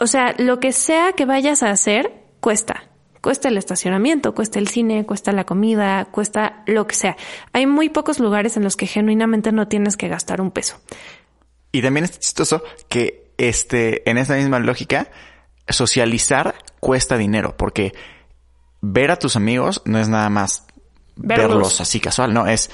O 0.00 0.06
sea, 0.08 0.34
lo 0.36 0.58
que 0.58 0.72
sea 0.72 1.12
que 1.12 1.26
vayas 1.26 1.62
a 1.62 1.70
hacer, 1.70 2.24
cuesta. 2.40 2.90
Cuesta 3.20 3.48
el 3.48 3.56
estacionamiento, 3.56 4.34
cuesta 4.34 4.58
el 4.58 4.66
cine, 4.66 5.06
cuesta 5.06 5.30
la 5.30 5.44
comida, 5.44 6.06
cuesta 6.06 6.64
lo 6.66 6.86
que 6.86 6.96
sea. 6.96 7.16
Hay 7.52 7.66
muy 7.66 7.88
pocos 7.88 8.18
lugares 8.18 8.56
en 8.56 8.64
los 8.64 8.76
que 8.76 8.86
genuinamente 8.86 9.52
no 9.52 9.68
tienes 9.68 9.96
que 9.96 10.08
gastar 10.08 10.40
un 10.40 10.50
peso. 10.50 10.80
Y 11.70 11.82
también 11.82 12.04
es 12.04 12.18
chistoso 12.18 12.64
que 12.88 13.32
este, 13.36 14.08
en 14.10 14.18
esa 14.18 14.34
misma 14.34 14.58
lógica, 14.58 15.08
socializar 15.68 16.56
cuesta 16.80 17.16
dinero, 17.16 17.56
porque 17.56 17.92
ver 18.80 19.10
a 19.10 19.18
tus 19.18 19.36
amigos 19.36 19.82
no 19.84 19.98
es 19.98 20.08
nada 20.08 20.30
más 20.30 20.66
verlos, 21.14 21.80
así 21.80 22.00
casual, 22.00 22.32
no, 22.34 22.46
es 22.46 22.70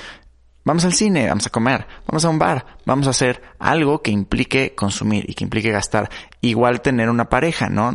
vamos 0.67 0.85
al 0.85 0.93
cine, 0.93 1.29
vamos 1.29 1.47
a 1.47 1.51
comer, 1.51 1.87
vamos 2.07 2.25
a 2.25 2.29
un 2.29 2.39
bar, 2.39 2.67
vamos 2.85 3.07
a 3.07 3.11
hacer 3.11 3.41
algo 3.59 4.03
que 4.03 4.11
implique 4.11 4.75
consumir 4.75 5.25
y 5.31 5.35
que 5.35 5.45
implique 5.45 5.71
gastar. 5.71 6.11
Igual 6.41 6.83
tener 6.83 7.09
una 7.09 7.29
pareja, 7.29 7.69
¿no? 7.69 7.95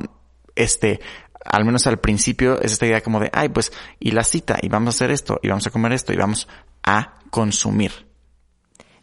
Este, 0.55 1.01
al 1.45 1.65
menos 1.65 1.85
al 1.85 1.99
principio 1.99 2.61
es 2.61 2.71
esta 2.71 2.87
idea 2.87 3.01
como 3.01 3.19
de, 3.19 3.29
ay, 3.33 3.49
pues, 3.49 3.73
y 3.99 4.11
la 4.11 4.23
cita, 4.23 4.57
y 4.61 4.69
vamos 4.69 4.95
a 4.95 4.95
hacer 4.95 5.11
esto, 5.11 5.37
y 5.43 5.49
vamos 5.49 5.67
a 5.67 5.69
comer 5.69 5.91
esto, 5.91 6.13
y 6.13 6.15
vamos 6.15 6.47
a 6.83 7.19
consumir. 7.29 7.91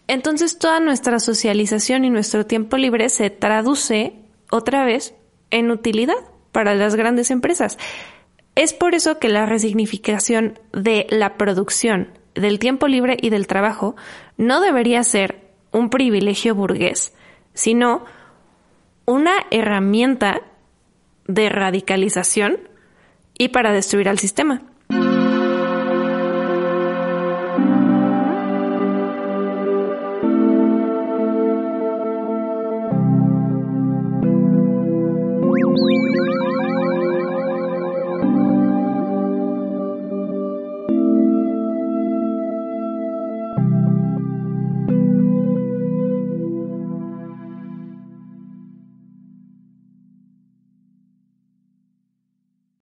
Entonces 0.06 0.58
toda 0.58 0.80
nuestra 0.80 1.18
socialización 1.18 2.06
y 2.06 2.10
nuestro 2.10 2.46
tiempo 2.46 2.78
libre 2.78 3.10
se 3.10 3.28
traduce 3.28 4.14
otra 4.50 4.86
vez 4.86 5.14
en 5.50 5.70
utilidad 5.70 6.16
para 6.52 6.74
las 6.74 6.96
grandes 6.96 7.30
empresas. 7.30 7.76
Es 8.54 8.72
por 8.72 8.94
eso 8.94 9.18
que 9.18 9.28
la 9.28 9.44
resignificación 9.44 10.58
de 10.72 11.06
la 11.10 11.36
producción, 11.36 12.17
del 12.40 12.58
tiempo 12.58 12.88
libre 12.88 13.16
y 13.20 13.30
del 13.30 13.46
trabajo 13.46 13.96
no 14.36 14.60
debería 14.60 15.02
ser 15.04 15.48
un 15.72 15.90
privilegio 15.90 16.54
burgués, 16.54 17.14
sino 17.54 18.04
una 19.04 19.34
herramienta 19.50 20.42
de 21.26 21.48
radicalización 21.48 22.58
y 23.36 23.48
para 23.48 23.72
destruir 23.72 24.08
al 24.08 24.18
sistema. 24.18 24.62